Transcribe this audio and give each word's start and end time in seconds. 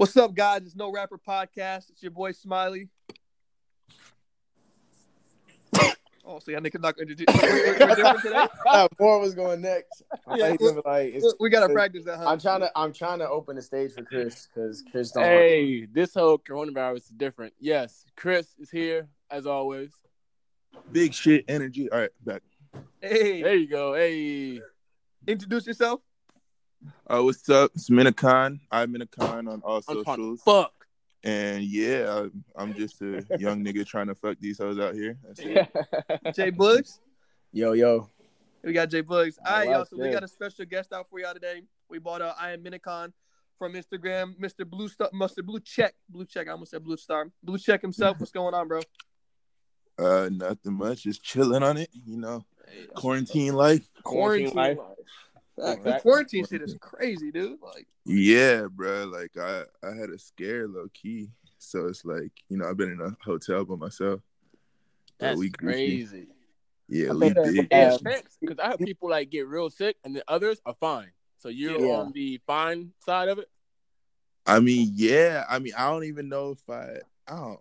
What's 0.00 0.16
up, 0.16 0.34
guys? 0.34 0.62
It's 0.62 0.74
No 0.74 0.90
Rapper 0.90 1.18
Podcast. 1.18 1.90
It's 1.90 2.02
your 2.02 2.10
boy 2.10 2.32
Smiley. 2.32 2.88
Oh, 6.24 6.38
so 6.38 6.50
y'all 6.50 6.62
niggas 6.62 6.80
not 6.80 6.96
going 6.96 7.08
to 7.08 7.14
do 7.14 7.26
we're, 7.28 7.78
we're 7.78 8.20
today? 8.22 8.46
More 8.98 9.20
was 9.20 9.34
going 9.34 9.60
next. 9.60 10.02
Yeah, 10.36 10.56
we- 10.58 10.68
like, 10.86 11.08
it's- 11.16 11.34
We 11.38 11.50
gotta 11.50 11.66
it's- 11.66 11.74
practice 11.74 12.06
that. 12.06 12.16
Huh? 12.16 12.30
I'm 12.30 12.40
trying 12.40 12.60
to 12.60 12.72
I'm 12.74 12.94
trying 12.94 13.18
to 13.18 13.28
open 13.28 13.56
the 13.56 13.60
stage 13.62 13.92
for 13.92 14.02
Chris 14.02 14.48
because 14.48 14.82
Chris 14.90 15.10
don't. 15.10 15.22
Hey, 15.22 15.84
this 15.84 16.14
whole 16.14 16.38
coronavirus 16.38 16.96
is 16.96 17.08
different. 17.08 17.52
Yes, 17.60 18.06
Chris 18.16 18.54
is 18.58 18.70
here 18.70 19.06
as 19.30 19.44
always. 19.44 19.92
Big 20.90 21.12
shit 21.12 21.44
energy. 21.46 21.90
All 21.92 21.98
right, 21.98 22.10
back. 22.24 22.40
Hey, 23.02 23.42
There 23.42 23.54
you 23.54 23.68
go. 23.68 23.92
Hey, 23.92 24.62
introduce 25.26 25.66
yourself. 25.66 26.00
Uh, 27.06 27.22
what's 27.22 27.48
up? 27.48 27.70
It's 27.74 27.90
Minicon. 27.90 28.60
I'm 28.70 28.94
Minicon 28.94 29.50
on 29.52 29.60
all 29.62 29.82
I'm 29.88 30.04
socials. 30.04 30.40
fuck. 30.42 30.72
And 31.22 31.62
yeah, 31.62 32.14
I'm- 32.14 32.44
I'm 32.56 32.74
just 32.74 33.00
a 33.02 33.24
young 33.38 33.62
nigga 33.64 33.86
trying 33.86 34.06
to 34.06 34.14
fuck 34.14 34.38
these 34.40 34.58
hoes 34.58 34.78
out 34.78 34.94
here. 34.94 35.18
That's 35.22 35.40
it. 35.40 36.34
Jay 36.34 36.50
Bugs. 36.50 37.00
Yo 37.52 37.72
yo. 37.72 38.08
We 38.62 38.72
got 38.72 38.88
Jay 38.90 39.00
Bugs. 39.02 39.38
All 39.44 39.52
right, 39.58 39.68
y'all. 39.68 39.78
like 39.80 39.88
So 39.88 39.96
we 39.98 40.10
got 40.10 40.22
a 40.22 40.28
special 40.28 40.64
guest 40.64 40.92
out 40.92 41.08
for 41.10 41.18
y'all 41.20 41.34
today. 41.34 41.62
We 41.88 41.98
bought 41.98 42.22
uh, 42.22 42.34
I 42.38 42.52
am 42.52 42.62
Minicon 42.62 43.12
from 43.58 43.74
Instagram, 43.74 44.38
Mr. 44.38 44.66
Blue 44.68 44.88
Star, 44.88 45.10
Mr. 45.12 45.44
Blue 45.44 45.60
Check, 45.60 45.94
Blue 46.08 46.24
Check. 46.24 46.48
I 46.48 46.52
almost 46.52 46.70
said 46.70 46.82
Blue 46.84 46.96
Star, 46.96 47.28
Blue 47.42 47.58
Check 47.58 47.82
himself. 47.82 48.18
What's 48.18 48.32
going 48.32 48.54
on, 48.54 48.68
bro? 48.68 48.80
Uh, 49.98 50.30
nothing 50.32 50.72
much. 50.74 51.02
Just 51.02 51.22
chilling 51.22 51.62
on 51.62 51.76
it. 51.76 51.90
You 52.06 52.16
know, 52.16 52.44
quarantine 52.94 53.54
life. 53.54 53.86
Quarantine 54.02 54.54
life. 54.54 54.78
Fact, 54.78 54.89
Exactly. 55.62 56.00
Quarantine 56.00 56.46
shit 56.46 56.62
is 56.62 56.76
crazy, 56.80 57.30
dude. 57.30 57.58
Like, 57.62 57.86
Yeah, 58.04 58.66
bro. 58.70 59.04
Like 59.04 59.36
I, 59.38 59.62
I 59.86 59.94
had 59.94 60.10
a 60.10 60.18
scare 60.18 60.66
low 60.68 60.86
key. 60.94 61.30
So 61.58 61.86
it's 61.86 62.04
like 62.04 62.32
you 62.48 62.56
know 62.56 62.68
I've 62.68 62.76
been 62.76 62.90
in 62.92 63.00
a 63.00 63.16
hotel 63.24 63.64
by 63.64 63.76
myself. 63.76 64.20
But 65.18 65.26
That's 65.26 65.38
we 65.38 65.50
crazy. 65.50 66.26
Yeah, 66.88 67.10
I 67.10 67.12
we 67.12 67.20
think 67.20 67.34
that- 67.34 67.44
big. 67.54 67.68
Yeah. 67.70 67.96
Because 68.40 68.58
I 68.58 68.68
have 68.70 68.78
people 68.78 69.10
like 69.10 69.30
get 69.30 69.46
real 69.46 69.70
sick 69.70 69.96
and 70.04 70.16
the 70.16 70.24
others 70.26 70.60
are 70.66 70.74
fine. 70.80 71.10
So 71.38 71.48
you're 71.48 71.80
Yeah. 71.80 71.94
on 71.96 72.12
the 72.12 72.40
fine 72.46 72.92
side 73.04 73.28
of 73.28 73.38
it. 73.38 73.48
I 74.46 74.58
mean, 74.60 74.90
yeah. 74.94 75.44
I 75.48 75.58
mean, 75.58 75.74
I 75.76 75.90
don't 75.90 76.04
even 76.04 76.28
know 76.28 76.50
if 76.52 76.68
I. 76.68 76.96
I 77.28 77.36
don't. 77.36 77.60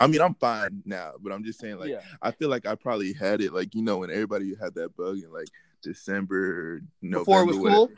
I 0.00 0.06
mean, 0.06 0.20
I'm 0.20 0.34
fine 0.34 0.82
now, 0.84 1.12
but 1.20 1.32
I'm 1.32 1.44
just 1.44 1.60
saying, 1.60 1.78
like, 1.78 1.90
yeah. 1.90 2.00
I 2.22 2.30
feel 2.30 2.48
like 2.48 2.66
I 2.66 2.74
probably 2.74 3.12
had 3.12 3.40
it, 3.40 3.52
like 3.52 3.74
you 3.74 3.82
know, 3.82 3.98
when 3.98 4.10
everybody 4.10 4.54
had 4.60 4.74
that 4.74 4.96
bug 4.96 5.18
and 5.18 5.32
like 5.32 5.48
December, 5.86 6.82
November. 7.00 7.18
before 7.20 7.42
it 7.42 7.46
was 7.46 7.56
whatever. 7.58 7.76
cool. 7.86 7.90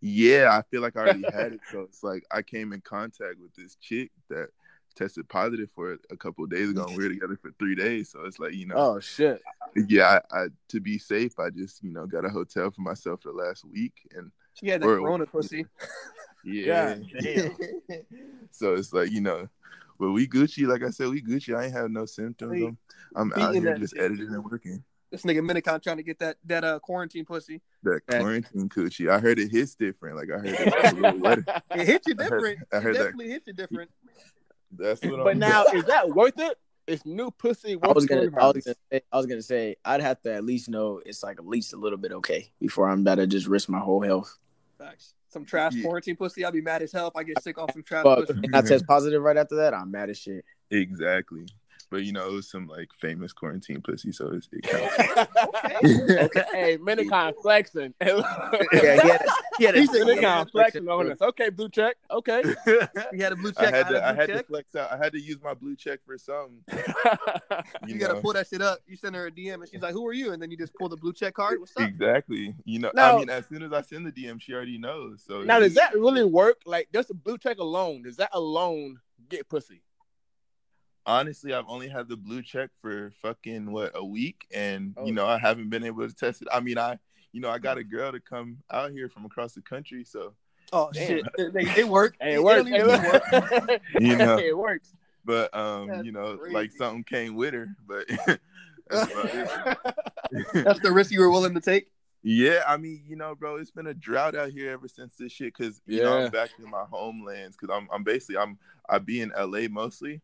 Yeah, 0.00 0.50
I 0.52 0.62
feel 0.70 0.82
like 0.82 0.96
I 0.96 1.00
already 1.00 1.22
had 1.32 1.52
it, 1.52 1.60
so 1.72 1.80
it's 1.82 2.02
like 2.02 2.24
I 2.32 2.42
came 2.42 2.72
in 2.72 2.80
contact 2.80 3.36
with 3.40 3.54
this 3.54 3.76
chick 3.76 4.10
that 4.28 4.48
tested 4.96 5.28
positive 5.28 5.68
for 5.74 5.92
it 5.92 6.00
a 6.10 6.16
couple 6.16 6.42
of 6.42 6.50
days 6.50 6.70
ago, 6.70 6.84
and 6.86 6.96
we 6.96 7.04
were 7.04 7.10
together 7.10 7.38
for 7.40 7.52
three 7.58 7.76
days. 7.76 8.10
So 8.10 8.24
it's 8.24 8.40
like 8.40 8.54
you 8.54 8.66
know, 8.66 8.74
Oh 8.76 9.00
shit. 9.00 9.40
yeah, 9.76 10.18
I, 10.32 10.36
I 10.36 10.46
to 10.70 10.80
be 10.80 10.98
safe, 10.98 11.38
I 11.38 11.50
just 11.50 11.82
you 11.82 11.92
know 11.92 12.06
got 12.06 12.24
a 12.24 12.28
hotel 12.28 12.70
for 12.72 12.80
myself 12.80 13.22
for 13.22 13.30
the 13.30 13.38
last 13.38 13.64
week, 13.64 13.94
and 14.16 14.32
She 14.54 14.68
had 14.68 14.82
that 14.82 14.86
Or- 14.86 14.98
Corona 14.98 15.26
pussy. 15.26 15.66
yeah, 16.44 16.96
damn. 17.20 17.56
so 18.50 18.74
it's 18.74 18.92
like 18.92 19.10
you 19.12 19.20
know. 19.20 19.48
But 20.00 20.12
we 20.12 20.28
Gucci, 20.28 20.64
like 20.64 20.84
I 20.84 20.90
said, 20.90 21.08
we 21.08 21.20
Gucci. 21.20 21.56
I 21.56 21.64
ain't 21.64 21.72
have 21.72 21.90
no 21.90 22.06
symptoms. 22.06 22.62
I'm, 22.62 22.78
I'm 23.16 23.42
out 23.42 23.54
here 23.56 23.76
just 23.76 23.96
editing 23.98 24.28
and 24.28 24.44
working. 24.44 24.84
This 25.10 25.22
nigga 25.22 25.40
Minicon 25.40 25.82
trying 25.82 25.96
to 25.96 26.02
get 26.02 26.18
that 26.18 26.36
that 26.44 26.64
uh 26.64 26.78
quarantine 26.80 27.24
pussy. 27.24 27.62
That 27.82 28.00
That- 28.08 28.20
quarantine 28.20 28.68
coochie. 28.68 29.10
I 29.10 29.18
heard 29.18 29.38
it 29.38 29.50
hits 29.50 29.74
different. 29.74 30.16
Like 30.16 30.28
I 30.30 30.38
heard 30.38 30.46
it's 30.58 30.92
a 30.92 30.96
little 30.96 31.20
wetter. 31.20 31.44
It 31.74 31.86
hit 31.86 32.02
you 32.06 32.14
I 32.18 32.22
heard- 32.24 32.30
different. 32.30 32.58
I 32.72 32.80
heard 32.80 32.94
it 32.94 32.98
that. 32.98 33.04
definitely 33.04 33.30
hit 33.30 33.42
you 33.46 33.52
different. 33.54 33.90
That's 34.70 35.02
what 35.02 35.16
but 35.24 35.28
I'm 35.30 35.38
now 35.38 35.64
is 35.72 35.84
that 35.84 36.08
worth 36.10 36.38
it? 36.38 36.50
it? 36.52 36.58
Is 36.92 37.04
new 37.06 37.30
pussy 37.30 37.76
worth 37.76 37.90
I 37.90 37.92
was 37.92 38.06
gonna 38.06 38.30
I 38.38 38.46
was 38.50 38.64
gonna 38.64 38.74
say 38.90 39.00
I 39.12 39.16
was 39.16 39.26
gonna 39.26 39.42
say 39.42 39.76
I'd 39.84 40.00
have 40.02 40.20
to 40.22 40.32
at 40.34 40.44
least 40.44 40.68
know 40.68 41.00
it's 41.04 41.22
like 41.22 41.38
at 41.38 41.46
least 41.46 41.72
a 41.72 41.76
little 41.76 41.98
bit 41.98 42.12
okay 42.12 42.50
before 42.60 42.88
I'm 42.88 43.00
about 43.00 43.16
to 43.16 43.26
just 43.26 43.46
risk 43.46 43.68
my 43.68 43.78
whole 43.78 44.00
health. 44.02 44.38
Facts. 44.78 45.14
Some 45.30 45.44
trash 45.44 45.74
Yeah. 45.74 45.82
quarantine 45.84 46.16
pussy. 46.16 46.44
I'll 46.44 46.52
be 46.52 46.60
mad 46.62 46.80
as 46.82 46.92
hell 46.92 47.08
if 47.08 47.16
I 47.16 47.22
get 47.22 47.42
sick 47.42 47.58
off 47.58 47.72
some 47.72 47.82
trash 47.82 48.04
But 48.04 48.26
pussy. 48.26 48.40
and 48.44 48.56
I 48.56 48.60
test 48.62 48.86
positive 48.86 49.22
right 49.22 49.36
after 49.36 49.56
that, 49.56 49.72
I'm 49.74 49.90
mad 49.90 50.08
as 50.10 50.18
shit. 50.18 50.44
exactly. 50.70 51.46
But 51.90 52.04
you 52.04 52.12
know, 52.12 52.28
it 52.28 52.32
was 52.32 52.50
some 52.50 52.66
like 52.66 52.88
famous 53.00 53.32
quarantine 53.32 53.80
pussy, 53.80 54.12
so 54.12 54.30
it's, 54.34 54.48
it 54.52 54.62
counts. 54.62 54.98
okay, 56.26 56.44
hey, 56.52 56.78
Minicon 56.78 57.32
flexing. 57.40 57.94
Yeah, 58.02 58.62
he 59.02 59.08
had, 59.08 59.22
he 59.58 59.64
had 59.64 59.74
a, 59.74 59.80
He 59.80 59.86
said, 59.86 60.02
Minicon 60.02 60.50
flexing 60.50 60.88
on 60.88 61.10
us. 61.10 61.20
Okay, 61.20 61.48
blue 61.48 61.68
check. 61.68 61.96
Okay. 62.10 62.42
You 63.12 63.22
had 63.22 63.32
a 63.32 63.36
blue 63.36 63.52
I 63.56 63.64
check. 63.64 63.74
had 63.74 63.86
I 63.86 63.90
to, 63.90 64.06
I 64.06 64.12
blue 64.12 64.20
had 64.20 64.26
to 64.38 64.42
flex 64.44 64.74
out. 64.76 64.92
I 64.92 64.96
had 64.96 65.12
to 65.12 65.20
use 65.20 65.38
my 65.42 65.54
blue 65.54 65.76
check 65.76 66.00
for 66.04 66.18
something. 66.18 66.62
You, 67.86 67.94
You, 67.94 67.98
gotta 67.98 68.20
pull 68.20 68.32
that 68.34 68.48
shit 68.48 68.60
up. 68.62 68.80
You 68.86 68.96
send 68.96 69.16
her 69.16 69.26
a 69.26 69.30
DM 69.30 69.54
and 69.54 69.68
she's 69.68 69.80
like, 69.80 69.92
"Who 69.92 70.06
are 70.06 70.12
you?" 70.12 70.32
And 70.32 70.42
then 70.42 70.50
you 70.50 70.56
just 70.56 70.74
pull 70.74 70.88
the 70.88 70.96
blue 70.96 71.12
check 71.12 71.34
card. 71.34 71.58
What's 71.60 71.76
up? 71.76 71.82
Exactly. 71.88 72.54
You 72.64 72.78
know, 72.80 72.90
Now- 72.94 73.16
I 73.16 73.18
mean, 73.18 73.30
as 73.30 73.46
soon 73.46 73.62
as 73.62 73.72
I 73.72 73.80
send 73.82 74.06
the 74.06 74.12
DM, 74.12 74.40
she 74.40 74.52
already 74.52 74.78
knows. 74.78 75.22
So 75.26 75.42
now, 75.42 75.58
does 75.58 75.74
that 75.74 75.94
really 75.94 76.24
work? 76.24 76.58
Like, 76.66 76.88
just 76.92 77.10
a 77.10 77.14
blue 77.14 77.38
check 77.38 77.58
alone, 77.58 78.02
does 78.02 78.16
that 78.16 78.30
alone 78.32 78.98
get 79.28 79.48
pussy? 79.48 79.82
Honestly, 81.08 81.52
I've 81.54 81.64
only 81.66 81.88
had 81.88 82.08
the 82.08 82.16
blue 82.16 82.42
check 82.42 82.70
for 82.80 83.10
fucking 83.22 83.70
what 83.72 83.92
a 83.94 84.04
week, 84.04 84.46
and 84.54 84.94
Oh. 84.96 85.06
you 85.06 85.12
know, 85.12 85.26
I 85.26 85.38
haven't 85.38 85.70
been 85.70 85.82
able 85.84 86.06
to 86.06 86.14
test 86.14 86.42
it. 86.42 86.48
I 86.52 86.60
mean, 86.60 86.78
I, 86.78 86.98
you 87.32 87.40
know, 87.40 87.50
I 87.50 87.58
got 87.58 87.78
a 87.78 87.82
girl 87.84 88.12
to 88.12 88.20
come 88.20 88.58
out 88.70 88.92
here 88.92 89.08
from 89.08 89.24
across 89.24 89.54
the 89.54 89.62
country, 89.62 90.04
so 90.04 90.34
Oh 90.72 90.90
Damn. 90.92 91.06
shit! 91.08 91.24
It, 91.38 91.52
they- 91.54 91.80
it 91.80 91.88
worked. 91.88 92.18
Hey, 92.20 92.34
It- 92.34 92.36
it 92.36 92.44
works. 92.44 92.70
don't 92.70 92.74
It 92.74 92.86
work. 92.86 93.32
works. 93.32 93.84
You 94.00 94.16
know. 94.16 94.36
Hey, 94.36 94.48
it 94.48 94.58
works. 94.58 94.92
but 95.24 95.54
um, 95.56 95.88
That's 95.88 96.04
you 96.04 96.12
know, 96.12 96.36
crazy. 96.36 96.54
like 96.54 96.72
something 96.72 97.04
came 97.04 97.34
with 97.36 97.54
her, 97.54 97.68
but 97.86 98.06
that's 98.90 99.12
about 99.12 99.34
it. 99.34 99.78
That's 100.64 100.80
the 100.80 100.92
risk 100.92 101.10
you 101.10 101.20
were 101.20 101.30
willing 101.30 101.54
to 101.54 101.60
take. 101.60 101.90
Yeah, 102.22 102.64
I 102.66 102.76
mean, 102.76 103.02
you 103.06 103.16
know, 103.16 103.34
bro, 103.34 103.56
it's 103.56 103.70
been 103.70 103.86
a 103.86 103.94
drought 103.94 104.34
out 104.34 104.50
here 104.50 104.70
ever 104.72 104.88
since 104.88 105.14
this 105.16 105.32
shit. 105.32 105.54
Cause 105.56 105.80
you 105.86 106.02
know, 106.02 106.18
I'm 106.24 106.30
back 106.30 106.50
in 106.62 106.68
my 106.68 106.84
homelands. 106.90 107.56
Cause 107.56 107.70
I'm, 107.72 107.88
I'm 107.92 108.02
basically, 108.04 108.36
I'm, 108.36 108.58
I 108.88 108.98
be 108.98 109.20
in 109.22 109.32
LA 109.38 109.68
mostly, 109.70 110.20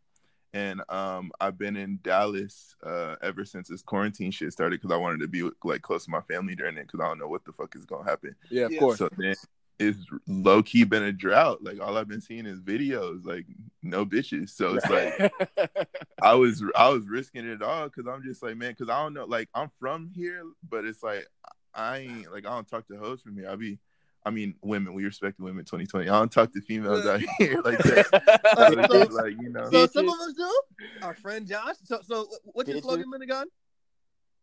and 0.54 0.81
um, 0.88 1.32
I've 1.41 1.59
been 1.59 1.76
in 1.76 1.98
Dallas 2.03 2.76
uh 2.82 3.16
ever 3.20 3.44
since 3.44 3.69
this 3.69 3.82
quarantine 3.82 4.31
shit 4.31 4.53
started. 4.53 4.81
Cause 4.81 4.92
I 4.92 4.97
wanted 4.97 5.20
to 5.20 5.28
be 5.28 5.50
like 5.65 5.82
close 5.82 6.04
to 6.06 6.10
my 6.10 6.22
family 6.22 6.54
during 6.54 6.78
it. 6.78 6.91
Cause 6.91 7.00
I 7.03 7.09
don't 7.09 7.19
know 7.19 7.28
what 7.28 7.44
the 7.44 7.53
fuck 7.53 7.76
is 7.76 7.84
gonna 7.84 8.09
happen. 8.09 8.34
Yeah, 8.50 8.66
of 8.66 8.72
Yeah. 8.72 8.78
course. 8.78 8.98
So 8.98 9.10
then 9.19 9.34
it's 9.81 9.98
low 10.28 10.62
key 10.62 10.84
been 10.84 11.03
a 11.03 11.12
drought. 11.12 11.62
Like 11.62 11.81
all 11.81 11.98
I've 11.98 12.09
been 12.09 12.20
seeing 12.20 12.47
is 12.47 12.60
videos, 12.60 13.26
like 13.26 13.47
no 13.82 14.06
bitches. 14.06 14.50
So 14.50 14.75
it's 14.76 14.88
like. 14.88 15.12
I 16.22 16.34
was 16.34 16.62
I 16.76 16.88
was 16.88 17.06
risking 17.06 17.47
it 17.47 17.60
all 17.60 17.88
because 17.88 18.06
I'm 18.06 18.22
just 18.22 18.43
like 18.43 18.56
man 18.56 18.70
because 18.70 18.88
I 18.88 19.03
don't 19.03 19.14
know 19.14 19.25
like 19.25 19.48
I'm 19.54 19.70
from 19.81 20.10
here 20.14 20.43
but 20.69 20.84
it's 20.84 21.03
like 21.03 21.26
I 21.75 21.98
ain't 21.98 22.32
like 22.32 22.47
I 22.47 22.50
don't 22.50 22.69
talk 22.69 22.87
to 22.88 22.97
hoes 22.97 23.20
from 23.20 23.37
here 23.37 23.50
I 23.50 23.56
be 23.56 23.78
I 24.27 24.31
mean 24.31 24.55
women 24.62 24.95
we 24.95 25.05
respect 25.05 25.37
the 25.39 25.45
women 25.45 25.65
2020 25.65 26.09
I 26.09 26.19
don't 26.19 26.33
talk 26.33 26.53
to 26.53 26.61
females 26.62 27.05
out 27.07 27.21
here 27.39 27.61
like 27.65 27.79
that 27.83 28.87
So 28.89 29.05
So- 29.09 29.15
like 29.15 29.35
you 29.41 29.51
know 29.51 29.71
So 29.71 29.87
some 29.87 30.09
of 30.09 30.15
us 30.15 30.33
do. 30.35 30.61
Our 31.03 31.15
friend 31.15 31.47
Josh. 31.47 31.77
So, 31.85 32.01
so 32.03 32.29
what's 32.45 32.69
your 32.69 32.79
Bitches. 32.79 32.83
slogan, 32.83 33.07
Minicon? 33.12 33.45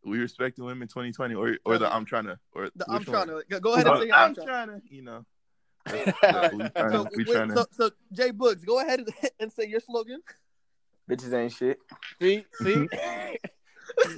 we 0.04 0.18
respect 0.18 0.58
the 0.58 0.64
women 0.64 0.88
2020 0.88 1.36
or 1.36 1.58
or 1.66 1.78
the 1.78 1.94
I'm 1.94 2.06
trying 2.06 2.26
to 2.26 2.38
or 2.54 2.70
The, 2.76 2.86
I'm 2.90 3.04
trying 3.04 3.28
one? 3.30 3.42
to 3.42 3.44
go- 3.50 3.60
go 3.60 3.74
ahead 3.74 3.88
and 3.88 3.98
say 4.02 4.08
it. 4.08 4.14
I'm 4.14 4.36
trying 4.36 4.68
to 4.70 4.82
you 4.90 5.02
know 5.04 5.26
All 5.88 5.94
right. 5.96 6.54
we 6.54 6.70
trying 6.70 6.92
So, 6.92 7.04
to, 7.06 7.10
we 7.16 7.24
wait, 7.24 7.48
to 7.48 7.56
so, 7.56 7.66
so 7.72 7.90
Jay 8.14 8.30
Books, 8.32 8.64
go 8.64 8.80
ahead 8.82 9.00
and, 9.00 9.10
and 9.40 9.52
say 9.52 9.66
your 9.68 9.80
slogan. 9.80 10.22
bitches 11.10 11.34
ain't 11.34 11.52
shit. 11.54 11.80
see, 12.22 12.46
see, 12.62 12.88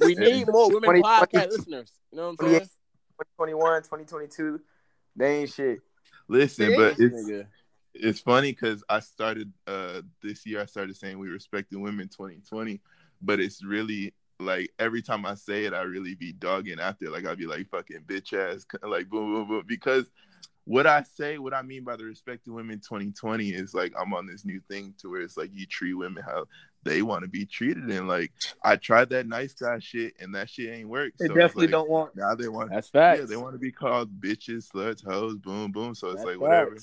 we 0.02 0.16
need 0.16 0.48
more 0.48 0.68
women 0.70 1.02
20, 1.02 1.02
podcast 1.02 1.50
listeners. 1.52 1.92
You 2.12 2.18
know 2.18 2.30
what 2.32 2.42
I'm 2.42 2.48
saying? 2.50 2.60
2021, 3.40 3.84
2022, 3.84 4.60
they 5.16 5.40
ain't 5.40 5.52
shit. 5.52 5.80
listen 6.28 6.70
See? 6.70 6.76
but 6.76 7.00
it's 7.00 7.16
nigga. 7.16 7.48
it's 7.94 8.20
funny 8.20 8.52
because 8.52 8.84
I 8.90 9.00
started 9.00 9.52
uh 9.68 10.02
this 10.22 10.46
year 10.46 10.62
I 10.62 10.66
started 10.66 10.96
saying 10.96 11.20
we 11.20 11.30
respect 11.30 11.72
the 11.72 11.80
women 11.80 12.08
2020, 12.08 12.82
but 13.22 13.40
it's 13.40 13.64
really 13.64 14.14
like 14.40 14.72
every 14.80 15.02
time 15.02 15.26
I 15.26 15.36
say 15.36 15.66
it, 15.66 15.74
I 15.74 15.82
really 15.82 16.16
be 16.16 16.34
dogging 16.34 16.80
after. 16.80 17.10
Like 17.10 17.26
I'd 17.26 17.38
be 17.38 17.46
like 17.46 17.70
fucking 17.70 18.02
bitch 18.06 18.34
ass, 18.34 18.66
like 18.84 19.10
boom 19.10 19.34
boom 19.34 19.48
boom. 19.48 19.64
Because 19.68 20.10
what 20.66 20.88
I 20.88 21.04
say, 21.04 21.38
what 21.38 21.54
I 21.54 21.62
mean 21.62 21.84
by 21.84 21.98
the 21.98 22.06
respect 22.06 22.46
to 22.46 22.54
women 22.54 22.80
2020 22.80 23.50
is 23.50 23.74
like 23.74 23.94
I'm 24.00 24.14
on 24.14 24.26
this 24.26 24.46
new 24.46 24.62
thing 24.70 24.94
to 25.00 25.10
where 25.10 25.22
it's 25.22 25.38
like 25.38 25.50
you 25.54 25.66
treat 25.66 25.94
women 25.94 26.24
how 26.24 26.46
they 26.84 27.02
want 27.02 27.24
to 27.24 27.30
be 27.30 27.46
treated, 27.46 27.84
and 27.90 28.08
like 28.08 28.32
I 28.64 28.76
tried 28.76 29.10
that 29.10 29.28
nice 29.28 29.54
guy 29.54 29.80
shit, 29.80 30.14
and 30.20 30.34
that 30.36 30.50
shit 30.50 30.74
ain't 30.74 30.90
work. 30.90 31.14
They 31.20 31.28
So 31.28 31.34
definitely 31.34 31.68
like, 31.68 31.72
don't 31.72 31.90
want. 31.90 32.16
Now 32.16 32.36
they 32.36 32.48
want. 32.48 32.72
That's 32.72 32.90
facts. 32.90 33.20
Yeah, 33.22 33.26
they 33.26 33.38
want 33.38 33.54
to 33.54 33.60
be 33.60 33.72
called 33.72 34.20
bitches, 34.20 34.70
sluts, 34.72 35.04
hoes, 35.04 35.38
boom, 35.38 35.72
boom. 35.72 35.96
So 35.96 36.08
it's 36.08 36.18
That's 36.18 36.28
like 36.28 36.40
whatever. 36.40 36.78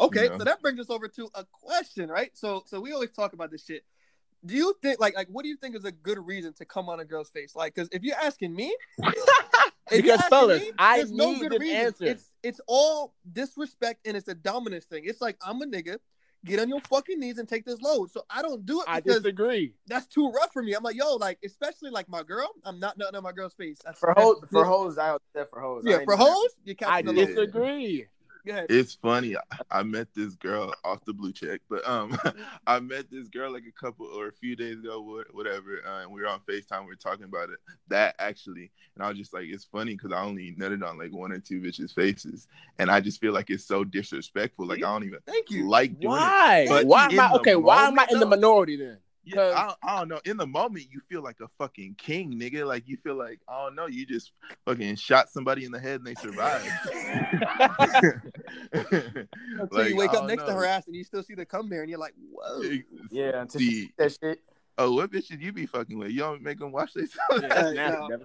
Okay, 0.00 0.24
You 0.24 0.30
know. 0.30 0.38
so 0.38 0.44
that 0.44 0.60
brings 0.62 0.80
us 0.80 0.90
over 0.90 1.06
to 1.08 1.28
a 1.34 1.44
question, 1.52 2.08
right? 2.08 2.30
So, 2.34 2.64
so 2.66 2.80
we 2.80 2.92
always 2.92 3.10
talk 3.10 3.34
about 3.34 3.50
this 3.50 3.64
shit. 3.64 3.84
Do 4.44 4.54
you 4.56 4.74
think, 4.82 4.98
like, 4.98 5.14
like, 5.14 5.28
what 5.28 5.44
do 5.44 5.48
you 5.48 5.56
think 5.56 5.76
is 5.76 5.84
a 5.84 5.92
good 5.92 6.18
reason 6.18 6.52
to 6.54 6.64
come 6.64 6.88
on 6.88 6.98
a 6.98 7.04
girl's 7.04 7.30
face? 7.30 7.54
Like, 7.54 7.74
because 7.74 7.88
if 7.92 8.02
you're 8.02 8.16
asking 8.16 8.52
me, 8.54 8.74
if 8.98 9.14
you're 9.92 10.02
Because, 10.02 10.18
asking 10.18 10.28
fellas, 10.30 10.60
me, 10.62 10.70
I 10.78 10.96
there's 10.96 11.12
no 11.12 11.32
need 11.32 11.42
good 11.42 11.52
an 11.52 11.60
reason. 11.60 11.76
answer. 11.76 12.04
It's 12.06 12.32
it's 12.42 12.60
all 12.66 13.14
disrespect 13.30 14.06
and 14.06 14.16
it's 14.16 14.26
a 14.26 14.34
dominance 14.34 14.86
thing. 14.86 15.02
It's 15.06 15.20
like 15.20 15.36
I'm 15.46 15.62
a 15.62 15.66
nigga, 15.66 15.98
get 16.44 16.60
on 16.60 16.68
your 16.68 16.80
fucking 16.80 17.18
knees 17.20 17.38
and 17.38 17.48
take 17.48 17.64
this 17.64 17.80
load. 17.80 18.10
So 18.10 18.24
I 18.30 18.42
don't 18.42 18.64
do 18.66 18.80
it 18.80 18.86
I 18.88 19.00
because 19.00 19.22
disagree. 19.22 19.74
that's 19.86 20.06
too 20.06 20.30
rough 20.30 20.52
for 20.52 20.62
me. 20.62 20.74
I'm 20.74 20.82
like, 20.82 20.96
yo, 20.96 21.14
like 21.16 21.38
especially 21.44 21.90
like 21.90 22.08
my 22.08 22.22
girl, 22.22 22.50
I'm 22.64 22.78
not 22.80 22.98
nothing 22.98 23.16
on 23.16 23.22
my 23.22 23.32
girl's 23.32 23.54
face. 23.54 23.78
That's, 23.84 23.98
For 23.98 24.08
that's- 24.08 24.24
hoes, 24.24 24.42
for 24.50 24.64
hoes, 24.64 24.98
I 24.98 25.12
would 25.12 25.22
say 25.34 25.44
for 25.50 25.60
hoes. 25.60 25.84
I 25.86 25.90
yeah, 25.90 25.96
ain't 25.98 26.04
for 26.04 26.16
doing 26.16 26.26
that. 26.26 26.32
hoes, 26.34 26.50
you 26.64 26.72
I 26.72 26.74
catching 27.02 27.06
the 27.06 27.12
load. 27.12 27.26
disagree. 27.28 28.06
It's 28.44 28.94
funny. 28.94 29.36
I, 29.36 29.40
I 29.70 29.82
met 29.82 30.08
this 30.14 30.34
girl 30.34 30.74
off 30.84 31.04
the 31.04 31.12
blue 31.12 31.32
check, 31.32 31.60
but 31.68 31.86
um, 31.88 32.18
I 32.66 32.80
met 32.80 33.10
this 33.10 33.28
girl 33.28 33.52
like 33.52 33.64
a 33.68 33.72
couple 33.72 34.06
or 34.06 34.28
a 34.28 34.32
few 34.32 34.56
days 34.56 34.78
ago, 34.78 35.22
whatever. 35.32 35.82
Uh, 35.86 36.02
and 36.02 36.12
we 36.12 36.22
were 36.22 36.28
on 36.28 36.40
Facetime. 36.40 36.80
We 36.80 36.88
were 36.88 36.94
talking 36.96 37.24
about 37.24 37.50
it. 37.50 37.58
That 37.88 38.14
actually, 38.18 38.70
and 38.94 39.04
I 39.04 39.08
was 39.08 39.18
just 39.18 39.32
like, 39.32 39.44
it's 39.46 39.64
funny 39.64 39.94
because 39.94 40.12
I 40.12 40.22
only 40.22 40.54
nutted 40.58 40.86
on 40.86 40.98
like 40.98 41.12
one 41.12 41.32
or 41.32 41.38
two 41.38 41.60
bitches' 41.60 41.94
faces, 41.94 42.48
and 42.78 42.90
I 42.90 43.00
just 43.00 43.20
feel 43.20 43.32
like 43.32 43.50
it's 43.50 43.64
so 43.64 43.84
disrespectful. 43.84 44.66
Like 44.66 44.78
I 44.78 44.92
don't 44.92 45.04
even 45.04 45.20
Thank 45.26 45.50
you. 45.50 45.68
like 45.68 46.00
doing 46.00 46.14
it. 46.14 46.18
Why? 46.18 46.66
But 46.68 46.86
why 46.86 47.06
am 47.06 47.20
I 47.20 47.32
okay? 47.34 47.56
Why 47.56 47.86
am 47.86 47.98
I 47.98 48.06
in 48.10 48.18
the 48.18 48.26
minority 48.26 48.76
then? 48.76 48.98
Yeah, 49.24 49.34
'Cause- 49.36 49.54
I, 49.54 49.66
don't- 49.66 49.78
I 49.84 49.98
don't 50.00 50.08
know. 50.08 50.20
In 50.24 50.36
the 50.36 50.46
moment, 50.46 50.86
you 50.90 51.00
feel 51.08 51.22
like 51.22 51.36
a 51.40 51.48
fucking 51.58 51.94
king, 51.96 52.32
nigga. 52.38 52.66
Like 52.66 52.88
you 52.88 52.96
feel 53.04 53.14
like 53.14 53.40
I 53.48 53.64
don't 53.64 53.74
know. 53.76 53.86
You 53.86 54.04
just 54.04 54.32
fucking 54.64 54.96
shot 54.96 55.30
somebody 55.30 55.64
in 55.64 55.70
the 55.72 55.78
head 55.78 56.00
and 56.00 56.06
they 56.06 56.14
survived. 56.14 56.68
Until 58.72 59.68
Like, 59.70 59.88
you 59.90 59.96
wake 59.96 60.08
up 60.10 60.14
don't 60.14 60.26
next 60.26 60.44
to 60.44 60.52
her 60.52 60.64
ass 60.64 60.86
and 60.86 60.96
you 60.96 61.04
still 61.04 61.22
see 61.22 61.34
the 61.34 61.44
cum 61.44 61.68
there 61.68 61.82
and 61.82 61.90
you're 61.90 61.98
like, 61.98 62.14
whoa. 62.30 62.62
Yeah, 63.10 63.42
until 63.42 63.60
she 63.60 63.70
See, 63.70 63.92
that 63.98 64.16
shit. 64.20 64.40
oh, 64.78 64.92
what 64.92 65.10
bitch 65.10 65.26
should 65.26 65.42
you 65.42 65.52
be 65.52 65.66
fucking 65.66 65.98
with? 65.98 66.10
You 66.10 66.20
don't 66.20 66.42
make 66.42 66.58
them 66.58 66.72
watch 66.72 66.92
this. 66.94 67.10
Yeah, 67.32 67.38
that's 67.48 67.74
nasty, 67.74 68.06
no. 68.08 68.18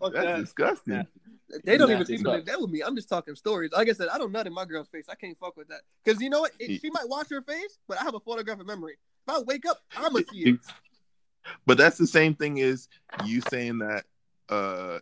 That's 0.00 0.14
that. 0.14 0.36
disgusting. 0.38 1.06
Yeah. 1.50 1.58
They 1.64 1.78
don't 1.78 1.88
even 1.88 1.98
Nasty 2.00 2.16
see 2.18 2.22
something 2.22 2.44
that 2.44 2.60
with 2.60 2.70
me. 2.70 2.82
I'm 2.82 2.94
just 2.94 3.08
talking 3.08 3.34
stories. 3.34 3.70
Like 3.72 3.88
I 3.88 3.92
said, 3.92 4.08
I 4.08 4.18
don't 4.18 4.32
nut 4.32 4.46
in 4.46 4.52
my 4.52 4.64
girl's 4.64 4.88
face. 4.88 5.06
I 5.08 5.14
can't 5.14 5.38
fuck 5.38 5.56
with 5.56 5.68
that. 5.68 5.80
Because 6.04 6.20
you 6.20 6.30
know 6.30 6.40
what? 6.40 6.52
It- 6.58 6.80
she 6.80 6.90
might 6.90 7.08
watch 7.08 7.28
her 7.30 7.42
face, 7.42 7.78
but 7.88 7.98
I 8.00 8.04
have 8.04 8.14
a 8.14 8.20
photographic 8.20 8.66
memory. 8.66 8.96
If 9.26 9.34
I 9.34 9.40
wake 9.40 9.66
up, 9.66 9.78
I'm 9.96 10.12
going 10.12 10.24
to 10.24 10.30
see 10.30 10.50
it. 10.50 10.60
But 11.64 11.78
that's 11.78 11.96
the 11.96 12.06
same 12.06 12.34
thing 12.34 12.60
as 12.60 12.88
you 13.24 13.40
saying 13.48 13.78
that 13.78 14.04
uh 14.50 14.98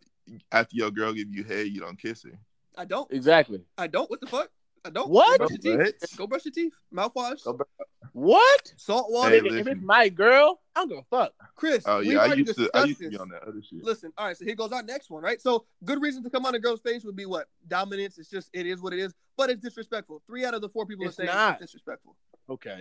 after 0.52 0.76
your 0.76 0.92
girl 0.92 1.12
give 1.12 1.28
you 1.34 1.42
head, 1.42 1.66
you 1.68 1.80
don't 1.80 1.98
kiss 1.98 2.22
her. 2.22 2.38
I 2.76 2.84
don't. 2.84 3.10
Exactly. 3.10 3.62
I 3.76 3.88
don't. 3.88 4.08
What 4.08 4.20
the 4.20 4.28
fuck? 4.28 4.50
I 4.86 4.90
don't. 4.90 5.08
What? 5.10 5.38
Go 5.40 5.46
brush 5.48 5.58
your 5.62 5.76
What? 5.78 5.86
teeth. 6.00 6.16
Go 6.16 6.26
brush 6.26 6.44
your 6.44 6.52
teeth. 6.52 6.72
Mouthwash. 6.94 7.44
Go 7.44 7.52
br- 7.54 7.64
What? 8.12 8.72
Salt 8.76 9.10
water. 9.10 9.30
Hey, 9.30 9.58
if 9.58 9.66
it's 9.66 9.82
my 9.82 10.08
girl, 10.08 10.60
I'm 10.74 10.88
gonna 10.88 11.02
fuck. 11.10 11.32
Chris, 11.54 11.82
Oh 11.86 11.98
we've 11.98 12.12
yeah, 12.12 12.18
I 12.20 12.26
already 12.26 12.42
used 12.42 12.56
to 12.56 12.62
I 12.74 12.86
discussed 12.86 12.88
used 12.88 13.00
to 13.02 13.10
be 13.10 13.18
on 13.18 13.28
that 13.30 13.42
other 13.42 13.60
shit. 13.62 13.82
Listen, 13.84 14.12
all 14.16 14.26
right, 14.26 14.36
so 14.36 14.44
here 14.44 14.54
goes 14.54 14.72
our 14.72 14.82
next 14.82 15.10
one, 15.10 15.22
right? 15.22 15.40
So 15.40 15.64
good 15.84 16.00
reason 16.00 16.22
to 16.22 16.30
come 16.30 16.46
on 16.46 16.54
a 16.54 16.58
girl's 16.58 16.80
face 16.80 17.04
would 17.04 17.16
be 17.16 17.26
what? 17.26 17.46
Dominance. 17.68 18.18
It's 18.18 18.30
just 18.30 18.48
it 18.52 18.66
is 18.66 18.80
what 18.80 18.92
it 18.92 19.00
is, 19.00 19.12
but 19.36 19.50
it's 19.50 19.60
disrespectful. 19.62 20.22
Three 20.26 20.44
out 20.44 20.54
of 20.54 20.60
the 20.62 20.68
four 20.68 20.86
people 20.86 21.04
It's 21.06 21.14
are 21.18 21.24
saying 21.24 21.34
not. 21.34 21.54
it's 21.60 21.72
disrespectful. 21.72 22.16
Okay. 22.48 22.80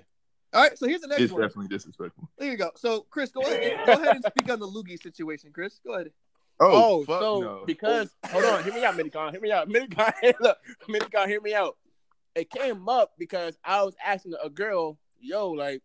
All 0.53 0.61
right, 0.61 0.77
so 0.77 0.87
here's 0.87 1.01
the 1.01 1.07
next 1.07 1.21
It's 1.23 1.33
one. 1.33 1.41
definitely 1.41 1.67
disrespectful. 1.75 2.29
There 2.37 2.49
you 2.49 2.57
go. 2.57 2.71
So 2.75 3.01
Chris, 3.09 3.31
go 3.31 3.41
ahead. 3.41 3.85
go 3.85 3.93
ahead 3.93 4.15
and 4.15 4.23
speak 4.25 4.49
on 4.51 4.59
the 4.59 4.67
loogie 4.67 5.01
situation, 5.01 5.51
Chris. 5.53 5.79
Go 5.85 5.93
ahead. 5.95 6.11
Oh, 6.61 7.01
oh, 7.01 7.03
fuck 7.03 7.19
so 7.21 7.41
no. 7.41 7.63
because 7.65 8.15
hold 8.27 8.45
on, 8.45 8.63
hear 8.63 8.73
me 8.73 8.85
out, 8.85 8.95
Minicon. 8.95 9.31
Hear 9.31 9.41
me 9.41 9.51
out. 9.51 9.67
Minicon, 9.67 10.13
look, 10.39 10.57
Minicon, 10.87 11.27
hear 11.27 11.41
me 11.41 11.53
out. 11.53 11.75
It 12.35 12.49
came 12.49 12.87
up 12.89 13.11
because 13.17 13.57
I 13.63 13.83
was 13.83 13.95
asking 14.05 14.33
a 14.43 14.49
girl, 14.49 14.97
yo, 15.19 15.51
like 15.51 15.81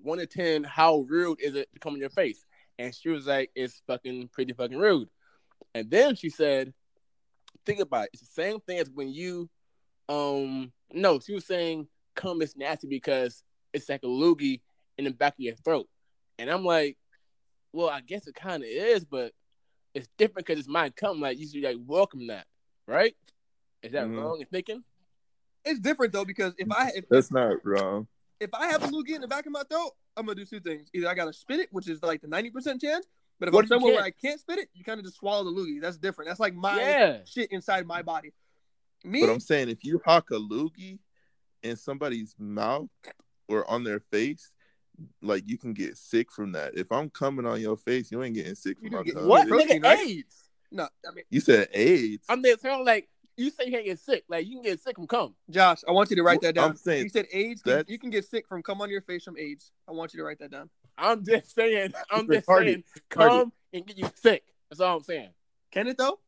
one 0.00 0.18
to 0.18 0.26
ten, 0.26 0.64
how 0.64 1.00
rude 1.08 1.40
is 1.40 1.54
it 1.54 1.68
to 1.74 1.80
come 1.80 1.94
in 1.94 2.00
your 2.00 2.10
face? 2.10 2.44
And 2.78 2.94
she 2.94 3.08
was 3.08 3.26
like, 3.26 3.50
It's 3.54 3.82
fucking 3.86 4.28
pretty 4.32 4.52
fucking 4.52 4.78
rude. 4.78 5.08
And 5.74 5.90
then 5.90 6.14
she 6.14 6.30
said, 6.30 6.72
Think 7.66 7.80
about 7.80 8.04
it. 8.04 8.10
It's 8.14 8.22
the 8.22 8.42
same 8.42 8.60
thing 8.60 8.78
as 8.78 8.90
when 8.90 9.12
you 9.12 9.50
um 10.08 10.72
no, 10.92 11.20
she 11.20 11.34
was 11.34 11.46
saying 11.46 11.88
cum 12.14 12.42
is 12.42 12.56
nasty 12.56 12.86
because 12.86 13.42
it's 13.72 13.88
like 13.88 14.02
a 14.02 14.06
loogie 14.08 14.60
in 14.98 15.04
the 15.04 15.10
back 15.10 15.34
of 15.34 15.40
your 15.40 15.54
throat. 15.56 15.88
And 16.38 16.50
I'm 16.50 16.64
like, 16.64 16.98
well, 17.72 17.88
I 17.88 18.00
guess 18.00 18.26
it 18.26 18.34
kind 18.34 18.62
of 18.62 18.68
is, 18.68 19.04
but 19.04 19.32
it's 19.94 20.08
different 20.18 20.46
because 20.46 20.58
it's 20.58 20.68
my 20.68 20.90
cum. 20.90 21.20
Like 21.20 21.38
you 21.38 21.48
should 21.48 21.62
like 21.62 21.78
welcome 21.86 22.26
that, 22.28 22.46
right? 22.86 23.14
Is 23.82 23.92
that 23.92 24.06
Mhm. 24.06 24.16
wrong 24.16 24.40
in 24.40 24.46
thinking? 24.46 24.84
It's 25.64 25.80
different 25.80 26.12
though 26.12 26.24
because 26.24 26.54
if 26.58 26.70
I 26.70 26.90
if, 26.94 27.08
That's 27.08 27.30
not 27.30 27.64
wrong. 27.64 28.06
if 28.40 28.50
I 28.54 28.66
have 28.66 28.82
a 28.82 28.88
loogie 28.88 29.14
in 29.14 29.20
the 29.20 29.28
back 29.28 29.46
of 29.46 29.52
my 29.52 29.62
throat, 29.70 29.90
I'm 30.16 30.26
gonna 30.26 30.36
do 30.36 30.44
two 30.44 30.60
things. 30.60 30.88
Either 30.94 31.08
I 31.08 31.14
gotta 31.14 31.32
spit 31.32 31.60
it, 31.60 31.68
which 31.72 31.88
is 31.88 32.02
like 32.02 32.20
the 32.20 32.28
ninety 32.28 32.50
percent 32.50 32.80
chance. 32.80 33.06
But 33.38 33.48
if 33.48 33.54
What 33.54 33.60
I'm 33.60 33.64
if 33.64 33.68
somewhere 33.70 33.94
where 33.94 34.02
can't? 34.02 34.14
I 34.22 34.26
can't 34.28 34.40
spit 34.40 34.58
it, 34.58 34.68
you 34.74 34.84
kind 34.84 34.98
of 35.00 35.04
just 35.06 35.18
swallow 35.18 35.44
the 35.44 35.50
loogie. 35.50 35.80
That's 35.80 35.96
different. 35.98 36.28
That's 36.28 36.40
like 36.40 36.54
my 36.54 36.78
yeah. 36.80 37.18
shit 37.24 37.50
inside 37.52 37.86
my 37.86 38.02
body. 38.02 38.32
Me, 39.04 39.20
But 39.20 39.30
I'm 39.32 39.40
saying 39.40 39.68
if 39.68 39.84
you 39.84 40.00
hawk 40.04 40.30
a 40.30 40.34
loogie 40.34 40.98
in 41.62 41.76
somebody's 41.76 42.34
mouth 42.38 42.88
or 43.48 43.68
on 43.68 43.82
their 43.82 43.98
face, 43.98 44.52
like 45.22 45.42
you 45.46 45.58
can 45.58 45.72
get 45.72 45.96
sick 45.96 46.30
from 46.30 46.52
that. 46.52 46.76
If 46.76 46.92
I'm 46.92 47.10
coming 47.10 47.44
on 47.46 47.60
your 47.60 47.76
face, 47.76 48.12
you 48.12 48.22
ain't 48.22 48.34
getting 48.36 48.54
sick 48.54 48.76
You 48.80 48.90
from 48.90 48.90
do 48.90 48.96
my 48.98 49.02
get- 49.04 49.14
tongue. 49.14 49.28
What 49.28 49.48
nigga 49.48 49.82
right? 49.82 50.08
AIDS? 50.08 50.44
no, 50.70 50.84
I 51.08 51.12
mean, 51.14 51.24
You 51.30 51.40
said 51.40 51.68
AIDS. 51.72 52.24
I'm 52.28 52.42
there 52.42 52.56
saying 52.58 52.84
like 52.84 53.08
you 53.36 53.50
say 53.50 53.64
you 53.66 53.72
can't 53.72 53.84
get 53.84 53.98
sick. 53.98 54.24
Like 54.28 54.46
you 54.46 54.54
can 54.54 54.62
get 54.62 54.80
sick 54.80 54.96
from 54.96 55.06
cum. 55.06 55.34
Josh, 55.50 55.80
I 55.88 55.92
want 55.92 56.10
you 56.10 56.16
to 56.16 56.22
write 56.22 56.40
that 56.42 56.54
down. 56.54 56.70
I'm 56.70 56.76
saying 56.76 57.04
you 57.04 57.08
said 57.08 57.26
AIDS. 57.32 57.62
that's- 57.64 57.84
You 57.88 57.98
can 57.98 58.10
get 58.10 58.24
sick 58.24 58.46
from 58.48 58.62
come 58.62 58.80
on 58.80 58.90
your 58.90 59.02
face 59.02 59.24
from 59.24 59.36
AIDS. 59.38 59.70
I 59.88 59.92
want 59.92 60.12
you 60.14 60.18
to 60.20 60.24
write 60.24 60.38
that 60.40 60.50
down. 60.50 60.68
I'm 60.98 61.24
just 61.24 61.54
saying. 61.54 61.92
I'm 62.10 62.26
Retarded. 62.26 62.34
just 62.34 62.46
saying. 62.48 62.84
Come 63.10 63.52
and 63.72 63.86
get 63.86 63.98
you 63.98 64.10
sick. 64.16 64.44
That's 64.70 64.80
all 64.80 64.96
I'm 64.98 65.02
saying. 65.02 65.30
Can 65.70 65.86
it 65.88 65.96
though? 65.98 66.18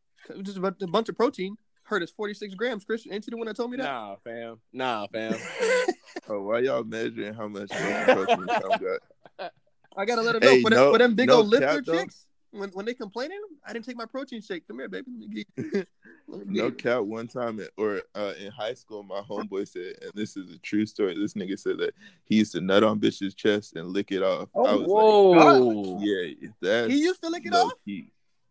Just 0.43 0.57
a 0.59 0.65
a 0.67 0.87
bunch 0.87 1.09
of 1.09 1.17
protein. 1.17 1.57
Heard 1.83 2.03
it's 2.03 2.13
46 2.13 2.55
grams, 2.55 2.85
Chris. 2.85 3.07
Ain't 3.11 3.27
you 3.27 3.31
the 3.33 3.37
one 3.37 3.47
that 3.47 3.57
told 3.57 3.71
me 3.71 3.77
that? 3.77 3.83
Nah, 3.85 4.17
fam. 4.25 4.59
Nah, 4.73 5.07
fam. 5.09 5.35
Oh, 6.29 6.41
why 6.43 6.61
y'all 6.61 6.85
measuring 6.85 7.35
how 7.35 7.49
much 7.49 7.69
protein 7.71 8.47
some 8.49 8.71
got? 9.39 9.53
I 9.97 10.05
gotta 10.07 10.23
let 10.23 10.33
them 10.33 10.43
know 10.43 10.49
Hey, 10.49 10.63
for, 10.63 10.71
them, 10.71 10.93
for 10.93 10.99
them 10.99 11.15
big 11.15 11.29
no 11.29 11.37
old 11.39 11.49
lifter 11.49 11.67
cap, 11.67 11.85
though. 11.85 11.99
chicks. 12.01 12.27
When 12.55 12.71
when 12.71 12.87
they 12.87 12.95
complaining, 12.95 13.41
I 13.67 13.73
didn't 13.73 13.85
take 13.85 13.97
my 13.97 14.07
protein 14.07 14.41
shake. 14.41 14.67
Come 14.69 14.79
here, 14.79 14.89
baby. 14.89 15.11
Let 15.19 15.29
me 15.29 15.45
get- 15.75 15.89
let 16.29 16.47
me 16.47 16.59
No 16.61 16.71
cap. 16.71 17.03
One 17.03 17.27
time, 17.27 17.61
at, 17.61 17.71
or 17.77 18.03
uh, 18.15 18.33
in 18.41 18.51
high 18.53 18.75
school, 18.75 19.03
my 19.03 19.21
homeboy 19.21 19.67
said, 19.69 19.95
and 20.03 20.13
this 20.15 20.37
is 20.37 20.51
a 20.55 20.59
true 20.59 20.87
story. 20.87 21.15
This 21.19 21.35
nigga 21.35 21.59
said 21.59 21.79
that 21.79 21.95
he 22.25 22.37
used 22.37 22.53
to 22.53 22.61
nut 22.61 22.85
on 22.85 23.01
bitch's 23.01 23.35
chest 23.35 23.75
and 23.77 23.89
lick 23.89 24.13
it 24.13 24.23
off. 24.23 24.49
I 24.55 24.75
was 24.75 24.87
Whoa. 24.87 25.31
like, 25.31 26.01
yeah, 26.07 26.49
that's 26.63 26.93
He 26.93 27.01
used 27.03 27.23
to 27.23 27.29
lick 27.29 27.45
it 27.47 27.53
low 27.53 27.67
off. 27.67 27.73
key. 27.85 28.11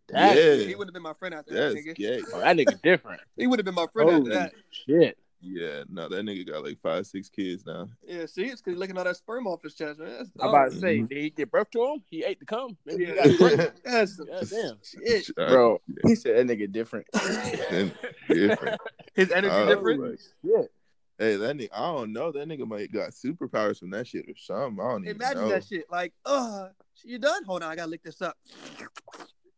That's- 0.10 0.36
yeah, 0.60 0.68
He 0.68 0.76
would 0.76 0.88
have 0.88 0.94
been 0.94 1.02
my 1.02 1.14
friend 1.14 1.34
after 1.34 1.54
that, 1.54 1.74
that's 1.74 1.86
nigga. 1.88 1.96
gay. 1.96 2.22
Oh, 2.34 2.40
that 2.42 2.58
nigga 2.58 2.82
different. 2.82 3.22
He 3.38 3.48
would 3.48 3.58
have 3.60 3.66
been 3.66 3.74
my 3.74 3.88
friend 3.94 4.10
after 4.10 4.30
that. 4.32 4.52
shit. 4.70 5.18
Yeah, 5.46 5.84
no, 5.90 6.08
that 6.08 6.24
nigga 6.26 6.48
got 6.50 6.64
like 6.64 6.80
five, 6.82 7.06
six 7.06 7.28
kids 7.28 7.66
now. 7.66 7.90
Yeah, 8.02 8.26
see, 8.28 8.44
it's 8.46 8.62
because 8.62 8.74
he's 8.74 8.78
licking 8.78 8.98
all 8.98 9.04
that 9.04 9.18
sperm 9.18 9.46
off 9.46 9.62
his 9.62 9.76
chest, 9.76 10.00
man. 10.00 10.10
That's, 10.18 10.30
I'm 10.40 10.50
about 10.50 10.72
to 10.72 10.80
say, 10.80 11.02
did 11.02 11.18
he 11.18 11.30
give 11.32 11.52
birth 11.52 11.70
to 11.72 11.84
him? 11.86 12.04
He 12.10 12.24
ate 12.24 12.40
the 12.40 12.46
cum. 12.46 12.78
Maybe 12.86 13.06
he 13.06 13.12
Yeah. 13.12 13.28
got 13.28 13.74
that's 13.84 14.16
some 14.16 14.28
God 14.28 14.50
damn. 14.50 14.78
shit. 14.82 15.36
Bro, 15.36 15.82
he 16.06 16.16
said 16.16 16.48
that 16.48 16.58
nigga 16.58 16.72
different. 16.72 17.08
different. 18.30 18.80
His 19.16 19.32
energy 19.32 19.54
I 19.54 19.66
was 19.66 19.76
different. 19.76 20.02
like, 20.02 20.20
Shit. 20.46 20.72
Hey, 21.20 21.36
that 21.36 21.58
nigga, 21.58 21.70
I 21.74 21.92
don't 21.92 22.14
know. 22.14 22.32
That 22.32 22.48
nigga 22.48 22.66
might 22.66 22.92
got 22.92 23.12
superpowers 23.12 23.80
from 23.80 23.90
that 23.92 24.08
shit 24.08 24.26
or 24.30 24.34
something. 24.38 24.84
I 24.84 24.92
don't 24.92 25.04
even 25.06 25.18
Imagine 25.18 25.42
know. 25.42 25.50
that 25.50 25.66
shit. 25.66 25.86
Like, 25.92 26.14
uh, 26.26 26.70
you 27.04 27.20
done? 27.20 27.44
Hold 27.44 27.64
on, 27.64 27.72
I 27.72 27.76
gotta 27.76 27.92
lick 27.92 28.02
this 28.04 28.22
up. 28.22 28.38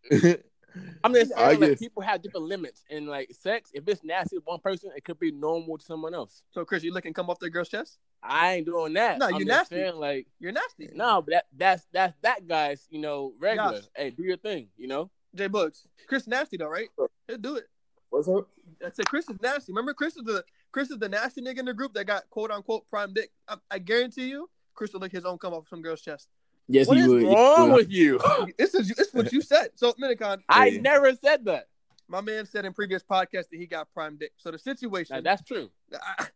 I'm 1.04 1.14
just 1.14 1.32
I 1.34 1.50
saying, 1.50 1.60
like, 1.62 1.70
guess- 1.72 1.80
people 1.80 2.02
have 2.04 2.22
different 2.22 2.46
limits. 2.48 2.84
And, 2.90 3.08
like, 3.08 3.32
sex, 3.34 3.72
if 3.74 3.88
it's 3.88 4.04
nasty 4.04 4.38
with 4.38 4.46
one 4.46 4.60
person, 4.60 4.92
it 4.96 5.04
could 5.04 5.20
be 5.20 5.32
normal 5.32 5.78
to 5.78 5.84
someone 5.86 6.14
else. 6.14 6.44
So, 6.52 6.66
Chris, 6.66 6.84
you 6.84 6.94
looking 6.94 7.14
come 7.14 7.30
off 7.30 7.40
that 7.40 7.50
girl's 7.50 7.70
chest? 7.70 7.98
I 8.24 8.56
ain't 8.56 8.66
doing 8.66 8.94
that. 8.94 9.20
No, 9.20 9.28
I'm 9.28 9.34
you 9.34 9.40
just 9.46 9.48
nasty. 9.48 9.76
Saying, 9.76 9.96
like, 9.96 10.28
You're 10.40 10.52
nasty. 10.52 10.90
no, 10.94 11.22
but 11.22 11.32
that 11.32 11.46
that's 11.56 11.86
that's 11.92 12.14
that 12.22 12.48
guy's, 12.48 12.88
you 12.90 13.00
know, 13.00 13.34
regular. 13.40 13.74
Josh. 13.80 13.84
Hey, 13.96 14.10
do 14.10 14.24
your 14.24 14.38
thing, 14.38 14.68
you 14.78 14.88
know. 14.88 15.12
J 15.36 15.48
Bugs. 15.48 15.86
Chris 16.08 16.28
nasty 16.28 16.58
though, 16.58 16.68
right? 16.68 16.88
He'll 17.28 17.38
do 17.38 17.56
it. 17.58 17.66
What's 18.10 18.28
up? 18.28 18.48
I 18.84 18.90
said 18.90 19.06
Chris 19.06 19.30
is 19.30 19.40
nasty. 19.42 19.72
Remember, 19.74 19.94
Chris 19.94 20.16
is 20.16 20.24
the 20.24 20.44
Chris 20.72 20.90
is 20.90 20.98
the 20.98 21.10
nasty 21.10 21.42
nigga 21.42 21.60
in 21.60 21.66
the 21.66 21.74
group 21.74 21.94
that 21.94 22.06
got 22.06 22.30
quote 22.30 22.52
unquote 22.52 22.88
prime 22.88 23.14
dick. 23.14 23.32
I, 23.48 23.58
I 23.70 23.80
guarantee 23.80 24.30
you, 24.30 24.50
Chris 24.74 24.94
will 24.94 25.02
lick 25.02 25.12
his 25.12 25.26
own 25.26 25.38
come 25.38 25.54
off 25.54 25.68
some 25.68 25.82
girl's 25.82 26.02
chest. 26.02 26.30
Yes, 26.68 26.88
What 26.88 26.98
he 26.98 27.04
is 27.04 27.10
would. 27.10 27.24
wrong 27.24 27.72
with 27.74 27.92
you? 27.92 28.20
This 28.58 28.74
is 28.74 28.90
this 28.90 29.08
is 29.10 29.14
what 29.14 29.32
you 29.32 29.42
said. 29.42 29.70
So, 29.76 29.94
Minicon, 29.94 30.40
I 30.50 30.70
Hey. 30.70 30.78
never 30.80 31.14
said 31.16 31.46
that. 31.46 31.68
my 32.08 32.22
man 32.22 32.46
said 32.46 32.66
in 32.66 32.74
previous 32.74 33.04
podcast 33.04 33.50
that 33.50 33.58
he 33.58 33.66
got 33.68 33.92
prime 33.94 34.18
dick. 34.18 34.32
So 34.38 34.52
the 34.52 34.60
situation, 34.60 35.16
Now, 35.16 35.22
that's 35.22 35.42
true. 35.44 35.70
I, 35.94 36.28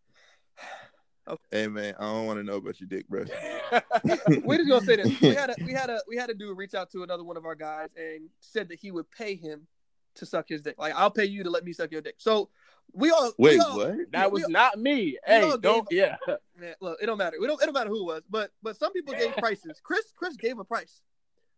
hey 1.51 1.67
man, 1.67 1.95
I 1.99 2.03
don't 2.05 2.25
want 2.25 2.39
to 2.39 2.43
know 2.43 2.55
about 2.57 2.79
your 2.79 2.87
dick, 2.87 3.07
bro. 3.07 3.25
we 4.43 4.57
just 4.57 4.69
gonna 4.69 4.81
say 4.85 4.95
this. 4.97 5.19
We 5.21 5.33
had 5.35 5.49
a 5.51 5.55
we 5.63 5.73
had 5.73 5.89
a 5.89 5.99
we 6.07 6.15
had 6.17 6.29
a 6.29 6.33
dude 6.33 6.57
reach 6.57 6.73
out 6.73 6.89
to 6.91 7.03
another 7.03 7.23
one 7.23 7.37
of 7.37 7.45
our 7.45 7.55
guys 7.55 7.89
and 7.97 8.29
said 8.39 8.69
that 8.69 8.79
he 8.79 8.91
would 8.91 9.09
pay 9.11 9.35
him 9.35 9.67
to 10.15 10.25
suck 10.25 10.49
his 10.49 10.61
dick. 10.61 10.75
Like 10.77 10.93
I'll 10.95 11.11
pay 11.11 11.25
you 11.25 11.43
to 11.43 11.49
let 11.49 11.63
me 11.63 11.73
suck 11.73 11.91
your 11.91 12.01
dick. 12.01 12.15
So 12.17 12.49
we 12.93 13.11
all 13.11 13.31
we 13.37 13.49
Wait, 13.51 13.59
all- 13.59 13.77
what? 13.77 13.97
that 14.11 14.31
we- 14.31 14.41
was 14.41 14.49
not 14.49 14.77
me. 14.79 15.17
Hey, 15.25 15.51
don't. 15.61 15.87
Yeah. 15.91 16.17
Man, 16.57 16.73
look, 16.81 16.97
it 17.01 17.05
don't 17.05 17.17
matter. 17.17 17.37
We 17.39 17.47
don't. 17.47 17.61
It 17.61 17.65
don't 17.65 17.73
matter 17.73 17.89
who 17.89 18.01
it 18.01 18.13
was, 18.15 18.23
but 18.29 18.51
but 18.63 18.75
some 18.77 18.91
people 18.93 19.13
gave 19.13 19.33
prices. 19.37 19.79
Chris 19.83 20.11
Chris 20.15 20.35
gave 20.35 20.59
a 20.59 20.63
price. 20.63 21.01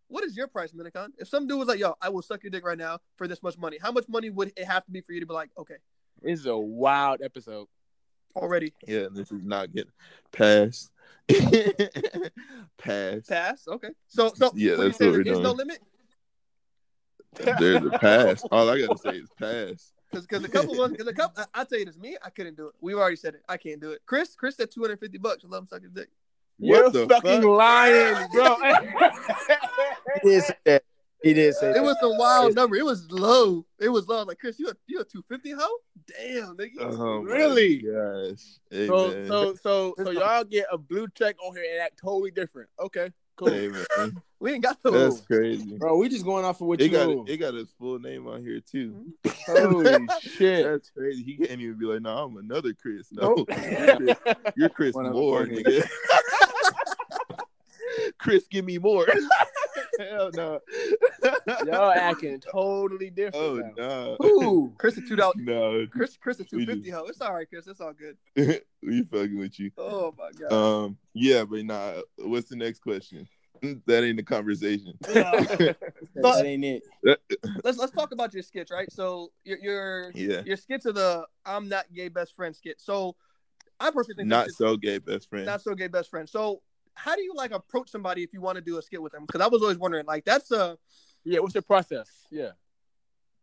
What 0.08 0.24
is 0.26 0.36
your 0.36 0.48
price, 0.48 0.74
Minicon? 0.74 1.10
If 1.18 1.30
some 1.30 1.48
dude 1.48 1.58
was 1.58 1.68
like, 1.70 1.80
"Yo, 1.80 1.96
I 2.02 2.10
will 2.10 2.22
suck 2.22 2.44
your 2.44 2.52
dick 2.52 2.66
right 2.66 2.78
now 2.78 3.00
for 3.16 3.28
this 3.28 3.42
much 3.42 3.58
money," 3.58 3.78
how 3.82 3.92
much 3.92 4.06
money 4.10 4.30
would 4.30 4.52
it 4.58 4.66
have 4.66 4.84
to 4.86 4.92
be 4.92 5.00
for 5.02 5.14
you 5.14 5.22
to 5.22 5.26
be 5.26 5.34
like, 5.34 5.50
"Okay"? 5.58 5.78
This 6.22 6.42
is 6.42 6.46
a 6.48 6.58
wild 6.58 7.22
episode. 7.24 7.68
already. 8.36 8.74
Yeah, 8.86 9.08
this 9.12 9.32
is 9.32 9.44
not 9.46 9.72
getting 9.74 9.92
passed. 10.32 10.92
pass. 12.78 13.26
Pass. 13.28 13.68
Okay. 13.68 13.90
So 14.08 14.32
so 14.36 14.52
Yeah, 14.56 14.76
that's 14.76 14.98
say 14.98 15.08
what 15.08 15.24
there 15.24 15.34
we're 15.34 15.40
is 15.40 15.40
no 15.40 15.52
limit 15.54 15.80
There's 17.36 17.84
a 17.86 17.90
pass. 17.92 18.44
All 18.52 18.70
I 18.70 18.80
gotta 18.82 18.98
say 18.98 19.18
is 19.18 19.30
pass. 19.40 19.94
Because 20.12 20.28
because 20.28 20.44
a 20.44 20.50
couple 20.58 20.76
ones 20.78 20.92
because 20.92 21.08
a 21.08 21.14
couple 21.14 21.44
I, 21.54 21.62
I 21.62 21.64
tell 21.64 21.80
you 21.80 21.86
this 21.86 21.98
me 21.98 22.18
I 22.24 22.30
couldn't 22.30 22.58
do 22.58 22.68
it. 22.68 22.74
We've 22.82 22.98
already 22.98 23.16
said 23.16 23.36
it. 23.36 23.42
I 23.50 23.58
can't 23.58 23.80
do 23.82 23.92
it. 23.92 24.02
Chris 24.06 24.36
Chris 24.36 24.56
said 24.58 24.70
two 24.72 24.82
hundred 24.82 25.00
fifty 25.00 25.18
bucks. 25.18 25.44
I 25.44 25.48
love 25.48 25.64
him 25.64 25.68
sucking 25.68 25.90
dick. 25.94 26.10
You're 26.60 26.84
What 26.84 26.94
the 26.94 27.08
fucking 27.08 27.42
fuck? 27.42 27.50
lying, 27.50 28.28
bro. 28.32 28.56
He 30.24 30.30
did 30.30 30.44
say 30.44 30.56
that. 30.66 30.84
He 31.24 31.34
did 31.34 31.54
say 31.56 31.70
It 31.70 31.74
that. 31.76 31.84
was 31.84 31.98
a 32.02 32.10
wild 32.10 32.56
number. 32.56 32.76
It 32.76 32.84
was 32.86 33.10
low. 33.12 33.66
It 33.80 33.90
was 33.90 34.08
low. 34.08 34.24
Like 34.24 34.40
Chris, 34.40 34.60
you 34.60 34.68
a 34.70 34.74
you 34.88 35.00
a 35.00 35.04
two 35.06 35.22
fifty 35.28 35.52
hoe? 35.52 35.78
Damn, 36.08 36.58
nigga. 36.58 36.80
Oh, 36.80 37.20
Really? 37.20 37.78
Gosh. 37.78 38.42
Hey, 38.72 38.88
so, 38.88 39.10
man. 39.12 39.28
so, 39.28 39.56
so, 39.56 39.94
so 40.04 40.10
y'all 40.12 40.44
get 40.44 40.66
a 40.72 40.78
blue 40.78 41.08
check 41.16 41.36
on 41.46 41.56
here 41.56 41.66
and 41.72 41.80
act 41.82 42.00
totally 42.02 42.32
different. 42.32 42.70
Okay, 42.80 43.12
cool. 43.36 43.50
Hey, 43.50 43.68
man. 43.68 44.22
we 44.40 44.54
ain't 44.54 44.64
got 44.64 44.82
those. 44.84 45.16
That's 45.16 45.28
crazy. 45.28 45.78
Bro, 45.78 45.98
we 45.98 46.10
just 46.10 46.26
going 46.26 46.46
off 46.46 46.62
of 46.62 46.68
what 46.68 46.82
It 46.82 46.86
you 46.86 46.90
got 46.92 47.10
know. 47.10 47.26
it 47.28 47.38
got 47.38 47.54
his 47.54 47.70
full 47.80 48.00
name 48.00 48.28
on 48.28 48.42
here 48.44 48.60
too. 48.60 49.14
Mm-hmm. 49.26 49.72
Holy 49.74 50.08
shit. 50.22 50.66
That's 50.66 50.90
crazy. 50.90 51.24
He 51.24 51.38
can't 51.38 51.60
even 51.60 51.78
be 51.78 51.86
like, 51.86 52.02
"No, 52.02 52.18
I'm 52.18 52.38
another 52.38 52.74
Chris." 52.74 53.12
No, 53.12 53.36
Nope. 53.38 53.50
you're 53.70 53.98
Chris, 53.98 54.18
you're 54.56 54.70
Chris 54.70 54.96
One 54.96 55.12
Moore, 55.12 55.46
nigga. 55.46 55.88
Chris, 58.18 58.48
give 58.48 58.66
me 58.66 58.78
more. 58.78 59.06
Hell 60.10 60.32
no. 60.34 60.60
Y'all 61.66 61.92
acting 61.92 62.40
totally 62.40 63.10
different. 63.10 63.36
oh 63.36 63.72
now. 63.78 64.18
no, 64.20 64.26
Ooh. 64.26 64.74
Chris 64.78 64.98
a 64.98 65.02
two 65.02 65.16
dollar. 65.16 65.34
no. 65.38 65.86
Chris 65.88 66.18
Chris 66.18 66.40
a 66.40 66.44
two 66.44 66.58
We 66.58 66.66
fifty 66.66 66.82
just- 66.90 66.94
hoe. 66.98 67.06
It's 67.08 67.22
all 67.22 67.34
right, 67.34 67.48
Chris. 67.50 67.68
It's 67.68 67.82
all 67.82 67.94
good. 67.94 68.18
we 68.84 69.04
fucking 69.04 69.38
with 69.38 69.60
you. 69.60 69.72
Oh 69.78 70.14
my 70.18 70.32
god. 70.40 70.54
Um, 70.54 70.98
yeah, 71.14 71.44
but 71.44 71.64
nah. 71.66 72.02
What's 72.18 72.50
the 72.50 72.56
next 72.56 72.80
question? 72.80 73.28
That 73.86 74.04
ain't 74.04 74.18
the 74.18 74.24
conversation. 74.24 74.94
That, 75.02 75.76
that 76.16 76.46
ain't 76.48 76.66
it. 76.66 76.84
let's 77.64 77.78
let's 77.78 77.92
talk 77.92 78.12
about 78.12 78.34
your 78.34 78.42
skits, 78.42 78.72
right? 78.72 78.92
So 78.92 79.32
your 79.44 79.60
your 79.60 80.12
yeah, 80.16 80.42
your 80.44 80.58
skits 80.58 80.88
are 80.88 80.92
the 80.94 81.28
I'm 81.46 81.70
not 81.70 81.86
gay 81.94 82.08
best 82.08 82.36
friend 82.36 82.56
skit. 82.56 82.82
So 82.82 83.16
I 83.80 83.92
personally 83.92 84.16
think 84.16 84.30
not 84.30 84.50
so 84.50 84.78
gay, 84.78 84.98
best 84.98 85.30
friend. 85.30 85.46
not 85.46 85.62
so 85.62 85.76
gay 85.76 85.86
best 85.88 86.10
friend. 86.10 86.28
So 86.28 86.64
how 86.94 87.16
do 87.16 87.22
you 87.22 87.34
like 87.36 87.52
approach 87.52 87.90
somebody 87.90 88.24
if 88.24 88.34
you 88.34 88.42
want 88.42 88.56
to 88.58 88.62
do 88.62 88.78
a 88.78 88.82
skit 88.82 89.02
with 89.02 89.12
them? 89.12 89.26
Because 89.26 89.42
I 89.42 89.48
was 89.48 89.62
always 89.62 89.78
wondering, 89.78 90.06
like 90.06 90.26
that's 90.26 90.52
a 90.52 90.78
Yeah, 91.24 91.40
what's 91.40 91.56
your 91.56 91.62
process? 91.64 92.10
Yeah. 92.30 92.52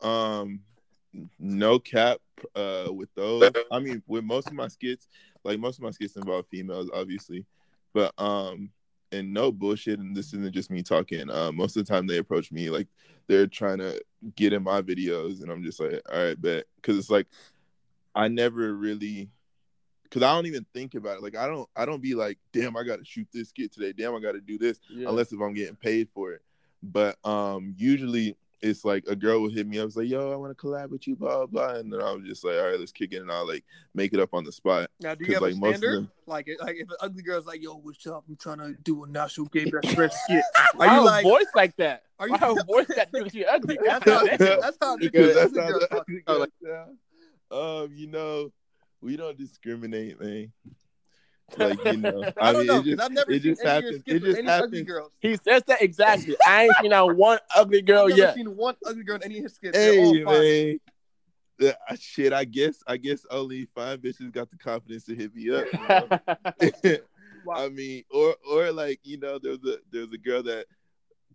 um 0.00 0.60
no 1.38 1.78
cap 1.78 2.18
uh 2.54 2.86
with 2.92 3.12
those 3.16 3.50
i 3.72 3.78
mean 3.80 4.00
with 4.06 4.22
most 4.22 4.46
of 4.46 4.52
my 4.52 4.68
skits 4.68 5.08
like 5.42 5.58
most 5.58 5.78
of 5.78 5.82
my 5.82 5.90
skits 5.90 6.14
involve 6.16 6.46
females 6.50 6.88
obviously 6.94 7.44
but 7.92 8.12
um 8.18 8.70
and 9.10 9.32
no 9.32 9.50
bullshit 9.50 9.98
and 9.98 10.14
this 10.14 10.32
isn't 10.34 10.52
just 10.52 10.70
me 10.70 10.82
talking 10.82 11.28
uh 11.30 11.50
most 11.50 11.76
of 11.76 11.84
the 11.84 11.92
time 11.92 12.06
they 12.06 12.18
approach 12.18 12.52
me 12.52 12.70
like 12.70 12.86
they're 13.26 13.46
trying 13.48 13.78
to 13.78 14.00
get 14.36 14.52
in 14.52 14.62
my 14.62 14.80
videos 14.80 15.42
and 15.42 15.50
i'm 15.50 15.64
just 15.64 15.80
like 15.80 16.00
all 16.12 16.22
right 16.26 16.40
bet 16.40 16.64
because 16.76 16.96
it's 16.96 17.10
like 17.10 17.26
i 18.14 18.28
never 18.28 18.74
really 18.74 19.30
because 20.08 20.22
i 20.22 20.32
don't 20.34 20.46
even 20.46 20.64
think 20.74 20.94
about 20.94 21.16
it 21.18 21.22
like 21.22 21.36
i 21.36 21.46
don't 21.46 21.68
i 21.76 21.84
don't 21.84 22.02
be 22.02 22.14
like 22.14 22.38
damn 22.52 22.76
i 22.76 22.82
gotta 22.82 23.04
shoot 23.04 23.26
this 23.32 23.48
skit 23.50 23.72
today 23.72 23.92
damn 23.92 24.14
i 24.14 24.20
gotta 24.20 24.40
do 24.40 24.58
this 24.58 24.78
yeah. 24.90 25.08
unless 25.08 25.32
if 25.32 25.40
I'm 25.40 25.54
getting 25.54 25.76
paid 25.76 26.08
for 26.14 26.32
it. 26.32 26.42
But 26.82 27.16
um 27.24 27.74
usually 27.76 28.36
it's 28.60 28.84
like 28.84 29.04
a 29.06 29.14
girl 29.14 29.40
will 29.40 29.50
hit 29.50 29.68
me 29.68 29.78
up, 29.78 29.86
it's 29.86 29.96
like, 29.96 30.08
yo, 30.08 30.32
I 30.32 30.36
want 30.36 30.56
to 30.56 30.60
collab 30.66 30.90
with 30.90 31.06
you, 31.06 31.14
blah 31.14 31.46
blah, 31.46 31.74
and 31.74 31.92
then 31.92 32.00
I'm 32.02 32.24
just 32.24 32.44
like, 32.44 32.56
all 32.56 32.70
right, 32.70 32.78
let's 32.78 32.90
kick 32.92 33.12
it, 33.12 33.18
and 33.22 33.30
I'll 33.30 33.46
like 33.46 33.64
make 33.94 34.12
it 34.12 34.18
up 34.20 34.30
on 34.34 34.42
the 34.44 34.50
spot. 34.50 34.90
now. 35.00 35.14
Do 35.14 35.24
you 35.24 35.34
have 35.34 35.40
Because 35.42 35.42
a 35.42 35.44
like 35.44 35.56
most 35.60 35.74
of 35.74 35.78
standard? 35.78 35.96
them, 35.96 36.10
Like 36.26 36.48
like 36.60 36.76
if 36.76 36.88
an 36.90 36.96
ugly 37.00 37.22
girl's 37.22 37.46
like, 37.46 37.62
yo, 37.62 37.74
what's 37.74 38.04
up? 38.08 38.24
I'm 38.28 38.34
trying 38.36 38.58
to 38.58 38.74
do 38.82 39.04
a 39.04 39.08
not 39.08 39.30
so 39.30 39.44
gay 39.44 39.64
best 39.70 39.90
friend 39.94 40.10
skit. 40.12 40.42
Are 40.78 40.86
you 40.86 40.90
have 40.92 41.04
like? 41.04 41.24
a 41.24 41.28
voice 41.28 41.46
like 41.54 41.76
that? 41.76 42.02
Are 42.18 42.28
Why 42.28 42.34
you- 42.34 42.40
have 42.40 42.58
a 42.58 42.64
voice 42.64 42.86
that 42.96 43.12
because 43.12 43.32
you're 43.34 43.48
ugly? 43.48 43.78
That's 43.84 44.04
God 44.04 44.28
how, 44.30 44.36
damn. 44.36 44.60
that's 44.60 44.78
how 44.80 44.96
Because 44.96 45.34
that's 45.36 45.52
ugly 45.56 45.60
how 45.62 45.68
girls 45.68 45.80
the 45.88 45.88
talk. 45.88 46.00
ugly 46.00 46.22
Oh, 46.26 46.32
girls 46.38 46.40
like- 46.62 46.72
sound. 46.72 46.98
Um, 47.50 47.92
you 47.96 48.06
know, 48.08 48.52
we 49.00 49.16
don't 49.16 49.36
discriminate, 49.38 50.20
man. 50.20 50.52
Like 51.56 51.82
you 51.86 51.96
know, 51.96 52.24
I, 52.38 52.50
I 52.50 52.52
don't 52.52 52.58
mean, 52.58 52.66
know. 52.66 52.80
It 52.80 52.84
just, 52.84 53.00
I've 53.00 53.10
never 53.10 53.30
it 53.32 53.42
seen 53.42 53.54
just 53.54 53.64
any 53.64 53.70
of 53.70 53.82
your 53.82 53.92
happens. 53.92 54.00
skits 54.02 54.16
It 54.16 54.22
with 54.22 54.22
just 54.22 54.38
any 54.38 54.48
ugly 54.48 54.78
happens. 54.78 54.82
girls. 54.82 55.12
He 55.20 55.36
says 55.36 55.62
that 55.66 55.80
exactly. 55.80 56.36
I 56.46 56.64
ain't 56.64 56.74
seen 56.82 56.92
out 56.92 57.16
one 57.16 57.38
ugly 57.56 57.80
girl 57.80 58.02
I've 58.02 58.08
never 58.10 58.20
yet. 58.20 58.34
seen 58.34 58.54
one 58.54 58.76
ugly 58.84 59.02
girl 59.02 59.16
in 59.16 59.22
any 59.22 59.38
of 59.38 59.44
his 59.44 59.54
skits. 59.54 59.78
Hey 59.78 60.24
man. 60.24 60.78
Yeah, 61.58 61.72
shit, 61.98 62.34
I 62.34 62.44
guess 62.44 62.82
I 62.86 62.98
guess 62.98 63.24
only 63.30 63.66
five 63.74 64.00
bitches 64.00 64.30
got 64.30 64.50
the 64.50 64.58
confidence 64.58 65.04
to 65.04 65.14
hit 65.14 65.34
me 65.34 65.50
up. 65.50 66.20
Wow. 67.46 67.64
I 67.64 67.68
mean, 67.70 68.02
or 68.10 68.34
or 68.50 68.70
like 68.72 69.00
you 69.04 69.16
know, 69.16 69.38
there's 69.38 69.64
a 69.64 69.78
there's 69.90 70.12
a 70.12 70.18
girl 70.18 70.42
that 70.42 70.66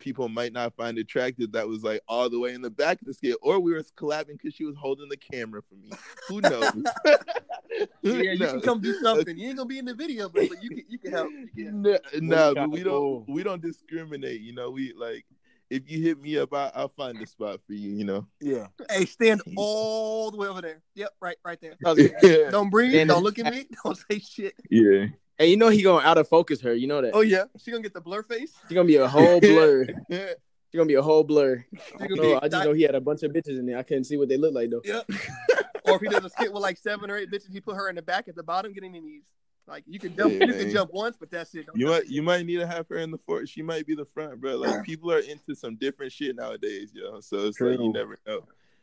people 0.04 0.28
might 0.28 0.52
not 0.52 0.76
find 0.76 0.98
attractive 0.98 1.54
that 1.54 1.66
was 1.68 1.82
like 1.82 2.02
all 2.10 2.30
the 2.30 2.38
way 2.38 2.54
in 2.54 2.62
the 2.62 2.70
back 2.70 3.00
of 3.02 3.08
the 3.08 3.14
skit, 3.14 3.38
or 3.42 3.60
we 3.60 3.72
were 3.72 3.82
collabing 3.98 4.38
because 4.38 4.54
she 4.54 4.66
was 4.66 4.76
holding 4.76 5.08
the 5.08 5.18
camera 5.18 5.62
for 5.62 5.76
me. 5.76 5.90
Who 6.28 6.42
knows? 6.42 6.74
Who 8.04 8.18
Yeah, 8.18 8.34
you 8.34 8.38
can 8.38 8.62
come 8.62 8.82
do 8.82 8.94
something. 9.02 9.38
You 9.38 9.48
ain't 9.48 9.58
gonna 9.58 9.68
be 9.68 9.80
in 9.80 9.86
the 9.86 9.96
video, 9.96 10.28
but, 10.28 10.50
but 10.50 10.62
you 10.62 10.70
can 10.70 10.84
you 10.90 11.00
can 11.00 11.12
help. 11.12 11.30
You 11.32 11.66
can. 11.66 11.82
No, 11.82 11.98
no, 12.20 12.54
but 12.54 12.70
we 12.70 12.84
don't 12.84 13.28
we 13.30 13.44
don't 13.44 13.62
discriminate. 13.62 14.42
You 14.42 14.54
know, 14.54 14.70
we 14.72 14.94
like 14.94 15.26
if 15.70 15.90
you 15.90 16.02
hit 16.04 16.22
me 16.22 16.38
up, 16.38 16.54
I, 16.54 16.70
I'll 16.76 16.90
find 16.90 17.20
a 17.22 17.26
spot 17.26 17.62
for 17.66 17.74
you. 17.74 17.92
You 17.92 18.04
know. 18.04 18.28
yeah. 18.42 18.68
Hey, 18.92 19.06
stand 19.06 19.42
all 19.56 20.30
the 20.30 20.38
way 20.38 20.48
over 20.48 20.62
there. 20.62 20.82
Yep, 20.96 21.14
right, 21.22 21.38
right 21.46 21.60
there. 21.62 21.76
yeah. 22.22 22.52
Don't 22.52 22.70
breathe. 22.70 22.92
Stand 22.92 23.10
don't 23.10 23.24
look 23.24 23.40
at 23.40 23.52
me. 23.52 23.66
Don't 23.84 23.98
say 23.98 24.20
shit. 24.20 24.54
Yeah. 24.70 25.06
And 25.40 25.50
you 25.50 25.58
know 25.58 25.70
he 25.70 25.82
gonna 25.82 26.06
out 26.06 26.18
of 26.18 26.28
focus 26.28 26.62
her. 26.62 26.74
You 26.74 26.88
know 26.88 27.02
that. 27.02 27.12
Oh 27.14 27.22
yeah, 27.22 27.46
she 27.58 27.72
gonna 27.72 27.84
get 27.84 27.94
the 27.94 28.02
blur 28.02 28.24
face. 28.24 28.54
She 28.70 28.76
gonna 28.76 28.88
be 28.88 28.98
a 28.98 29.08
whole 29.08 29.40
blur. 29.40 29.88
She 30.74 30.78
gonna 30.78 30.88
be 30.88 30.96
a 30.96 31.04
whole 31.04 31.24
blur. 31.24 31.64
She 31.74 31.94
I, 32.00 32.08
know, 32.08 32.40
I 32.42 32.48
just 32.48 32.66
know 32.66 32.74
he 32.74 32.82
had 32.82 32.96
a 32.96 33.02
bunch 33.02 33.22
of 33.22 33.32
bitches 33.32 33.60
in 33.60 33.68
there. 33.68 33.78
I 33.78 33.84
couldn't 33.84 34.06
see 34.06 34.18
what 34.18 34.28
they 34.28 34.38
look 34.38 34.56
like 34.56 34.72
though. 34.72 34.82
Yep. 34.84 35.06
or 35.86 35.96
if 35.98 36.02
he 36.02 36.08
does 36.08 36.26
a 36.26 36.30
skit 36.30 36.52
with 36.52 36.64
like 36.64 36.78
seven 36.78 37.12
or 37.12 37.18
eight 37.18 37.30
bitches, 37.30 37.54
he 37.54 37.62
put 37.62 37.76
her 37.76 37.90
in 37.90 37.96
the 37.96 38.02
back 38.02 38.28
at 38.28 38.36
the 38.36 38.42
bottom, 38.42 38.74
getting 38.74 38.92
the 38.92 39.00
knees. 39.00 39.22
Like 39.68 39.84
you 39.86 40.00
can 40.00 40.16
jump, 40.16 40.34
Yeah, 40.34 40.46
you 40.48 40.54
can 40.54 40.72
jump 40.72 40.92
once, 40.92 41.16
but 41.16 41.30
that's 41.30 41.54
it. 41.54 41.68
Don't 41.68 41.78
You 41.78 41.86
might 41.86 42.08
you 42.08 42.24
might 42.24 42.44
need 42.48 42.58
to 42.58 42.66
have 42.66 42.88
her 42.88 42.98
in 42.98 43.12
the 43.12 43.20
front. 43.20 43.48
She 43.48 43.62
might 43.62 43.86
be 43.86 43.94
the 43.94 44.06
front, 44.06 44.42
bro. 44.42 44.56
Like 44.56 44.84
people 44.86 45.12
are 45.12 45.20
into 45.20 45.54
some 45.54 45.76
different 45.76 46.12
shit 46.12 46.36
nowadays, 46.36 46.92
yo. 46.92 47.20
So 47.20 47.46
it's 47.46 47.62
like 47.62 47.80
you 47.80 47.94
never 47.94 48.18
know. 48.26 48.42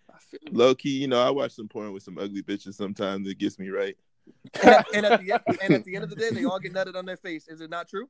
I 0.08 0.18
feel 0.18 0.38
you. 0.46 0.56
Low 0.56 0.76
key, 0.76 0.90
you 0.90 1.08
know, 1.08 1.20
I 1.20 1.30
watch 1.30 1.50
some 1.52 1.66
porn 1.66 1.92
with 1.92 2.04
some 2.04 2.18
ugly 2.18 2.42
bitches 2.42 2.74
sometimes. 2.74 3.26
It 3.26 3.38
gets 3.38 3.58
me 3.58 3.68
right. 3.70 3.96
And, 4.62 4.68
at, 4.68 4.86
and 4.94 5.06
at 5.06 5.20
the 5.20 5.32
end, 5.32 5.42
and 5.62 5.74
at 5.74 5.84
the 5.84 5.94
end 5.94 6.04
of 6.04 6.10
the 6.10 6.16
day, 6.16 6.30
they 6.30 6.44
all 6.44 6.58
get 6.58 6.72
nutted 6.72 6.96
on 6.96 7.06
their 7.06 7.16
face. 7.16 7.48
Is 7.48 7.60
it 7.60 7.70
not 7.70 7.88
true? 7.88 8.08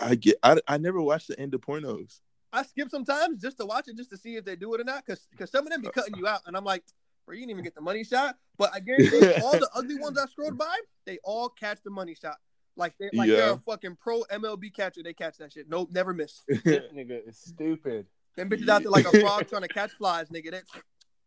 I 0.00 0.14
get. 0.14 0.36
I, 0.42 0.58
I 0.66 0.78
never 0.78 1.00
watched 1.00 1.28
the 1.28 1.38
end 1.38 1.54
of 1.54 1.60
pornos. 1.60 2.20
I 2.52 2.62
skip 2.62 2.88
sometimes 2.88 3.42
just 3.42 3.58
to 3.58 3.66
watch 3.66 3.88
it, 3.88 3.96
just 3.96 4.10
to 4.10 4.16
see 4.16 4.36
if 4.36 4.44
they 4.44 4.56
do 4.56 4.72
it 4.74 4.80
or 4.80 4.84
not. 4.84 5.04
Because 5.04 5.26
because 5.30 5.50
some 5.50 5.66
of 5.66 5.72
them 5.72 5.82
be 5.82 5.88
cutting 5.88 6.14
you 6.16 6.26
out, 6.26 6.40
and 6.46 6.56
I'm 6.56 6.64
like, 6.64 6.84
bro, 7.26 7.34
you 7.34 7.40
didn't 7.40 7.50
even 7.50 7.64
get 7.64 7.74
the 7.74 7.80
money 7.80 8.04
shot. 8.04 8.36
But 8.56 8.70
I 8.74 8.80
guarantee 8.80 9.18
you, 9.18 9.34
all 9.44 9.52
the 9.52 9.68
ugly 9.74 9.98
ones 9.98 10.18
I 10.18 10.26
scrolled 10.26 10.58
by, 10.58 10.74
they 11.04 11.18
all 11.24 11.48
catch 11.48 11.82
the 11.82 11.90
money 11.90 12.14
shot. 12.14 12.36
Like 12.76 12.94
they 12.98 13.10
like 13.12 13.28
they're 13.28 13.52
a 13.52 13.58
fucking 13.58 13.96
pro 13.96 14.22
MLB 14.24 14.72
catcher. 14.72 15.02
They 15.02 15.12
catch 15.12 15.38
that 15.38 15.52
shit. 15.52 15.68
Nope, 15.68 15.90
never 15.92 16.14
miss. 16.14 16.42
This 16.64 16.84
nigga 16.94 17.28
is 17.28 17.36
stupid. 17.36 18.06
Them 18.36 18.48
bitches 18.48 18.68
out 18.68 18.82
there 18.82 18.90
like 18.90 19.06
a 19.06 19.20
frog 19.20 19.48
trying 19.48 19.62
to 19.62 19.68
catch 19.68 19.90
flies, 19.92 20.28
nigga. 20.28 20.52
That 20.52 20.62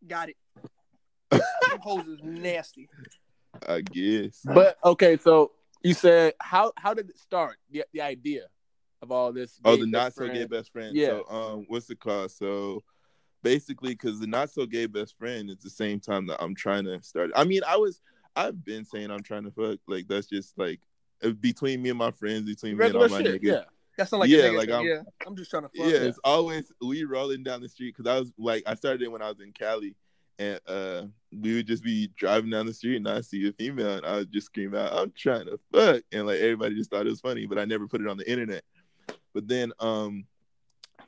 got 0.07 0.29
it. 0.29 0.37
Them 1.31 1.79
hoes 1.81 2.07
is 2.07 2.19
nasty. 2.23 2.89
I 3.67 3.81
guess. 3.81 4.41
But 4.45 4.77
okay, 4.83 5.17
so 5.17 5.51
you 5.83 5.93
said 5.93 6.33
how 6.39 6.73
how 6.77 6.93
did 6.93 7.09
it 7.09 7.17
start? 7.17 7.57
The 7.71 7.85
the 7.93 8.01
idea 8.01 8.45
of 9.01 9.11
all 9.11 9.33
this. 9.33 9.59
Oh, 9.65 9.75
the 9.75 9.83
best 9.83 9.91
not 9.91 10.13
so 10.13 10.27
gay 10.33 10.45
best 10.45 10.71
friend. 10.71 10.95
Yeah. 10.95 11.07
So, 11.07 11.25
um, 11.29 11.65
what's 11.67 11.87
the 11.87 11.95
called? 11.95 12.31
So, 12.31 12.83
basically, 13.43 13.93
because 13.93 14.19
the 14.19 14.27
not 14.27 14.49
so 14.51 14.65
gay 14.65 14.85
best 14.85 15.17
friend 15.17 15.49
is 15.49 15.57
the 15.57 15.69
same 15.69 15.99
time 15.99 16.27
that 16.27 16.41
I'm 16.41 16.55
trying 16.55 16.85
to 16.85 17.01
start. 17.01 17.31
I 17.35 17.43
mean, 17.43 17.61
I 17.67 17.77
was, 17.77 18.01
I've 18.35 18.63
been 18.63 18.85
saying 18.85 19.09
I'm 19.11 19.23
trying 19.23 19.43
to 19.43 19.51
fuck. 19.51 19.79
Like 19.87 20.07
that's 20.07 20.27
just 20.27 20.57
like 20.57 20.79
uh, 21.23 21.29
between 21.29 21.81
me 21.81 21.89
and 21.89 21.97
my 21.99 22.11
friends, 22.11 22.45
between 22.45 22.77
Regular 22.77 22.99
me 22.99 23.05
and 23.05 23.13
all 23.13 23.19
my 23.19 23.31
shit. 23.31 23.41
niggas. 23.41 23.45
Yeah. 23.53 23.63
That 23.97 24.07
sound 24.07 24.21
like 24.21 24.29
Yeah, 24.29 24.49
like. 24.51 24.69
I'm- 24.69 24.85
yeah. 24.85 25.01
I'm 25.27 25.35
just 25.35 25.49
trying 25.51 25.63
to 25.63 25.69
fuck. 25.69 25.87
yeah, 25.87 25.97
it's 25.99 26.19
always 26.23 26.71
we 26.81 27.03
rolling 27.03 27.43
down 27.43 27.61
the 27.61 27.69
street 27.69 27.95
because 27.95 28.09
I 28.09 28.19
was 28.19 28.31
like 28.37 28.63
I 28.65 28.75
started 28.75 29.01
it 29.01 29.11
when 29.11 29.21
I 29.21 29.29
was 29.29 29.39
in 29.41 29.51
Cali, 29.51 29.95
and 30.41 30.59
uh 30.67 31.03
we 31.31 31.55
would 31.55 31.67
just 31.67 31.83
be 31.83 32.09
driving 32.17 32.49
down 32.49 32.65
the 32.65 32.73
street 32.73 32.97
and 32.97 33.07
I 33.07 33.21
see 33.21 33.47
a 33.47 33.53
female 33.53 33.97
and 33.97 34.05
I 34.05 34.15
would 34.17 34.31
just 34.33 34.47
scream 34.47 34.75
out, 34.75 34.91
"I'm 34.93 35.11
trying 35.15 35.45
to 35.45 35.59
fuck," 35.71 36.03
and 36.11 36.25
like 36.27 36.39
everybody 36.39 36.75
just 36.75 36.89
thought 36.89 37.05
it 37.05 37.09
was 37.09 37.21
funny, 37.21 37.45
but 37.45 37.57
I 37.59 37.65
never 37.65 37.87
put 37.87 38.01
it 38.01 38.07
on 38.07 38.17
the 38.17 38.29
internet. 38.29 38.63
But 39.33 39.47
then 39.47 39.71
um, 39.79 40.25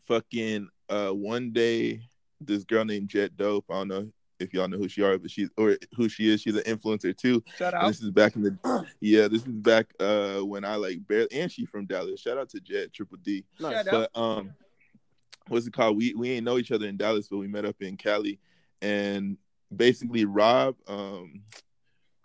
fucking 0.08 0.70
uh 0.90 1.10
one 1.10 1.52
day 1.52 2.02
this 2.42 2.64
girl 2.64 2.86
named 2.86 3.10
Jet 3.10 3.36
Dope, 3.38 3.66
I 3.70 3.74
don't 3.76 3.88
know 3.88 4.10
if 4.40 4.54
y'all 4.54 4.68
know 4.68 4.78
who 4.78 4.90
she 4.90 5.02
are, 5.02 5.18
but 5.18 5.32
she's 5.32 5.50
or 5.58 5.78
who 5.96 6.10
she 6.10 6.30
is. 6.30 6.42
She's 6.42 6.56
an 6.56 6.64
influencer 6.64 7.16
too. 7.16 7.42
Shout 7.58 7.74
And 7.74 7.84
out. 7.84 7.88
this 7.88 8.02
is 8.02 8.12
back 8.12 8.36
in 8.36 8.44
the 8.44 8.86
yeah, 9.00 9.28
this 9.28 9.42
is 9.42 9.48
back 9.48 9.94
uh 10.00 10.40
when 10.40 10.66
I 10.66 10.76
like 10.76 11.06
barely 11.08 11.32
and 11.32 11.52
she 11.52 11.66
from 11.66 11.86
Dallas. 11.86 12.20
Shout 12.20 12.38
out 12.38 12.50
to 12.50 12.60
Jet 12.60 12.92
Triple 12.94 13.18
D. 13.24 13.44
Nice. 13.60 13.74
Shout 13.86 13.88
out. 13.88 14.10
But 14.14 14.20
um, 14.20 14.52
what's 15.48 15.68
it 15.68 15.74
called? 15.74 15.98
We 15.98 16.14
we 16.14 16.32
ain't 16.32 16.46
know 16.46 16.58
each 16.58 16.72
other 16.72 16.88
in 16.88 16.98
Dallas, 16.98 17.28
but 17.30 17.38
we 17.38 17.48
met 17.48 17.66
up 17.66 17.82
in 17.82 17.96
Cali, 17.96 18.40
and 18.84 19.38
basically 19.76 20.26
Rob, 20.26 20.76
um, 20.88 21.42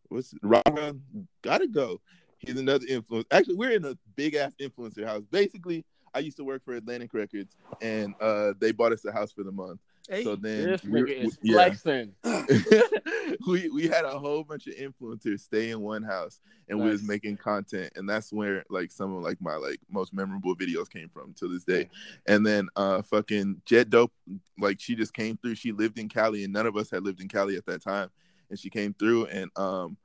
what's 0.08 0.34
Raga 0.42 0.96
gotta 1.42 1.68
go. 1.68 2.00
He's 2.38 2.58
another 2.58 2.84
influence. 2.88 3.26
Actually, 3.30 3.56
we're 3.56 3.72
in 3.72 3.84
a 3.84 3.96
big 4.16 4.34
ass 4.34 4.52
influencer 4.60 5.06
house. 5.06 5.22
Basically, 5.30 5.84
I 6.14 6.18
used 6.18 6.36
to 6.36 6.44
work 6.44 6.64
for 6.64 6.74
Atlantic 6.74 7.14
Records, 7.14 7.56
and 7.80 8.14
uh, 8.20 8.52
they 8.60 8.72
bought 8.72 8.92
us 8.92 9.04
a 9.04 9.12
house 9.12 9.32
for 9.32 9.44
the 9.44 9.52
month. 9.52 9.80
Hey, 10.08 10.24
So 10.24 10.36
then, 10.36 10.64
This 10.70 10.82
we- 10.84 11.02
nigga 11.02 11.24
is 11.24 11.38
yeah. 11.42 11.54
flexing. 11.54 12.14
we 13.46 13.68
we 13.68 13.86
had 13.86 14.04
a 14.06 14.18
whole 14.18 14.42
bunch 14.42 14.66
of 14.66 14.74
influencers 14.74 15.40
stay 15.40 15.70
in 15.70 15.80
one 15.80 16.02
house 16.02 16.40
and 16.68 16.80
we 16.80 16.88
was 16.88 17.02
making 17.02 17.36
content 17.36 17.92
and 17.96 18.08
that's 18.08 18.32
where 18.32 18.64
like 18.70 18.90
some 18.90 19.14
of 19.14 19.22
like 19.22 19.38
my 19.40 19.56
like 19.56 19.78
most 19.90 20.14
memorable 20.14 20.56
videos 20.56 20.88
came 20.90 21.08
from 21.10 21.34
to 21.34 21.46
this 21.48 21.64
day. 21.64 21.88
And 22.26 22.44
then 22.46 22.68
uh 22.76 23.02
fucking 23.02 23.60
jet 23.66 23.90
dope 23.90 24.12
like 24.58 24.80
she 24.80 24.94
just 24.94 25.12
came 25.12 25.36
through. 25.36 25.56
She 25.56 25.72
lived 25.72 25.98
in 25.98 26.08
cali 26.08 26.44
and 26.44 26.52
none 26.52 26.66
of 26.66 26.76
us 26.76 26.90
had 26.90 27.04
lived 27.04 27.20
in 27.20 27.28
cali 27.28 27.56
at 27.56 27.66
that 27.66 27.82
time. 27.82 28.08
And 28.50 28.58
she 28.58 28.70
came 28.70 28.94
through 28.94 29.26
and 29.26 29.50
um 29.56 29.96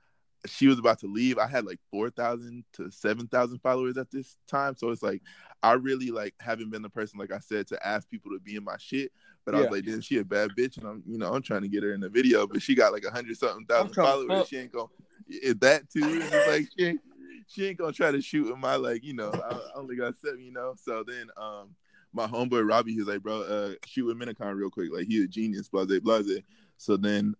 she 0.45 0.67
was 0.67 0.79
about 0.79 0.99
to 0.99 1.07
leave 1.07 1.37
i 1.37 1.47
had 1.47 1.65
like 1.65 1.79
4000 1.91 2.63
to 2.73 2.91
7000 2.91 3.59
followers 3.59 3.97
at 3.97 4.11
this 4.11 4.37
time 4.47 4.75
so 4.75 4.89
it's 4.89 5.03
like 5.03 5.21
i 5.61 5.73
really 5.73 6.11
like 6.11 6.33
haven't 6.39 6.69
been 6.69 6.81
the 6.81 6.89
person 6.89 7.17
like 7.19 7.31
i 7.31 7.39
said 7.39 7.67
to 7.67 7.87
ask 7.87 8.09
people 8.09 8.31
to 8.31 8.39
be 8.39 8.55
in 8.55 8.63
my 8.63 8.77
shit 8.77 9.11
but 9.45 9.55
I 9.55 9.57
was 9.59 9.65
Yeah. 9.65 9.71
like, 9.71 9.85
damn, 9.85 10.01
she 10.01 10.17
a 10.19 10.23
bad 10.23 10.51
bitch, 10.57 10.77
and 10.77 10.87
I'm, 10.87 11.03
you 11.05 11.17
know, 11.17 11.33
I'm 11.33 11.41
trying 11.41 11.63
to 11.63 11.67
get 11.67 11.83
her 11.83 11.93
in 11.93 11.99
the 11.99 12.09
video, 12.09 12.47
but 12.47 12.61
she 12.61 12.75
got 12.75 12.93
like 12.93 13.03
a 13.03 13.11
hundred 13.11 13.37
something 13.37 13.65
thousand 13.65 13.93
followers. 13.93 14.47
She 14.47 14.57
ain't 14.57 14.71
gonna 14.71 14.87
is 15.27 15.55
that 15.55 15.89
too. 15.89 15.99
It's 16.31 16.47
like 16.47 16.67
she 16.77 16.85
ain't, 16.85 17.01
she 17.47 17.67
ain't 17.67 17.77
gonna 17.77 17.91
try 17.91 18.11
to 18.11 18.21
shoot 18.21 18.47
with 18.49 18.57
my 18.57 18.75
like, 18.75 19.03
you 19.03 19.13
know, 19.13 19.31
I, 19.43 19.53
I 19.53 19.79
only 19.79 19.95
got 19.97 20.17
seven, 20.17 20.41
you 20.41 20.53
know. 20.53 20.75
So 20.81 21.03
then, 21.05 21.27
um, 21.35 21.75
my 22.13 22.27
homeboy 22.27 22.67
Robbie, 22.67 22.93
he's 22.93 23.07
like, 23.07 23.21
bro, 23.21 23.41
uh, 23.41 23.73
shoot 23.85 24.05
with 24.05 24.17
Minicon 24.17 24.55
real 24.55 24.69
quick. 24.69 24.89
Like 24.93 25.07
he's 25.07 25.25
a 25.25 25.27
genius, 25.27 25.67
blase, 25.67 25.99
blase. 25.99 26.39
So 26.77 26.95
then. 26.97 27.35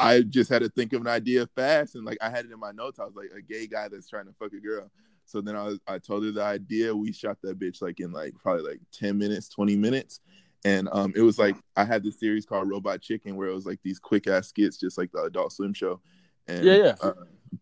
I 0.00 0.22
just 0.22 0.50
had 0.50 0.62
to 0.62 0.68
think 0.68 0.92
of 0.92 1.02
an 1.02 1.08
idea 1.08 1.46
fast, 1.54 1.94
and 1.94 2.04
like 2.04 2.18
I 2.20 2.30
had 2.30 2.44
it 2.44 2.52
in 2.52 2.58
my 2.58 2.72
notes. 2.72 2.98
I 2.98 3.04
was 3.04 3.14
like 3.14 3.30
a 3.36 3.42
gay 3.42 3.66
guy 3.66 3.88
that's 3.88 4.08
trying 4.08 4.26
to 4.26 4.32
fuck 4.38 4.52
a 4.52 4.60
girl. 4.60 4.90
So 5.26 5.40
then 5.40 5.54
I 5.54 5.62
was, 5.64 5.78
I 5.86 5.98
told 5.98 6.24
her 6.24 6.32
the 6.32 6.42
idea. 6.42 6.94
We 6.94 7.12
shot 7.12 7.38
that 7.42 7.58
bitch 7.58 7.82
like 7.82 8.00
in 8.00 8.10
like 8.12 8.34
probably 8.42 8.68
like 8.68 8.80
ten 8.92 9.18
minutes, 9.18 9.48
twenty 9.48 9.76
minutes, 9.76 10.20
and 10.64 10.88
um, 10.92 11.12
it 11.14 11.22
was 11.22 11.38
like 11.38 11.56
I 11.76 11.84
had 11.84 12.02
this 12.02 12.18
series 12.18 12.46
called 12.46 12.68
Robot 12.68 13.00
Chicken 13.00 13.36
where 13.36 13.48
it 13.48 13.54
was 13.54 13.66
like 13.66 13.80
these 13.82 13.98
quick 13.98 14.26
ass 14.26 14.48
skits, 14.48 14.78
just 14.78 14.98
like 14.98 15.12
the 15.12 15.22
Adult 15.22 15.52
Swim 15.52 15.72
show. 15.72 16.00
And 16.48 16.64
Yeah, 16.64 16.74
yeah. 16.74 16.94
Uh, 17.00 17.12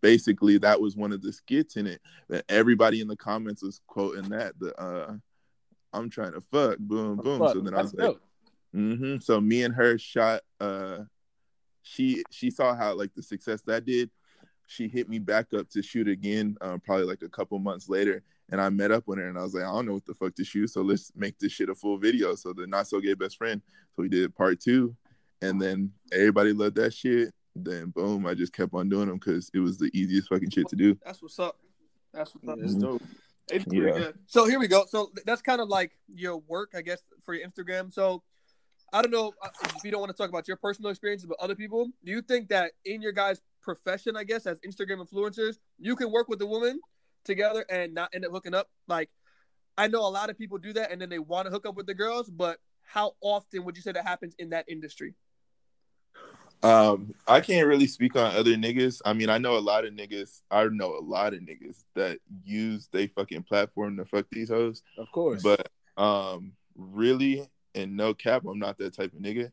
basically, 0.01 0.57
that 0.59 0.79
was 0.79 0.95
one 0.95 1.11
of 1.11 1.21
the 1.21 1.31
skits 1.31 1.75
in 1.75 1.87
it. 1.87 2.01
That 2.29 2.45
everybody 2.49 3.01
in 3.01 3.07
the 3.07 3.17
comments 3.17 3.61
was 3.61 3.81
quoting 3.87 4.29
that. 4.29 4.57
The 4.59 4.75
uh, 4.81 5.13
I'm 5.93 6.09
trying 6.09 6.33
to 6.33 6.41
fuck, 6.51 6.77
boom, 6.79 7.17
boom. 7.17 7.39
Fuck, 7.39 7.53
So 7.53 7.61
then 7.61 7.73
I 7.73 7.77
that's 7.77 7.93
was 7.93 8.01
like, 8.01 8.07
dope. 8.07 8.21
hmm 8.73 9.17
So 9.19 9.39
me 9.41 9.63
and 9.63 9.73
her 9.75 9.97
shot. 9.97 10.41
Uh, 10.59 10.99
she 11.81 12.23
she 12.31 12.51
saw 12.51 12.75
how 12.75 12.93
like 12.93 13.13
the 13.15 13.23
success 13.23 13.61
that 13.63 13.85
did. 13.85 14.09
She 14.67 14.87
hit 14.87 15.09
me 15.09 15.17
back 15.17 15.47
up 15.53 15.67
to 15.71 15.81
shoot 15.81 16.07
again, 16.07 16.55
um, 16.61 16.79
probably 16.79 17.05
like 17.05 17.23
a 17.23 17.29
couple 17.29 17.57
months 17.57 17.89
later, 17.89 18.21
and 18.51 18.61
I 18.61 18.69
met 18.69 18.91
up 18.91 19.07
with 19.07 19.17
her 19.17 19.27
and 19.27 19.37
I 19.37 19.41
was 19.41 19.55
like, 19.55 19.63
I 19.63 19.67
don't 19.71 19.87
know 19.87 19.93
what 19.93 20.05
the 20.05 20.13
fuck 20.13 20.35
to 20.35 20.43
shoot, 20.43 20.67
so 20.69 20.81
let's 20.81 21.11
make 21.15 21.39
this 21.39 21.51
shit 21.51 21.69
a 21.69 21.75
full 21.75 21.97
video. 21.97 22.35
So 22.35 22.53
the 22.53 22.67
not 22.67 22.87
so 22.87 22.99
gay 22.99 23.15
best 23.15 23.37
friend. 23.37 23.61
So 23.95 24.03
we 24.03 24.09
did 24.09 24.35
part 24.35 24.59
two, 24.59 24.95
and 25.41 25.59
then 25.59 25.91
everybody 26.11 26.53
loved 26.53 26.75
that 26.75 26.93
shit. 26.93 27.33
Then 27.55 27.87
boom, 27.89 28.27
I 28.27 28.35
just 28.35 28.53
kept 28.53 28.73
on 28.75 28.89
doing 28.89 29.07
them 29.07 29.17
because 29.17 29.49
it 29.55 29.59
was 29.59 29.79
the 29.79 29.89
easiest 29.93 30.29
fucking 30.29 30.51
shit 30.51 30.67
to 30.69 30.75
do. 30.75 30.95
that's 31.03 31.21
what's 31.21 31.39
up. 31.39 31.57
That's 32.13 32.33
what's 32.35 32.47
up. 32.47 32.59
That's 32.59 32.75
dope. 32.75 33.01
It's 33.51 33.65
Yeah. 33.71 33.91
good. 33.91 34.19
So 34.27 34.45
here 34.45 34.59
we 34.59 34.67
go. 34.67 34.85
So 34.85 35.11
that's 35.25 35.41
kind 35.41 35.59
of 35.59 35.67
like 35.67 35.97
your 36.07 36.37
work, 36.37 36.73
I 36.75 36.81
guess, 36.81 37.01
for 37.23 37.33
your 37.33 37.47
Instagram. 37.47 37.91
So 37.91 38.21
I 38.91 39.01
don't 39.01 39.11
know 39.11 39.33
uh, 39.41 39.49
if 39.75 39.83
you 39.83 39.91
don't 39.91 39.99
want 39.99 40.11
to 40.11 40.17
talk 40.17 40.29
about 40.29 40.47
your 40.47 40.57
personal 40.57 40.89
experiences, 40.89 41.27
but 41.27 41.37
other 41.39 41.55
people, 41.55 41.89
do 42.03 42.11
you 42.11 42.21
think 42.21 42.49
that 42.49 42.71
in 42.85 43.01
your 43.01 43.11
guys' 43.11 43.41
profession, 43.61 44.15
I 44.15 44.23
guess, 44.23 44.45
as 44.45 44.59
Instagram 44.61 45.05
influencers, 45.05 45.57
you 45.77 45.95
can 45.95 46.11
work 46.11 46.27
with 46.27 46.41
a 46.41 46.45
woman 46.45 46.79
together 47.23 47.65
and 47.69 47.93
not 47.93 48.09
end 48.13 48.25
up 48.25 48.31
hooking 48.31 48.53
up? 48.53 48.69
Like, 48.87 49.09
I 49.77 49.87
know 49.87 50.01
a 50.01 50.09
lot 50.09 50.29
of 50.29 50.37
people 50.37 50.57
do 50.57 50.73
that 50.73 50.91
and 50.91 51.01
then 51.01 51.09
they 51.09 51.19
want 51.19 51.45
to 51.45 51.51
hook 51.51 51.65
up 51.65 51.75
with 51.75 51.85
the 51.85 51.93
girls, 51.93 52.29
but 52.29 52.59
how 52.83 53.13
often 53.21 53.63
would 53.65 53.75
you 53.75 53.83
say 53.83 53.91
that 53.91 54.05
happens 54.05 54.35
in 54.39 54.49
that 54.49 54.65
industry? 54.67 55.13
Um, 56.61 57.13
I 57.27 57.39
can't 57.39 57.67
really 57.67 57.87
speak 57.87 58.15
on 58.17 58.35
other 58.35 58.55
niggas. 58.55 59.01
I 59.05 59.13
mean, 59.13 59.29
I 59.29 59.37
know 59.37 59.57
a 59.57 59.59
lot 59.59 59.85
of 59.85 59.93
niggas. 59.93 60.41
I 60.51 60.65
know 60.65 60.97
a 60.97 60.99
lot 60.99 61.33
of 61.33 61.39
niggas 61.39 61.85
that 61.95 62.19
use 62.43 62.89
they 62.91 63.07
fucking 63.07 63.43
platform 63.43 63.95
to 63.97 64.05
fuck 64.05 64.25
these 64.31 64.49
hoes. 64.49 64.81
Of 64.97 65.09
course. 65.13 65.41
But 65.41 65.69
um, 65.95 66.53
really, 66.75 67.47
and 67.75 67.95
no 67.95 68.13
cap, 68.13 68.43
I'm 68.45 68.59
not 68.59 68.77
that 68.77 68.95
type 68.95 69.13
of 69.13 69.19
nigga. 69.19 69.51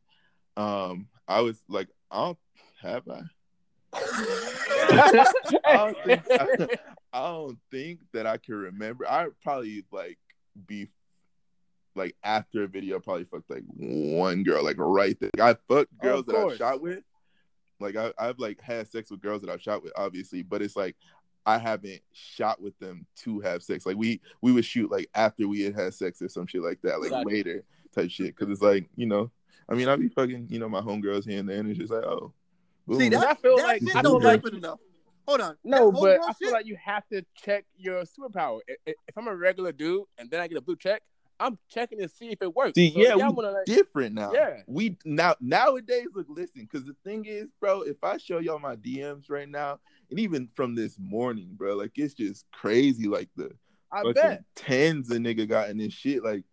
Um, 0.56 1.08
I 1.28 1.40
was 1.40 1.62
like, 1.68 1.88
I 2.10 2.24
don't 2.24 2.38
have 2.82 3.08
I. 3.08 3.22
I 3.92 5.56
don't 5.64 5.96
think 6.04 6.22
I, 7.12 7.20
don't 7.20 7.58
think 7.70 8.00
that 8.12 8.26
I 8.26 8.36
can 8.36 8.54
remember. 8.54 9.08
I 9.08 9.28
probably 9.42 9.84
like 9.90 10.18
be 10.66 10.88
like 11.94 12.14
after 12.22 12.64
a 12.64 12.68
video, 12.68 13.00
probably 13.00 13.24
fucked 13.24 13.50
like 13.50 13.64
one 13.76 14.42
girl, 14.42 14.62
like 14.64 14.76
right 14.78 15.16
there. 15.20 15.30
I 15.40 15.56
fucked 15.68 15.96
girls 15.98 16.28
Of 16.28 16.34
that 16.34 16.36
I've 16.36 16.56
shot 16.56 16.80
with. 16.80 17.02
Like 17.80 17.96
I, 17.96 18.12
I've 18.18 18.38
like 18.38 18.60
had 18.60 18.88
sex 18.88 19.10
with 19.10 19.20
girls 19.20 19.42
that 19.42 19.50
I've 19.50 19.62
shot 19.62 19.82
with, 19.82 19.92
obviously, 19.96 20.42
but 20.42 20.62
it's 20.62 20.76
like 20.76 20.96
I 21.44 21.58
haven't 21.58 22.00
shot 22.12 22.60
with 22.60 22.78
them 22.78 23.06
to 23.22 23.40
have 23.40 23.62
sex. 23.62 23.86
Like 23.86 23.96
we 23.96 24.20
we 24.42 24.52
would 24.52 24.64
shoot 24.64 24.90
like 24.90 25.08
after 25.14 25.48
we 25.48 25.62
had 25.62 25.74
had 25.74 25.94
sex 25.94 26.20
or 26.22 26.28
some 26.28 26.46
shit 26.46 26.62
like 26.62 26.80
that, 26.82 27.00
like 27.00 27.10
Gotcha. 27.10 27.28
later 27.28 27.64
type 27.96 28.10
shit. 28.10 28.36
Because 28.36 28.50
it's 28.52 28.62
like 28.62 28.88
you 28.96 29.06
know, 29.06 29.30
I 29.68 29.74
mean, 29.74 29.88
I 29.88 29.96
be 29.96 30.08
fucking 30.08 30.46
you 30.50 30.58
know 30.58 30.68
my 30.68 30.80
homegirls 30.80 31.28
here 31.28 31.40
and 31.40 31.48
there, 31.48 31.58
and 31.58 31.68
it's 31.70 31.78
just 31.78 31.92
like 31.92 32.04
oh, 32.04 32.32
See, 32.92 33.08
boom. 33.10 33.10
that, 33.20 33.26
I 33.26 33.34
feel 33.34 33.56
that 33.56 33.62
like- 33.64 33.82
shit 33.82 33.96
I 33.96 34.02
don't 34.02 34.22
like- 34.22 34.42
happen 34.44 34.58
enough. 34.58 34.78
Hold 35.26 35.40
on. 35.40 35.56
No, 35.64 35.90
but 35.90 36.00
homegirl 36.20 36.20
I 36.28 36.32
feel 36.34 36.48
shit- 36.48 36.52
like 36.52 36.66
you 36.66 36.76
have 36.84 37.02
to 37.12 37.24
check 37.34 37.64
your 37.76 38.04
superpower. 38.04 38.60
I- 38.70 38.90
i- 38.90 38.94
If 39.08 39.18
I'm 39.18 39.26
a 39.26 39.34
regular 39.34 39.72
dude 39.72 40.04
and 40.18 40.30
then 40.30 40.40
I 40.40 40.46
get 40.46 40.56
a 40.56 40.60
blue 40.60 40.76
check, 40.76 41.02
I'm 41.40 41.58
checking 41.68 41.98
to 41.98 42.08
see 42.08 42.28
if 42.28 42.40
it 42.40 42.54
works. 42.54 42.74
See, 42.76 42.92
So 42.92 43.00
yeah, 43.00 43.16
we 43.16 43.22
wanna, 43.24 43.50
like, 43.50 43.64
different 43.66 44.14
now. 44.14 44.32
Yeah. 44.32 44.62
we 44.68 44.96
now 45.04 45.34
nowadays 45.40 46.06
look 46.14 46.26
listen 46.30 46.62
because 46.62 46.86
the 46.86 46.94
thing 47.04 47.24
is, 47.26 47.48
bro, 47.60 47.82
if 47.82 47.96
I 48.04 48.18
show 48.18 48.38
y'all 48.38 48.60
my 48.60 48.76
DMs 48.76 49.28
right 49.28 49.48
now, 49.48 49.80
and 50.10 50.20
even 50.20 50.48
from 50.54 50.76
this 50.76 50.96
morning, 50.98 51.50
bro, 51.54 51.74
like 51.76 51.90
it's 51.96 52.14
just 52.14 52.46
crazy. 52.52 53.08
Like 53.08 53.28
the 53.36 53.50
I 53.90 53.98
fucking 54.02 54.14
bet. 54.14 54.44
tens 54.54 55.10
of 55.10 55.18
nigga 55.18 55.48
got 55.48 55.70
in 55.70 55.76
this 55.78 55.92
shit, 55.92 56.22
like 56.22 56.44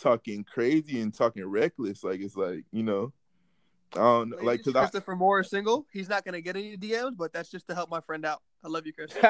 talking 0.00 0.44
crazy 0.44 1.00
and 1.00 1.12
talking 1.12 1.44
reckless. 1.44 2.04
Like 2.04 2.20
it's 2.20 2.36
like 2.36 2.64
you 2.72 2.82
know, 2.82 3.12
I 3.94 3.98
don't 3.98 4.30
know, 4.30 4.36
like 4.36 4.46
Ladies, 4.46 4.66
because 4.66 4.76
I. 4.76 4.80
Christopher 4.82 5.16
Moore 5.16 5.40
is 5.40 5.50
single. 5.50 5.86
He's 5.92 6.08
not 6.08 6.24
gonna 6.24 6.40
get 6.40 6.56
any 6.56 6.76
DMs, 6.76 7.16
but 7.16 7.32
that's 7.32 7.50
just 7.50 7.66
to 7.68 7.74
help 7.74 7.90
my 7.90 8.00
friend 8.00 8.24
out. 8.24 8.42
I 8.64 8.68
love 8.68 8.86
you, 8.86 8.92
Chris. 8.92 9.12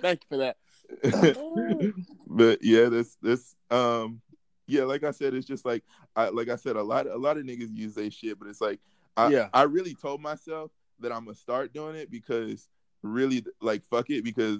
Thank 0.00 0.20
you 0.22 0.28
for 0.28 0.36
that. 0.36 0.56
but 2.26 2.58
yeah, 2.62 2.88
that's 2.88 3.16
that's 3.22 3.56
um 3.70 4.20
yeah, 4.66 4.82
like 4.82 5.02
I 5.02 5.12
said, 5.12 5.34
it's 5.34 5.46
just 5.46 5.64
like 5.64 5.82
I 6.14 6.28
like 6.28 6.48
I 6.48 6.56
said, 6.56 6.76
a 6.76 6.82
lot 6.82 7.06
a 7.06 7.16
lot 7.16 7.36
of 7.38 7.44
niggas 7.44 7.74
use 7.74 7.94
their 7.94 8.10
shit, 8.10 8.38
but 8.38 8.48
it's 8.48 8.60
like 8.60 8.80
I 9.16 9.28
Yeah. 9.28 9.48
I 9.52 9.62
really 9.62 9.94
told 9.94 10.20
myself 10.20 10.70
that 11.00 11.12
I'm 11.12 11.24
gonna 11.24 11.34
start 11.34 11.72
doing 11.72 11.96
it 11.96 12.10
because 12.10 12.68
really 13.02 13.44
like 13.60 13.84
fuck 13.84 14.10
it 14.10 14.24
because 14.24 14.58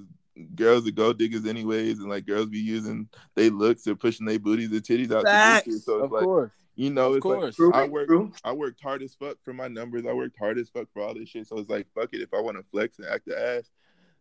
girls 0.54 0.86
are 0.86 0.92
gold 0.92 1.18
diggers 1.18 1.46
anyways 1.46 1.98
and 1.98 2.08
like 2.08 2.26
girls 2.26 2.48
be 2.48 2.58
using 2.58 3.08
they 3.34 3.50
looks 3.50 3.86
or 3.86 3.94
pushing 3.94 4.26
their 4.26 4.38
booties 4.38 4.72
or 4.72 4.80
titties 4.80 5.10
out 5.12 5.20
to 5.20 5.24
do 5.24 5.24
Facts. 5.26 5.64
shit. 5.66 5.82
so 5.82 5.96
it's 5.96 6.04
Of 6.04 6.12
like 6.12 6.24
course. 6.24 6.50
you 6.76 6.90
know 6.90 7.10
Of 7.10 7.16
it's 7.16 7.22
course. 7.22 7.58
like 7.58 7.74
I 7.74 7.86
worked 7.88 8.40
I 8.44 8.52
worked 8.52 8.82
hard 8.82 9.02
as 9.02 9.14
fuck 9.14 9.36
for 9.44 9.52
my 9.52 9.68
numbers. 9.68 10.04
I 10.06 10.12
worked 10.12 10.38
hard 10.38 10.58
as 10.58 10.68
fuck 10.68 10.86
for 10.92 11.02
all 11.02 11.14
this 11.14 11.28
shit. 11.28 11.46
So 11.46 11.58
it's 11.58 11.68
like 11.70 11.86
fuck 11.94 12.10
it. 12.14 12.20
If 12.20 12.32
I 12.34 12.40
want 12.40 12.56
to 12.56 12.62
flex 12.70 12.98
and 12.98 13.08
act 13.08 13.26
the 13.26 13.38
ass, 13.38 13.70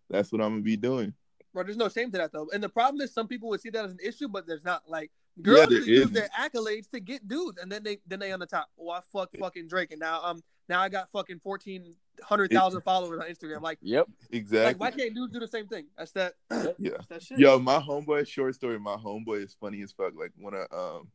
that's 0.09 0.31
what 0.31 0.41
I'm 0.41 0.51
gonna 0.53 0.61
be 0.61 0.77
doing. 0.77 1.13
Bro, 1.53 1.63
there's 1.63 1.77
no 1.77 1.89
shame 1.89 2.11
to 2.11 2.17
that 2.17 2.31
though. 2.31 2.47
And 2.53 2.63
the 2.63 2.69
problem 2.69 3.01
is 3.01 3.13
some 3.13 3.27
people 3.27 3.49
would 3.49 3.61
see 3.61 3.69
that 3.71 3.85
as 3.85 3.91
an 3.91 3.99
issue, 4.03 4.27
but 4.27 4.45
there's 4.47 4.63
not. 4.63 4.83
Like 4.87 5.11
girls 5.41 5.67
there 5.69 5.77
just 5.77 5.87
use 5.87 5.99
isn't. 6.01 6.13
their 6.13 6.29
accolades 6.37 6.89
to 6.91 6.99
get 6.99 7.27
dudes, 7.27 7.57
and 7.59 7.71
then 7.71 7.83
they 7.83 7.97
then 8.07 8.19
they 8.19 8.31
on 8.31 8.39
the 8.39 8.45
top. 8.45 8.69
Oh, 8.79 8.89
I 8.89 9.01
fuck 9.13 9.29
fucking 9.39 9.67
Drake, 9.67 9.91
and 9.91 9.99
now 9.99 10.21
um 10.23 10.41
now 10.69 10.81
I 10.81 10.89
got 10.89 11.09
fucking 11.11 11.39
fourteen 11.39 11.95
hundred 12.23 12.51
thousand 12.51 12.81
followers 12.81 13.19
on 13.19 13.27
Instagram. 13.27 13.61
Like 13.61 13.79
Yep. 13.81 14.07
Exactly. 14.31 14.65
like 14.65 14.79
why 14.79 14.91
can't 14.91 15.13
dudes 15.13 15.33
do 15.33 15.39
the 15.39 15.47
same 15.47 15.67
thing? 15.67 15.85
That's 15.97 16.11
that. 16.13 16.33
Yeah. 16.79 16.91
That's 16.91 17.07
that 17.07 17.23
shit. 17.23 17.39
Yo, 17.39 17.59
my 17.59 17.79
homeboy, 17.79 18.27
short 18.27 18.55
story, 18.55 18.79
my 18.79 18.95
homeboy 18.95 19.43
is 19.45 19.55
funny 19.59 19.81
as 19.81 19.91
fuck. 19.91 20.13
Like 20.15 20.31
when 20.37 20.53
I 20.53 20.65
um 20.75 21.09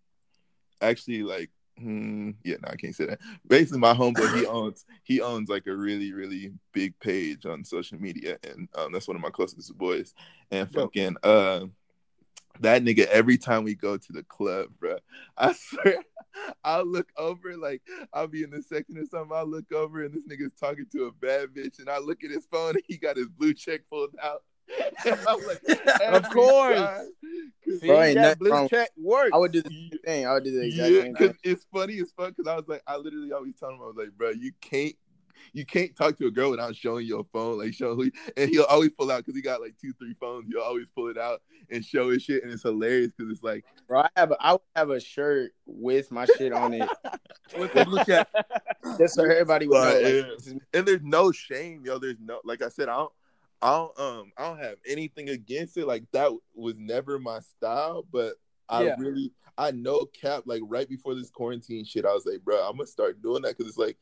actually 0.81 1.23
like 1.23 1.51
hmm, 1.79 2.31
yeah, 2.45 2.57
no, 2.63 2.69
I 2.71 2.77
can't 2.77 2.95
say 2.95 3.07
that. 3.07 3.21
Basically, 3.47 3.79
my 3.81 3.95
homeboy 3.95 4.39
he 4.39 4.47
owns 4.47 4.85
he 5.03 5.21
owns 5.21 5.49
like 5.49 5.67
a 5.67 5.75
really, 5.75 6.13
really 6.13 6.53
big 6.73 6.99
page 7.01 7.47
on 7.47 7.65
social 7.65 7.99
media, 7.99 8.39
and 8.45 8.69
um 8.75 8.93
that's 8.93 9.09
one 9.09 9.17
of 9.17 9.23
my 9.23 9.31
closest 9.31 9.77
boys. 9.77 10.15
And 10.51 10.71
Dope. 10.71 10.95
fucking 10.95 11.17
uh 11.23 11.67
that 12.63 12.83
nigga 12.85 13.07
every 13.07 13.39
time 13.39 13.65
we 13.65 13.75
go 13.75 13.97
to 13.97 14.13
the 14.13 14.23
club, 14.23 14.69
bro, 14.79 14.97
I 15.37 15.53
swear 15.53 15.99
I'll 16.65 16.87
look 16.87 17.09
over 17.17 17.57
like 17.57 17.83
I'll 18.13 18.29
be 18.29 18.43
in 18.43 18.51
the 18.51 18.63
section 18.63 18.99
or 18.99 19.05
something. 19.07 19.37
I'll 19.37 19.47
look 19.47 19.71
over 19.73 20.03
and 20.05 20.15
this 20.15 20.23
nigga's 20.25 20.53
talking 20.59 20.87
to 20.93 21.05
a 21.05 21.13
bad 21.13 21.51
bitch, 21.51 21.79
and 21.79 21.89
I 21.89 21.99
look 21.99 22.25
at 22.25 22.31
his 22.31 22.47
phone 22.47 22.71
and 22.71 22.83
he 22.87 22.97
got 22.97 23.17
his 23.17 23.29
blue 23.29 23.55
check 23.55 23.83
pulled 23.91 24.15
out. 24.23 24.43
And 25.05 25.19
like, 25.47 25.61
Of 26.09 26.31
course. 26.31 26.79
time. 26.79 27.09
See, 27.81 27.87
Bro, 27.89 28.03
ain't 28.03 28.15
that 28.17 28.39
nothing 28.41 28.69
blue 28.69 28.69
check 28.69 28.91
works. 28.97 29.31
I 29.35 29.39
would 29.39 29.53
do 29.53 29.63
the 29.63 29.71
same 29.71 29.99
thing. 30.05 30.27
I 30.27 30.33
would 30.35 30.45
do 30.45 30.51
the 30.53 30.65
exact 30.65 30.89
Yeah, 30.95 31.01
same 31.03 31.13
because 31.13 31.29
thing. 31.43 31.53
it's 31.53 31.67
funny 31.73 31.99
as 32.01 32.13
fuck. 32.17 32.29
Because 32.37 32.51
I 32.51 32.57
was 32.57 32.69
like, 32.69 32.83
I 32.87 32.97
literally 32.97 33.33
always 33.33 33.55
tell 33.57 33.71
him, 33.71 33.81
I 33.83 33.87
was 33.87 33.97
like, 33.97 34.13
bro, 34.17 34.31
you 34.31 34.53
can't 34.61 34.95
you 35.53 35.65
can't 35.67 35.95
talk 35.97 36.17
to 36.19 36.27
a 36.27 36.31
girl 36.31 36.51
without 36.51 36.75
showing 36.77 37.07
your 37.07 37.25
phone, 37.33 37.59
like 37.59 37.75
show 37.75 37.95
who, 37.95 38.11
and 38.37 38.51
he'll 38.51 38.65
always 38.65 38.91
pull 38.91 39.11
out 39.11 39.19
because 39.19 39.35
he 39.37 39.43
got 39.43 39.61
like 39.61 39.75
two, 39.81 39.93
three 39.95 40.15
phones. 40.21 40.47
He'll 40.51 40.63
always 40.63 40.87
pull 40.95 41.09
it 41.09 41.19
out 41.19 41.43
and 41.71 41.85
show 41.85 42.11
his 42.11 42.23
shit, 42.23 42.43
and 42.43 42.53
it's 42.53 42.63
hilarious 42.63 43.13
because 43.17 43.33
it's 43.33 43.43
like, 43.43 43.65
Bro, 43.89 44.01
I 44.03 44.09
have 44.17 44.31
a, 44.33 44.37
I 44.41 44.53
would 44.53 44.61
have 44.77 44.91
a 44.91 45.01
shirt 45.01 45.53
with 45.67 46.11
my 46.11 46.25
shit 46.37 46.53
on 46.53 46.75
it, 46.75 46.89
With 47.59 47.73
the 47.73 47.85
blue 47.85 48.05
check. 48.05 48.29
just 48.99 49.15
so 49.15 49.25
everybody 49.25 49.67
would 49.67 49.75
know. 49.75 50.01
Like, 50.01 50.41
yeah. 50.47 50.53
and 50.79 50.87
there's 50.87 51.03
no 51.03 51.33
shame, 51.33 51.83
yo. 51.85 51.99
There's 51.99 52.17
no, 52.21 52.41
like 52.45 52.63
I 52.63 52.69
said, 52.69 52.89
I 52.89 52.97
don't, 52.97 53.13
I 53.61 53.71
don't, 53.73 54.01
um, 54.01 54.33
I 54.37 54.43
don't 54.49 54.59
have 54.59 54.77
anything 54.87 55.29
against 55.29 55.77
it. 55.77 55.87
Like 55.87 56.05
that 56.13 56.31
was 56.55 56.75
never 56.77 57.19
my 57.19 57.41
style, 57.41 58.07
but 58.13 58.35
I 58.69 58.85
Yeah. 58.85 58.97
really, 58.99 59.33
I 59.59 59.71
know 59.71 60.07
Cap. 60.07 60.45
Like 60.47 60.63
right 60.65 60.89
before 60.89 61.15
this 61.15 61.31
quarantine 61.31 61.85
shit, 61.85 62.07
I 62.07 62.15
was 62.15 62.25
like, 62.27 62.43
bro, 62.43 62.57
I'm 62.67 62.77
gonna 62.77 62.87
start 62.87 63.23
doing 63.23 63.43
that 63.43 63.57
because 63.57 63.69
it's 63.69 63.79
like. 63.79 63.99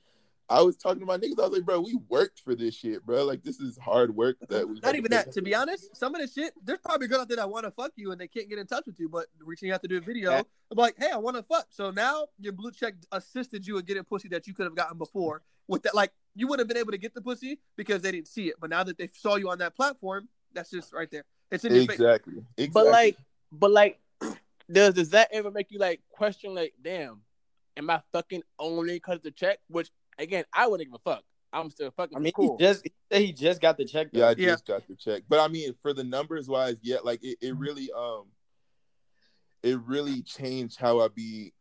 I 0.50 0.62
was 0.62 0.76
talking 0.76 0.98
to 0.98 1.06
my 1.06 1.16
niggas. 1.16 1.38
I 1.38 1.42
was 1.42 1.52
like, 1.52 1.64
bro, 1.64 1.80
we 1.80 1.96
worked 2.08 2.40
for 2.40 2.56
this 2.56 2.74
shit, 2.74 3.06
bro. 3.06 3.24
Like, 3.24 3.44
this 3.44 3.60
is 3.60 3.78
hard 3.78 4.14
work 4.16 4.36
that 4.48 4.68
we. 4.68 4.80
Not 4.80 4.96
even 4.96 5.12
that. 5.12 5.30
To 5.32 5.42
be 5.42 5.54
honest, 5.54 5.96
some 5.96 6.12
of 6.14 6.20
the 6.20 6.26
shit, 6.26 6.52
there's 6.64 6.80
probably 6.80 7.06
a 7.06 7.08
girl 7.08 7.20
out 7.20 7.28
there 7.28 7.36
that 7.36 7.48
want 7.48 7.66
to 7.66 7.70
fuck 7.70 7.92
you 7.94 8.10
and 8.10 8.20
they 8.20 8.26
can't 8.26 8.48
get 8.48 8.58
in 8.58 8.66
touch 8.66 8.84
with 8.86 8.98
you, 8.98 9.08
but 9.08 9.26
reaching 9.38 9.70
out 9.70 9.80
to 9.82 9.88
do 9.88 9.98
a 9.98 10.00
video, 10.00 10.32
Yeah. 10.32 10.42
I'm 10.72 10.76
like, 10.76 10.96
hey, 10.98 11.10
I 11.12 11.18
want 11.18 11.36
to 11.36 11.44
fuck. 11.44 11.66
So 11.70 11.92
now 11.92 12.26
your 12.40 12.52
blue 12.52 12.72
check 12.72 12.94
assisted 13.12 13.64
you 13.64 13.78
in 13.78 13.84
getting 13.84 14.02
pussy 14.02 14.28
that 14.30 14.48
you 14.48 14.54
could 14.54 14.64
have 14.64 14.74
gotten 14.74 14.98
before. 14.98 15.42
With 15.68 15.84
that, 15.84 15.94
like, 15.94 16.10
you 16.34 16.48
wouldn't 16.48 16.68
have 16.68 16.68
been 16.68 16.80
able 16.80 16.90
to 16.90 16.98
get 16.98 17.14
the 17.14 17.20
pussy 17.20 17.60
because 17.76 18.02
they 18.02 18.10
didn't 18.10 18.26
see 18.26 18.48
it. 18.48 18.56
But 18.60 18.70
now 18.70 18.82
that 18.82 18.98
they 18.98 19.06
saw 19.06 19.36
you 19.36 19.50
on 19.50 19.58
that 19.58 19.76
platform, 19.76 20.28
that's 20.52 20.70
just 20.70 20.92
right 20.92 21.08
there. 21.12 21.24
It's 21.52 21.64
in 21.64 21.74
your 21.74 21.86
face. 21.86 21.94
Exactly. 21.94 22.34
exactly. 22.56 22.68
But 22.72 22.86
like, 22.86 23.16
but 23.52 23.70
like, 23.70 24.00
does 24.72 24.94
does 24.94 25.10
that 25.10 25.28
ever 25.32 25.52
make 25.52 25.70
you 25.70 25.78
like 25.78 26.00
question 26.10 26.56
like, 26.56 26.74
damn, 26.82 27.20
am 27.76 27.88
I 27.88 28.02
fucking 28.12 28.42
only 28.58 28.94
because 28.94 29.20
the 29.20 29.30
check? 29.30 29.58
Which 29.68 29.90
again, 30.20 30.44
I 30.52 30.66
wouldn't 30.68 30.88
give 30.90 31.00
a 31.04 31.10
fuck. 31.10 31.24
I'm 31.52 31.68
still 31.70 31.90
fucking 31.90 32.16
I 32.16 32.20
mean, 32.20 32.32
cool. 32.32 32.56
he 32.58 32.64
just 32.64 32.86
he 33.10 33.26
he 33.26 33.32
just 33.32 33.60
got 33.60 33.76
the 33.76 33.84
check. 33.84 34.12
Though. 34.12 34.20
Yeah, 34.20 34.26
I 34.26 34.34
Yeah. 34.38 34.50
just 34.50 34.66
got 34.66 34.86
the 34.86 34.94
check. 34.94 35.22
But 35.28 35.40
I 35.40 35.48
mean, 35.48 35.74
for 35.82 35.92
the 35.92 36.04
numbers 36.04 36.48
wise, 36.48 36.76
yeah, 36.82 36.98
like 37.02 37.24
it, 37.24 37.38
it 37.40 37.56
really 37.56 37.90
um 37.96 38.26
it 39.62 39.78
really 39.80 40.22
changed 40.22 40.78
how 40.78 41.00
I 41.00 41.08
be 41.08 41.52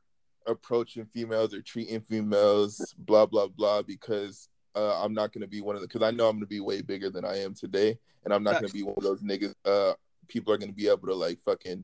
approaching 0.46 1.06
females 1.06 1.54
or 1.54 1.62
treating 1.62 2.02
females, 2.02 2.94
blah 3.00 3.26
blah 3.26 3.48
blah, 3.48 3.82
because 3.82 4.48
uh, 4.76 5.04
I'm 5.04 5.14
not 5.14 5.34
gonna 5.34 5.48
be 5.48 5.62
one 5.62 5.76
of 5.76 5.82
the 5.82 5.88
because 5.88 6.04
I 6.04 6.12
know 6.12 6.30
I'm 6.30 6.36
gonna 6.38 6.46
be 6.46 6.60
way 6.60 6.82
bigger 6.82 7.10
than 7.10 7.26
I 7.26 7.40
am 7.40 7.54
today, 7.56 7.98
and 8.24 8.34
I'm 8.34 8.44
not 8.44 8.54
gonna 8.56 8.70
be 8.70 8.84
one 8.84 8.96
of 8.98 9.04
those 9.04 9.24
niggas. 9.24 9.54
Uh, 9.66 9.94
people 10.28 10.54
are 10.54 10.58
gonna 10.58 10.72
be 10.72 10.88
able 10.88 11.08
to 11.08 11.16
like 11.16 11.40
fucking 11.42 11.84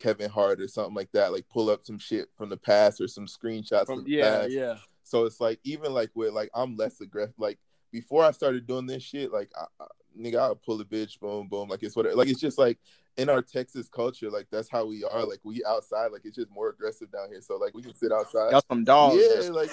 Kevin 0.00 0.28
Hart 0.28 0.60
or 0.60 0.66
something 0.68 0.94
like 0.94 1.12
that, 1.12 1.32
like 1.32 1.48
pull 1.48 1.70
up 1.70 1.84
some 1.84 1.98
shit 1.98 2.26
from 2.36 2.48
the 2.50 2.56
past 2.56 3.00
or 3.00 3.06
some 3.08 3.26
screenshots 3.26 3.86
from, 3.86 3.98
From 4.00 4.04
the 4.04 4.10
yeah, 4.10 4.38
past. 4.38 4.50
yeah. 4.50 4.76
So 5.04 5.26
it's 5.26 5.40
like 5.40 5.60
even 5.62 5.92
like 5.92 6.10
with 6.14 6.32
like 6.32 6.50
I'm 6.54 6.76
less 6.76 7.00
aggressive. 7.00 7.34
Like 7.38 7.58
before 7.92 8.24
I 8.24 8.32
started 8.32 8.66
doing 8.66 8.86
this 8.86 9.02
shit, 9.02 9.32
like 9.32 9.50
I, 9.56 9.66
I, 9.80 9.86
nigga, 10.18 10.38
I'll 10.38 10.56
pull 10.56 10.80
a 10.80 10.84
bitch, 10.84 11.20
boom, 11.20 11.48
boom. 11.48 11.68
Like 11.68 11.82
it's 11.82 11.94
whatever. 11.94 12.16
like 12.16 12.28
it's 12.28 12.40
just 12.40 12.58
like 12.58 12.78
in 13.16 13.28
our 13.28 13.42
Texas 13.42 13.88
culture, 13.88 14.30
like 14.30 14.46
that's 14.50 14.68
how 14.70 14.86
we 14.86 15.04
are. 15.04 15.24
Like 15.24 15.40
we 15.44 15.62
outside, 15.64 16.08
like 16.10 16.22
it's 16.24 16.36
just 16.36 16.50
more 16.50 16.70
aggressive 16.70 17.12
down 17.12 17.28
here. 17.28 17.40
So 17.40 17.56
like 17.56 17.74
we 17.74 17.82
can 17.82 17.94
sit 17.94 18.12
outside. 18.12 18.50
Y'all 18.50 18.64
some 18.68 18.84
dogs. 18.84 19.16
yeah, 19.16 19.50
like 19.50 19.70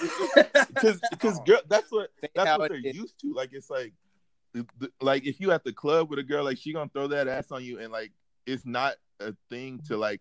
because 0.68 1.00
because 1.10 1.40
girl, 1.40 1.60
that's 1.68 1.90
what 1.90 2.10
that's 2.34 2.58
what 2.58 2.70
they're 2.70 2.78
used 2.78 3.18
to. 3.22 3.32
Like 3.32 3.50
it's 3.52 3.70
like 3.70 3.94
like 5.00 5.26
if 5.26 5.40
you 5.40 5.50
at 5.50 5.64
the 5.64 5.72
club 5.72 6.10
with 6.10 6.18
a 6.18 6.22
girl, 6.22 6.44
like 6.44 6.58
she 6.58 6.72
gonna 6.72 6.90
throw 6.92 7.08
that 7.08 7.26
ass 7.26 7.50
on 7.50 7.64
you, 7.64 7.78
and 7.78 7.90
like 7.90 8.12
it's 8.46 8.66
not 8.66 8.96
a 9.20 9.34
thing 9.50 9.80
to 9.88 9.96
like. 9.96 10.20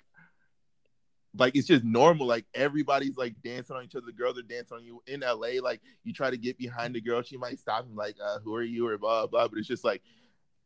Like 1.37 1.55
it's 1.55 1.67
just 1.67 1.83
normal. 1.83 2.27
Like 2.27 2.45
everybody's 2.53 3.17
like 3.17 3.35
dancing 3.43 3.75
on 3.75 3.83
each 3.83 3.95
other. 3.95 4.05
The 4.05 4.11
girls 4.11 4.37
are 4.37 4.43
dancing 4.43 4.77
on 4.77 4.83
you 4.83 5.01
in 5.07 5.21
LA. 5.21 5.61
Like 5.61 5.81
you 6.03 6.13
try 6.13 6.29
to 6.29 6.37
get 6.37 6.57
behind 6.57 6.95
the 6.95 7.01
girl, 7.01 7.21
she 7.21 7.37
might 7.37 7.59
stop 7.59 7.85
and 7.85 7.95
like, 7.95 8.17
uh, 8.23 8.39
"Who 8.39 8.53
are 8.55 8.63
you?" 8.63 8.87
or 8.87 8.97
blah 8.97 9.27
blah. 9.27 9.47
But 9.47 9.59
it's 9.59 9.67
just 9.67 9.85
like, 9.85 10.01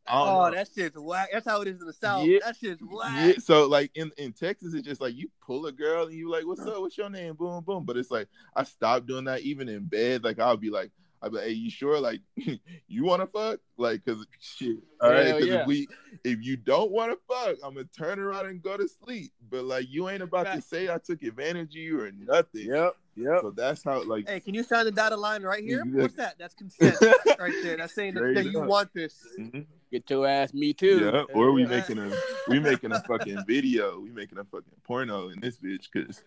Oh, 0.08 0.44
know. 0.44 0.54
that 0.54 0.68
shit's 0.72 0.96
whack. 0.98 1.30
That's 1.32 1.46
how 1.46 1.62
it 1.62 1.68
is 1.68 1.80
in 1.80 1.86
the 1.86 1.92
South. 1.92 2.26
Yeah. 2.26 2.38
That 2.44 2.56
shit's 2.56 2.82
whack. 2.82 3.12
Yeah, 3.26 3.38
so 3.38 3.66
like 3.66 3.90
in, 3.94 4.12
in 4.16 4.32
Texas, 4.32 4.74
it's 4.74 4.86
just 4.86 5.00
like 5.00 5.16
you 5.16 5.28
pull 5.44 5.66
a 5.66 5.72
girl 5.72 6.06
and 6.06 6.14
you 6.14 6.30
like, 6.30 6.46
what's 6.46 6.60
up? 6.60 6.80
What's 6.80 6.96
your 6.96 7.10
name? 7.10 7.34
Boom, 7.34 7.62
boom. 7.64 7.84
But 7.84 7.96
it's 7.96 8.10
like 8.10 8.28
I 8.54 8.64
stopped 8.64 9.06
doing 9.06 9.24
that 9.24 9.42
even 9.42 9.68
in 9.68 9.84
bed. 9.84 10.22
Like 10.24 10.38
I'll 10.38 10.56
be 10.56 10.70
like, 10.70 10.90
I'll 11.22 11.30
be 11.30 11.36
like, 11.36 11.46
hey, 11.46 11.52
you 11.52 11.70
sure? 11.70 11.98
Like 12.00 12.20
you 12.36 13.04
want 13.04 13.22
to 13.22 13.26
fuck? 13.26 13.60
Like, 13.76 14.04
cause 14.04 14.26
shit. 14.40 14.78
All 15.00 15.10
right, 15.10 15.26
Hell 15.26 15.36
because 15.38 15.48
yeah. 15.48 15.60
if 15.62 15.66
we 15.66 15.88
if 16.24 16.42
you 16.42 16.56
don't 16.56 16.90
want 16.90 17.12
to 17.12 17.18
fuck, 17.28 17.56
I'm 17.64 17.74
gonna 17.74 17.86
turn 17.96 18.18
around 18.18 18.46
and 18.46 18.62
go 18.62 18.76
to 18.76 18.88
sleep. 18.88 19.32
But 19.50 19.64
like 19.64 19.86
you 19.88 20.08
ain't 20.08 20.22
about 20.22 20.44
to 20.54 20.60
say 20.60 20.88
I 20.88 20.98
took 20.98 21.22
advantage 21.22 21.70
of 21.70 21.76
you 21.76 22.00
or 22.00 22.10
nothing. 22.12 22.66
Yep, 22.66 22.96
yep. 23.16 23.40
So 23.42 23.50
that's 23.50 23.82
how 23.82 24.02
like 24.04 24.28
Hey, 24.28 24.40
can 24.40 24.54
you 24.54 24.62
sign 24.62 24.84
the 24.84 24.92
dotted 24.92 25.18
line 25.18 25.42
right 25.42 25.62
here? 25.62 25.80
Exactly. 25.80 26.02
What's 26.02 26.14
that? 26.14 26.34
That's 26.38 26.54
consent 26.54 26.96
right 27.38 27.54
there. 27.62 27.76
That's 27.76 27.94
saying 27.94 28.14
that, 28.14 28.34
that 28.34 28.46
you 28.46 28.60
want 28.60 28.92
this. 28.94 29.26
Mhm. 29.38 29.66
Get 29.92 30.10
your 30.10 30.26
ass, 30.26 30.52
me 30.52 30.72
too. 30.72 31.04
Yeah, 31.12 31.22
or 31.32 31.52
we 31.52 31.62
Yeah. 31.62 31.68
making 31.68 31.98
a 31.98 32.10
we 32.48 32.58
making 32.58 32.92
a 32.92 33.00
fucking 33.00 33.44
video. 33.46 34.00
We 34.00 34.10
making 34.10 34.38
a 34.38 34.44
fucking 34.44 34.72
porno 34.84 35.28
in 35.28 35.40
this 35.40 35.58
bitch 35.58 35.86
because 35.92 36.22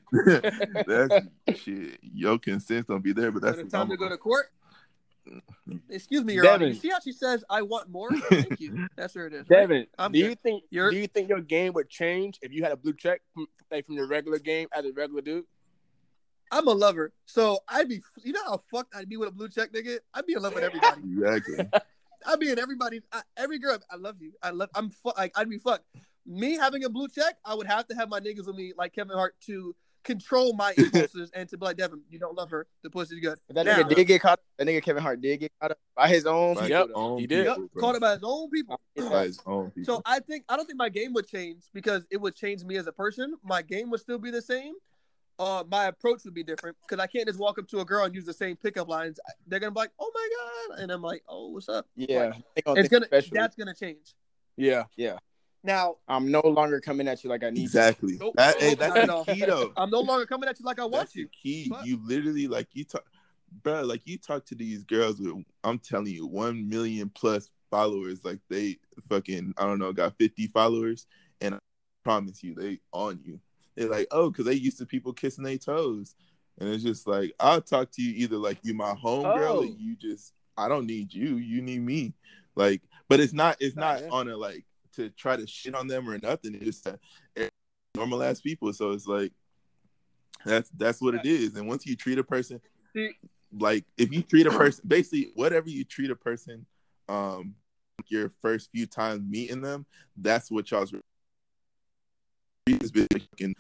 that's 0.88 1.14
shit. 1.60 2.00
Your 2.02 2.40
consent 2.40 2.88
don't 2.88 3.04
be 3.04 3.12
there, 3.12 3.32
but 3.32 3.42
that's 3.42 3.58
When 3.58 3.66
it's 3.66 3.74
time 3.74 3.90
to 3.90 3.98
go 3.98 4.08
to 4.10 4.18
court. 4.18 4.46
Excuse 5.90 6.24
me, 6.24 6.34
Your 6.34 6.44
Devin. 6.44 6.62
Honor. 6.68 6.74
You 6.74 6.80
see 6.80 6.90
how 6.90 7.00
she 7.04 7.12
says, 7.12 7.44
"I 7.50 7.62
want 7.62 7.90
more"? 7.90 8.10
Thank 8.30 8.60
you. 8.60 8.88
That's 8.96 9.16
where 9.16 9.28
it 9.28 9.34
is. 9.34 9.42
right? 9.50 9.60
Devin, 9.62 9.88
I'm 9.98 10.12
do 10.12 10.22
good. 10.22 10.30
you 10.30 10.36
think 10.36 10.64
You're- 10.70 10.92
do 10.94 10.98
you 11.00 11.08
think 11.08 11.30
your 11.30 11.42
game 11.42 11.74
would 11.74 11.90
change 11.90 12.40
if 12.42 12.52
you 12.52 12.64
had 12.64 12.72
a 12.72 12.78
blue 12.78 12.94
check 12.94 13.22
from, 13.34 13.48
like 13.72 13.86
from 13.86 13.96
your 13.96 14.08
regular 14.08 14.40
game 14.40 14.68
as 14.74 14.86
a 14.86 14.92
regular 14.92 15.22
dude? 15.22 15.46
I'm 16.52 16.68
a 16.68 16.72
lover, 16.72 17.14
so 17.26 17.60
I'd 17.68 17.88
be. 17.90 18.02
You 18.24 18.34
know 18.34 18.44
how 18.44 18.64
fucked 18.72 18.96
I'd 18.96 19.08
be 19.10 19.18
with 19.18 19.30
a 19.30 19.32
blue 19.32 19.50
check 19.50 19.72
nigga. 19.72 20.00
I'd 20.14 20.26
be 20.26 20.34
in 20.34 20.42
love 20.42 20.56
with 20.56 20.64
everybody. 20.64 21.02
Exactly. 21.14 21.68
I'd 22.26 22.40
be 22.40 22.50
in 22.52 22.60
everybody's. 22.60 23.04
I, 23.14 23.22
every 23.38 23.60
girl. 23.60 23.78
I 23.90 23.96
love 23.96 24.16
you. 24.20 24.34
I 24.44 24.50
love. 24.50 24.70
I'm 24.76 24.90
fu- 24.90 25.12
like. 25.16 25.32
I'd 25.38 25.50
be 25.50 25.58
fucked. 25.60 25.86
Me 26.26 26.56
having 26.58 26.84
a 26.84 26.90
blue 26.90 27.08
check, 27.08 27.36
I 27.46 27.54
would 27.56 27.66
have 27.68 27.88
to 27.88 27.96
have 27.96 28.10
my 28.10 28.20
niggas 28.20 28.46
with 28.48 28.56
me, 28.56 28.74
like 28.78 28.94
Kevin 28.94 29.16
Hart, 29.16 29.36
to 29.46 29.74
control 30.04 30.54
my 30.54 30.74
impulses 30.78 31.30
and 31.34 31.48
to 31.50 31.58
be 31.58 31.66
like, 31.66 31.78
Devin, 31.78 32.02
you 32.10 32.20
don't 32.20 32.36
love 32.36 32.50
her. 32.52 32.68
The 32.84 32.90
pussy's 32.90 33.20
good. 33.20 33.38
That 33.50 33.66
Now- 33.66 33.78
nigga 33.84 33.96
did 33.96 34.06
get 34.08 34.22
caught. 34.22 34.40
That 34.58 34.68
nigga 34.68 34.82
Kevin 34.82 35.04
Hart 35.04 35.22
did 35.22 35.40
get 35.40 35.52
caught 35.62 35.72
up 35.72 35.80
by 35.96 36.08
his 36.08 36.26
own. 36.26 36.56
By 36.56 36.68
Yep, 36.68 36.88
his 36.88 36.92
own 36.96 37.20
he 37.20 37.28
did. 37.28 37.46
Yep, 37.46 37.56
people, 37.56 37.70
bro. 37.74 37.82
caught 37.82 37.96
it 37.96 38.02
by 38.02 38.12
his 38.14 38.20
own 38.24 38.50
people. 38.50 38.80
By 38.96 39.24
his 39.26 39.40
own 39.46 39.72
people. 39.72 39.96
So 39.96 40.02
I 40.06 40.20
think 40.20 40.44
I 40.50 40.56
don't 40.58 40.66
think 40.66 40.78
my 40.80 40.90
game 40.90 41.14
would 41.14 41.28
change 41.28 41.64
because 41.74 42.06
it 42.12 42.18
would 42.18 42.36
change 42.36 42.64
me 42.64 42.78
as 42.78 42.88
a 42.88 42.92
person. 42.92 43.36
My 43.44 43.62
game 43.62 43.90
would 43.92 44.00
still 44.00 44.20
be 44.20 44.32
the 44.32 44.42
same. 44.42 44.74
Uh, 45.38 45.64
my 45.72 45.86
approach 45.86 46.26
would 46.26 46.34
be 46.34 46.44
different 46.44 46.76
because 46.82 47.02
I 47.02 47.08
can't 47.08 47.26
just 47.26 47.40
walk 47.40 47.58
up 47.60 47.68
to 47.70 47.80
a 47.80 47.86
girl 47.86 48.04
and 48.04 48.14
use 48.14 48.26
the 48.26 48.34
same 48.34 48.58
pickup 48.58 48.90
lines. 48.90 49.20
They're 49.48 49.62
gonna 49.62 49.72
be 49.72 49.80
like, 49.80 49.92
"Oh 49.98 50.12
my 50.14 50.30
god," 50.76 50.80
and 50.82 50.92
I'm 50.92 51.02
like, 51.02 51.24
"Oh, 51.30 51.48
what's 51.52 51.70
up?" 51.70 51.88
Yeah, 51.96 52.34
they 52.56 52.62
gonna 52.62 52.80
It's 52.82 52.90
gonna 52.90 53.06
special. 53.06 53.32
that's 53.36 53.56
gonna 53.56 53.74
change. 53.74 54.16
Yeah, 54.58 54.84
yeah. 54.98 55.18
Now 55.64 55.98
I'm 56.08 56.32
no 56.32 56.42
longer 56.42 56.80
coming 56.80 57.08
at 57.08 57.24
you 57.24 57.30
like 57.30 57.44
I 57.44 57.50
need. 57.50 57.64
exactly. 57.64 58.18
Nope. 58.20 58.36
That, 58.38 58.56
Nope, 58.56 58.62
hey, 58.62 58.76
that's 58.76 59.08
the 59.08 59.24
key 59.34 59.46
though. 59.46 59.74
I'm 59.76 59.90
no 59.90 60.00
longer 60.02 60.26
coming 60.26 60.48
at 60.50 60.60
you 60.60 60.66
like 60.66 60.80
I 60.80 60.84
want 60.84 60.94
That's 60.94 61.16
you. 61.16 61.26
the 61.26 61.30
key. 61.30 61.70
Fuck. 61.70 61.86
You 61.86 62.00
literally 62.04 62.48
like 62.48 62.68
you 62.74 62.86
talk, 62.86 63.04
bro. 63.64 63.82
Like 63.84 64.02
you 64.06 64.18
talk 64.18 64.46
to 64.46 64.56
these 64.56 64.84
girls 64.84 65.20
with, 65.20 65.44
I'm 65.64 65.80
telling 65.80 66.08
you, 66.14 66.26
one 66.28 66.70
million 66.70 67.10
plus 67.10 67.50
followers. 67.70 68.24
Like 68.24 68.40
they 68.50 68.78
fucking, 69.10 69.54
I 69.58 69.64
don't 69.66 69.80
know, 69.80 69.92
got 69.92 70.18
50 70.18 70.48
followers, 70.48 71.06
and 71.42 71.56
I 71.56 71.60
promise 72.04 72.42
you, 72.44 72.56
they 72.56 72.80
on 72.94 73.20
you. 73.24 73.40
They're 73.76 73.90
like, 73.90 74.08
oh, 74.12 74.30
because 74.30 74.46
they 74.46 74.54
used 74.54 74.78
to 74.80 74.86
people 74.86 75.12
kissing 75.14 75.44
their 75.44 75.58
toes, 75.58 76.16
and 76.60 76.70
it's 76.70 76.84
just 76.84 77.06
like 77.06 77.34
I'll 77.40 77.62
talk 77.62 77.92
to 77.92 78.02
you 78.02 78.14
either 78.16 78.38
like 78.38 78.60
you 78.64 78.74
my 78.74 78.94
home 78.94 79.24
girl, 79.24 79.58
or 79.60 79.66
Oh. 79.66 79.76
you 79.78 79.96
just 79.98 80.34
I 80.58 80.68
don't 80.70 80.86
need 80.88 81.14
you, 81.14 81.36
you 81.36 81.62
need 81.62 81.82
me. 81.82 82.14
Like, 82.56 82.82
but 83.08 83.20
it's 83.22 83.32
not, 83.34 83.56
it's 83.62 83.78
not 83.78 84.02
Yeah. 84.02 84.10
on 84.12 84.28
a 84.30 84.36
like 84.36 84.66
to 85.00 85.10
try 85.10 85.36
to 85.36 85.48
shit 85.48 85.76
on 85.76 85.88
them 85.88 86.10
or 86.10 86.18
nothing. 86.18 86.56
It's 86.56 86.66
just 86.66 86.84
that 86.86 87.00
they're 87.36 87.50
normal 87.96 88.22
ass 88.24 88.42
people. 88.42 88.72
So 88.74 88.92
it's 88.92 89.08
like 89.08 89.32
that's 90.46 90.70
that's 90.72 91.02
what 91.02 91.16
it 91.16 91.26
is. 91.26 91.56
And 91.56 91.68
once 91.68 91.86
you 91.86 91.96
treat 91.96 92.20
a 92.20 92.24
person 92.24 92.62
like 93.58 93.86
if 93.98 94.14
you 94.14 94.22
treat 94.22 94.46
a 94.48 94.52
person 94.52 94.84
basically 94.88 95.32
whatever 95.36 95.70
you 95.70 95.84
treat 95.84 96.12
a 96.12 96.16
person 96.16 96.66
um 97.08 97.56
your 98.08 98.30
first 98.42 98.70
few 98.72 98.86
times 98.86 99.22
meeting 99.28 99.62
them, 99.62 99.86
that's 100.16 100.50
what 100.52 100.70
y'all's 100.72 100.92
this 102.66 102.92
bitch 102.92 103.28
fucking- 103.32 103.56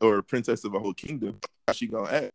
or 0.00 0.22
princess 0.22 0.64
of 0.64 0.74
a 0.74 0.78
whole 0.78 0.94
kingdom. 0.94 1.40
How 1.66 1.72
she 1.72 1.86
gonna 1.86 2.10
act? 2.10 2.32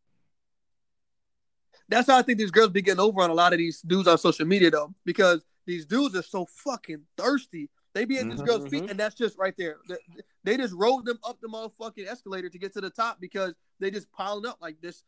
That's 1.87 2.07
how 2.07 2.17
I 2.17 2.23
think 2.23 2.39
these 2.39 2.51
girls 2.51 2.69
be 2.69 2.81
getting 2.81 2.99
over 2.99 3.21
on 3.21 3.29
a 3.29 3.33
lot 3.33 3.53
of 3.53 3.59
these 3.59 3.81
dudes 3.81 4.07
on 4.07 4.17
social 4.17 4.45
media 4.45 4.71
though, 4.71 4.93
because 5.05 5.41
these 5.65 5.85
dudes 5.85 6.15
are 6.15 6.21
so 6.23 6.45
fucking 6.45 7.03
thirsty. 7.17 7.69
They 7.93 8.05
be 8.05 8.17
at 8.17 8.25
these 8.29 8.41
Mhm. 8.41 8.45
girls' 8.45 8.67
feet, 8.67 8.89
and 8.89 8.99
that's 8.99 9.15
just 9.15 9.37
right 9.37 9.55
there. 9.57 9.77
They, 9.87 9.97
they 10.43 10.57
just 10.57 10.73
rode 10.73 11.05
them 11.05 11.17
up 11.23 11.39
the 11.39 11.47
motherfucking 11.47 12.05
escalator 12.07 12.49
to 12.49 12.57
get 12.59 12.73
to 12.73 12.81
the 12.81 12.89
top 12.89 13.19
because 13.21 13.53
they 13.79 13.89
just 13.89 14.11
piling 14.11 14.45
up 14.45 14.57
like 14.61 14.81
this. 14.81 15.03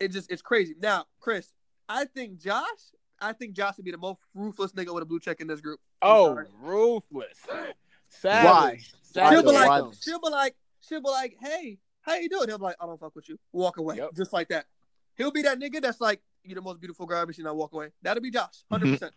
It 0.00 0.08
just 0.08 0.30
it's 0.30 0.42
crazy. 0.42 0.74
Now, 0.80 1.06
Chris, 1.20 1.52
I 1.88 2.06
think 2.06 2.38
Josh, 2.40 2.66
I 3.20 3.32
think 3.34 3.52
Josh 3.54 3.76
would 3.76 3.84
be 3.84 3.90
the 3.92 3.98
most 3.98 4.20
ruthless 4.34 4.72
nigga 4.72 4.92
with 4.94 5.02
a 5.02 5.06
blue 5.06 5.20
check 5.20 5.40
in 5.40 5.46
this 5.46 5.60
group. 5.60 5.78
I'm 6.00 6.10
Oh, 6.10 6.26
sorry. 6.34 6.46
ruthless. 6.60 7.38
Savage. 8.08 8.44
Why? 8.44 8.78
Savage. 9.02 9.32
she'll 9.38 9.42
be 9.42 9.52
like, 9.52 9.80
though? 9.82 9.92
she'll 10.00 10.20
be 10.20 10.28
like, 10.30 10.56
she'll 10.80 11.00
be 11.02 11.08
like, 11.10 11.36
hey, 11.40 11.78
how 12.00 12.14
you 12.14 12.28
doing? 12.28 12.48
He'll 12.48 12.58
be 12.58 12.64
like, 12.64 12.76
I 12.80 12.86
don't 12.86 12.98
fuck 12.98 13.14
with 13.14 13.28
you. 13.28 13.38
Walk 13.52 13.76
away, 13.76 13.96
Yep. 13.96 14.14
just 14.14 14.32
like 14.32 14.48
that. 14.48 14.66
He'll 15.16 15.30
be 15.30 15.42
that 15.42 15.58
nigga 15.60 15.80
that's 15.82 16.00
like, 16.00 16.22
"You're 16.42 16.54
the 16.54 16.62
most 16.62 16.80
beautiful 16.80 17.04
girl 17.06 17.18
I've 17.18 17.22
ever 17.24 17.32
seen." 17.34 17.46
I 17.46 17.52
walk 17.52 17.74
away. 17.74 17.92
That'll 18.00 18.22
be 18.22 18.30
Josh, 18.30 18.64
hundred 18.70 18.92
percent. 18.92 19.12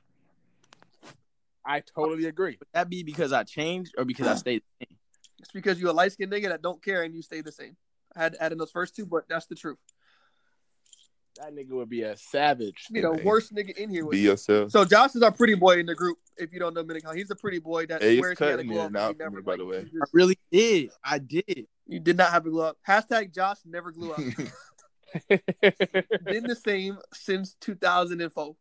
I 1.65 1.82
totally 1.82 2.25
agree. 2.25 2.58
Would 2.60 2.67
that 2.73 2.89
be 2.89 3.04
because 3.04 3.34
I 3.34 3.43
changed 3.43 3.95
or 3.97 4.06
because 4.06 4.28
I 4.28 4.36
stayed 4.45 4.62
the 4.80 4.86
same? 4.86 4.97
It's 5.39 5.51
because 5.51 5.80
you're 5.80 5.89
a 5.89 5.93
light 5.93 6.12
skinned 6.12 6.32
nigga 6.32 6.49
that 6.49 6.62
don't 6.62 6.84
care 6.84 7.04
and 7.04 7.13
you 7.15 7.21
stay 7.21 7.41
the 7.41 7.51
same. 7.51 7.75
I 8.15 8.21
had 8.23 8.34
to 8.34 8.43
add 8.43 8.51
in 8.51 8.58
those 8.58 8.71
first 8.71 8.95
two, 8.95 9.06
but 9.06 9.28
that's 9.28 9.47
the 9.47 9.56
truth. 9.56 9.78
That 11.38 11.54
nigga 11.54 11.71
would 11.71 11.89
be 11.89 12.04
a 12.04 12.15
savage. 12.15 12.88
Be 12.93 13.01
the 13.01 13.13
Hey, 13.13 13.23
worst 13.23 13.54
nigga 13.54 13.75
in 13.75 13.89
here 13.89 14.06
with 14.06 14.13
Be 14.13 14.19
you. 14.19 14.30
yourself. 14.30 14.71
So 14.71 14.86
Josh 14.86 15.15
is 15.15 15.21
our 15.21 15.32
pretty 15.34 15.56
boy 15.56 15.80
in 15.80 15.86
the 15.86 15.95
group. 15.95 16.17
If 16.38 16.54
you 16.54 16.60
don't 16.60 16.73
know 16.73 16.84
Minicon, 16.84 17.15
he's 17.15 17.30
a 17.30 17.36
pretty 17.36 17.60
boy 17.60 17.86
that 17.88 18.01
Hey, 18.01 18.13
it's 18.17 18.19
swears 18.19 18.39
he 18.39 18.45
had 18.45 18.54
a 18.54 18.58
cutting 18.58 18.71
glow 18.71 18.86
in 18.86 18.86
up. 18.86 18.88
and 18.88 18.95
and 18.95 19.04
he 19.17 19.23
out 19.23 19.32
never, 19.32 19.36
me, 19.38 19.41
by 19.41 19.58
the 19.58 19.65
way. 19.65 19.86
you 19.91 20.01
I 20.01 20.06
really 20.13 20.39
did. 20.51 20.91
I 21.04 21.17
did. 21.19 21.67
You 21.88 21.99
did 21.99 22.15
not 22.17 22.32
have 22.32 22.45
a 22.45 22.49
glow 22.49 22.67
up. 22.67 22.78
Hashtag 22.88 23.34
Josh 23.34 23.58
never 23.65 23.91
glue 23.91 24.12
up. 24.13 24.19
Been 25.30 26.43
the 26.47 26.56
same 26.56 26.99
since 27.13 27.56
2004. 27.60 28.56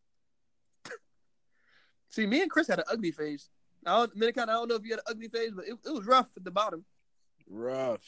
See, 2.15 2.27
me 2.27 2.43
and 2.43 2.51
Chris 2.51 2.69
had 2.69 2.79
an 2.79 2.85
ugly 2.89 3.11
phase. 3.11 3.49
I 3.85 3.97
don't, 3.97 4.17
Minicon, 4.17 4.45
I 4.45 4.53
don't 4.53 4.69
know 4.69 4.77
if 4.77 4.85
you 4.85 4.91
had 4.93 5.01
an 5.01 5.05
ugly 5.09 5.27
phase, 5.27 5.51
but 5.53 5.65
it, 5.67 5.75
it 5.85 5.93
was 5.93 6.07
rough 6.07 6.29
at 6.37 6.45
the 6.45 6.51
bottom. 6.53 6.85
Rough. 7.51 8.03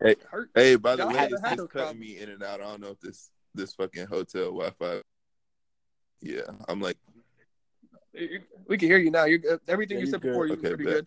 It 0.00 0.22
hurt. 0.30 0.50
hey, 0.54 0.76
by 0.76 0.94
the 0.94 1.02
Y'all 1.02 1.10
way, 1.12 1.18
haven't 1.18 1.32
it's 1.34 1.42
had 1.42 1.48
just 1.48 1.58
those 1.58 1.68
cutting 1.68 1.86
problems. 1.86 2.00
me 2.00 2.18
in 2.18 2.28
and 2.28 2.42
out. 2.44 2.60
I 2.60 2.64
don't 2.64 2.80
know 2.80 2.90
if 2.90 3.00
this 3.00 3.30
this 3.52 3.72
fucking 3.74 4.06
hotel 4.06 4.44
Wi-Fi. 4.52 5.02
Yeah, 6.20 6.42
I'm 6.68 6.80
like, 6.80 6.96
We 8.68 8.78
can 8.78 8.88
hear 8.88 8.98
you 8.98 9.10
now. 9.10 9.24
You're 9.24 9.38
good. 9.38 9.58
Everything 9.66 9.96
Yeah, 9.96 10.02
you 10.02 10.06
you 10.06 10.10
said 10.12 10.20
good. 10.20 10.28
before, 10.28 10.46
you 10.46 10.52
Okay, 10.54 10.68
pretty 10.68 10.84
bet. 10.84 10.92
good. 10.94 11.06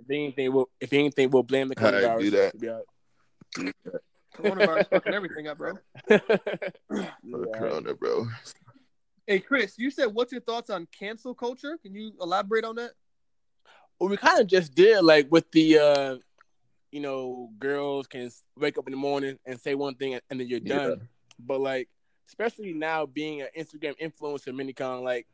If 0.00 0.06
anything, 0.10 0.52
we'll 0.52 0.68
if 0.80 0.92
anything, 0.92 1.30
we'll 1.30 1.42
blame 1.44 1.68
the 1.68 1.82
All 1.82 1.90
right, 1.92 2.02
coronavirus. 2.04 2.20
do 2.20 2.30
that. 2.30 2.52
We'll 2.54 2.60
be 2.60 2.68
all 2.68 4.54
Coronavirus 4.54 4.90
fucking 4.90 5.14
everything 5.14 5.48
up, 5.48 5.56
bro. 5.56 5.72
right. 6.10 6.20
fuck 6.90 7.14
Yeah. 7.24 7.58
Corona, 7.58 7.94
bro. 7.94 8.26
Hey, 9.26 9.40
Chris, 9.40 9.74
you 9.76 9.90
said 9.90 10.06
what's 10.06 10.30
your 10.30 10.40
thoughts 10.40 10.70
on 10.70 10.86
cancel 10.96 11.34
culture? 11.34 11.78
Can 11.82 11.94
you 11.94 12.12
elaborate 12.20 12.64
on 12.64 12.76
that? 12.76 12.92
Well, 13.98 14.08
we 14.08 14.16
kind 14.16 14.40
of 14.40 14.46
just 14.46 14.74
did 14.74 15.02
like 15.02 15.26
with 15.30 15.50
the, 15.50 15.78
uh 15.78 16.16
you 16.92 17.00
know, 17.00 17.50
girls 17.58 18.06
can 18.06 18.30
wake 18.56 18.78
up 18.78 18.86
in 18.86 18.92
the 18.92 18.96
morning 18.96 19.38
and 19.44 19.60
say 19.60 19.74
one 19.74 19.96
thing 19.96 20.14
and 20.14 20.40
then 20.40 20.46
you're 20.46 20.60
done. 20.60 21.08
But 21.38 21.60
like, 21.60 21.88
especially 22.28 22.72
now 22.72 23.04
being 23.06 23.42
an 23.42 23.48
Instagram 23.58 23.94
influencer, 24.00 24.48
minicon, 24.48 25.02
like, 25.02 25.26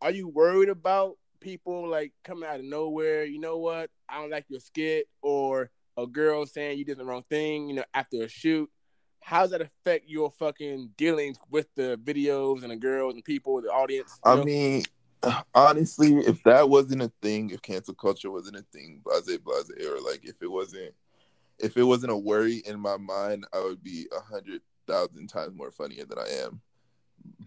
are 0.00 0.10
you 0.10 0.28
worried 0.28 0.68
about 0.68 1.18
people 1.40 1.88
like 1.88 2.12
coming 2.24 2.48
out 2.48 2.60
of 2.60 2.64
nowhere? 2.64 3.24
You 3.24 3.40
know 3.40 3.58
what? 3.58 3.90
I 4.08 4.20
don't 4.20 4.30
like 4.30 4.46
your 4.48 4.60
skit, 4.60 5.08
or 5.20 5.70
a 5.96 6.06
girl 6.06 6.46
saying 6.46 6.78
you 6.78 6.84
did 6.84 6.98
the 6.98 7.04
wrong 7.04 7.24
thing. 7.28 7.68
You 7.68 7.74
know, 7.74 7.84
after 7.92 8.22
a 8.22 8.28
shoot. 8.28 8.70
How 9.22 9.42
does 9.42 9.50
that 9.52 9.62
affect 9.62 10.08
your 10.08 10.30
fucking 10.30 10.90
dealings 10.96 11.38
with 11.48 11.66
the 11.74 11.98
videos 12.02 12.62
and 12.62 12.70
the 12.70 12.76
girls 12.76 13.14
and 13.14 13.24
people, 13.24 13.60
the 13.62 13.68
audience? 13.68 14.18
I 14.24 14.34
know? 14.34 14.44
mean, 14.44 14.84
honestly, 15.54 16.16
if 16.18 16.42
that 16.42 16.68
wasn't 16.68 17.02
a 17.02 17.12
thing, 17.22 17.50
if 17.50 17.62
cancel 17.62 17.94
culture 17.94 18.30
wasn't 18.30 18.56
a 18.56 18.64
thing, 18.72 19.00
blase 19.04 19.38
blase, 19.38 19.70
or 19.86 20.00
like 20.00 20.24
if 20.24 20.42
it 20.42 20.50
wasn't, 20.50 20.92
if 21.58 21.76
it 21.76 21.84
wasn't 21.84 22.12
a 22.12 22.16
worry 22.16 22.62
in 22.66 22.80
my 22.80 22.96
mind, 22.96 23.46
I 23.52 23.60
would 23.60 23.82
be 23.82 24.06
a 24.16 24.20
hundred 24.20 24.60
thousand 24.86 25.28
times 25.28 25.56
more 25.56 25.70
funnier 25.70 26.04
than 26.04 26.18
I 26.18 26.28
am. 26.44 26.60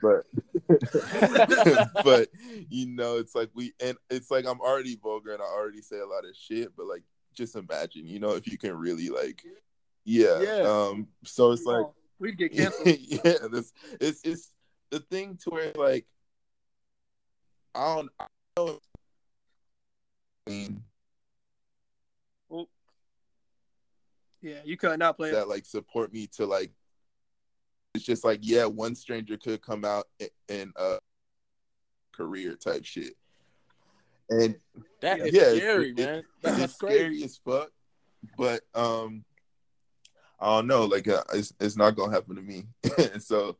But, 0.02 0.26
but 2.04 2.30
you 2.70 2.88
know, 2.88 3.18
it's 3.18 3.36
like 3.36 3.50
we, 3.54 3.74
and 3.82 3.98
it's 4.10 4.32
like 4.32 4.46
I'm 4.46 4.62
already 4.62 4.96
vulgar 4.96 5.34
and 5.34 5.42
I 5.42 5.46
already 5.46 5.82
say 5.82 6.00
a 6.00 6.06
lot 6.06 6.26
of 6.26 6.36
shit. 6.36 6.76
But 6.76 6.88
like, 6.88 7.04
just 7.34 7.56
imagine, 7.56 8.08
you 8.08 8.20
know, 8.20 8.32
if 8.32 8.48
you 8.48 8.58
can 8.58 8.76
really 8.76 9.10
like, 9.10 9.44
yeah, 10.06 10.40
Yeah. 10.42 10.62
Um, 10.62 11.08
so 11.24 11.52
it's 11.52 11.66
like 11.66 11.86
we'd 12.20 12.38
get 12.38 12.54
canceled. 12.56 12.88
yeah, 13.00 13.34
this 13.52 13.74
it's 14.00 14.22
it's 14.24 14.52
the 14.92 15.00
thing 15.00 15.38
to 15.44 15.50
where 15.50 15.72
like 15.76 16.06
I 17.74 17.96
don't 17.96 18.10
I 18.20 18.26
don't 18.56 18.82
I 20.48 20.52
mean 20.52 20.84
yeah, 24.42 24.60
you 24.64 24.78
could 24.78 25.00
not 25.00 25.18
play 25.18 25.30
it. 25.30 25.34
that 25.34 25.48
like 25.50 25.66
support 25.66 26.14
me 26.14 26.28
to 26.34 26.46
like 26.46 26.72
it's 27.96 28.04
just 28.06 28.24
like 28.24 28.40
yeah, 28.44 28.66
one 28.66 28.94
stranger 28.94 29.38
could 29.38 29.62
come 29.62 29.84
out 29.84 30.06
and, 30.20 30.30
and 30.50 30.74
uh 30.78 30.98
career 32.16 32.56
type 32.56 32.86
shit. 32.86 33.14
And 34.30 34.56
that 35.02 35.20
is 35.20 35.34
yeah, 35.34 35.42
it's- 35.42 35.58
scary, 35.58 35.90
it- 35.90 35.98
man. 35.98 36.24
That- 36.44 36.58
that's 36.60 36.64
it's 36.64 36.74
scary 36.76 37.24
as 37.24 37.38
fuck. 37.38 37.70
But 38.38 38.62
um 38.76 39.24
I 40.46 40.58
don't 40.58 40.68
know, 40.68 40.86
like 40.86 41.08
uh, 41.08 41.24
it's 41.34 41.54
it's 41.60 41.76
not 41.76 41.96
gonna 41.96 42.14
happen 42.14 42.36
to 42.36 42.42
me. 42.44 42.66
and 43.00 43.22
so 43.32 43.58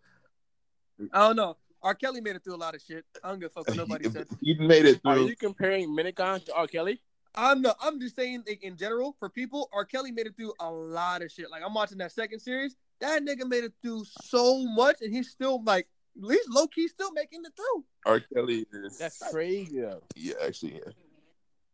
I 1.12 1.28
don't 1.28 1.36
know. 1.36 1.58
R. 1.82 1.96
Kelly 1.96 2.22
made 2.22 2.36
it 2.36 2.44
through 2.44 2.56
a 2.56 2.58
lot 2.58 2.76
of 2.76 2.82
shit. 2.82 3.04
I 3.24 3.30
don't 3.30 3.40
give 3.40 3.48
a 3.48 3.54
fuck 3.54 3.68
what 3.68 3.78
nobody 3.90 4.08
said. 4.08 4.28
he 4.40 4.54
made 4.54 4.86
it 4.86 5.02
Are 5.04 5.18
you 5.18 5.36
comparing 5.36 5.90
Minicon 5.90 6.46
to 6.46 6.54
R. 6.54 6.68
Kelly? 6.68 7.02
I'm 7.34 7.64
no, 7.64 7.74
I'm 7.82 8.00
just 8.00 8.16
saying 8.16 8.44
like, 8.48 8.62
in 8.64 8.78
general 8.78 9.16
for 9.18 9.30
people. 9.30 9.68
R. 9.74 9.84
Kelly 9.84 10.12
made 10.12 10.28
it 10.28 10.38
through 10.38 10.54
a 10.60 10.70
lot 10.70 11.24
of 11.24 11.32
shit. 11.32 11.50
Like 11.50 11.64
I'm 11.66 11.74
watching 11.74 11.98
that 11.98 12.12
second 12.12 12.40
series. 12.40 12.76
That 13.02 13.24
nigga 13.24 13.50
made 13.50 13.64
it 13.64 13.74
through 13.82 14.04
so 14.22 14.64
much, 14.68 14.98
and 15.02 15.12
he's 15.12 15.32
still 15.32 15.64
like 15.64 15.88
at 16.16 16.24
least 16.24 16.48
low 16.52 16.68
key 16.68 16.88
still 16.88 17.12
making 17.14 17.42
it 17.46 17.54
through. 17.56 17.84
R. 18.06 18.22
Kelly 18.32 18.68
is 18.72 19.00
That's 19.00 19.24
crazy 19.32 19.82
though. 19.82 20.04
yeah, 20.16 20.36
actually 20.46 20.76
yeah. 20.76 20.92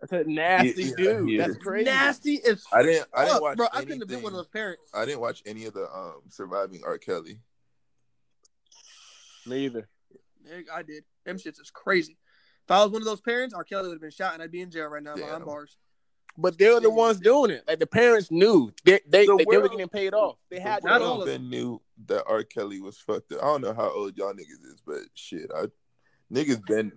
That's 0.02 0.14
a 0.14 0.24
nasty 0.30 0.84
Yeah, 0.86 0.96
dude. 0.98 1.30
he 1.30 1.38
That's 1.38 1.52
is. 1.52 1.58
crazy. 1.58 1.86
Nasty 1.86 2.44
as 2.44 2.64
I 2.74 2.82
didn't 2.84 3.08
I 3.14 3.26
didn't 3.26 3.42
watch 3.42 3.58
bro. 3.58 3.68
I 3.72 3.80
couldn't 3.82 4.00
have 4.00 4.08
been 4.10 4.24
one 4.24 4.34
of 4.34 4.38
those 4.38 4.48
parents. 4.48 4.90
I 4.94 5.06
didn't 5.06 5.22
watch 5.22 5.44
any 5.46 5.66
of 5.66 5.74
the 5.74 5.84
um 5.94 6.22
surviving 6.30 6.82
R. 6.86 6.98
Kelly. 6.98 7.40
Neither. 9.46 9.88
Nigga, 10.48 10.66
I 10.74 10.82
did. 10.84 11.04
Them 11.26 11.38
shits 11.38 11.62
is 11.62 11.72
crazy. 11.72 12.18
If 12.66 12.72
I 12.72 12.84
was 12.84 12.92
one 12.92 13.02
of 13.02 13.06
those 13.06 13.22
parents, 13.22 13.54
R. 13.54 13.64
Kelly 13.64 13.88
would 13.88 13.96
have 13.96 14.02
been 14.02 14.12
shot, 14.12 14.34
and 14.34 14.42
I'd 14.44 14.52
be 14.52 14.62
in 14.62 14.72
jail 14.72 14.88
right 14.88 15.04
now 15.04 15.16
behind 15.16 15.46
bars. 15.46 15.78
But 16.38 16.58
they're 16.58 16.80
the 16.80 16.90
ones 16.90 17.20
doing 17.20 17.52
it. 17.52 17.64
Like 17.68 17.80
the 17.80 17.88
parents 17.88 18.32
knew 18.32 18.72
they 18.86 19.00
they, 19.08 19.26
The 19.26 19.36
they, 19.38 19.46
they 19.50 19.58
were 19.58 19.68
getting 19.70 19.88
paid 19.90 20.14
off. 20.14 20.38
They 20.50 20.60
had 20.60 20.82
The 20.82 20.88
Not 20.90 21.00
to. 21.00 21.04
all 21.06 21.22
of 21.22 21.28
been 21.28 21.50
knew 21.50 21.82
that 22.08 22.24
R. 22.26 22.44
Kelly 22.44 22.80
was 22.80 22.98
fucked 22.98 23.34
up. 23.34 23.44
I 23.44 23.48
don't 23.48 23.62
know 23.62 23.74
how 23.74 23.92
old 23.92 24.18
y'all 24.18 24.34
niggas 24.34 24.66
is, 24.74 24.82
but 24.86 25.02
shit, 25.14 25.52
I 25.56 25.66
niggas 26.34 26.66
been 26.66 26.92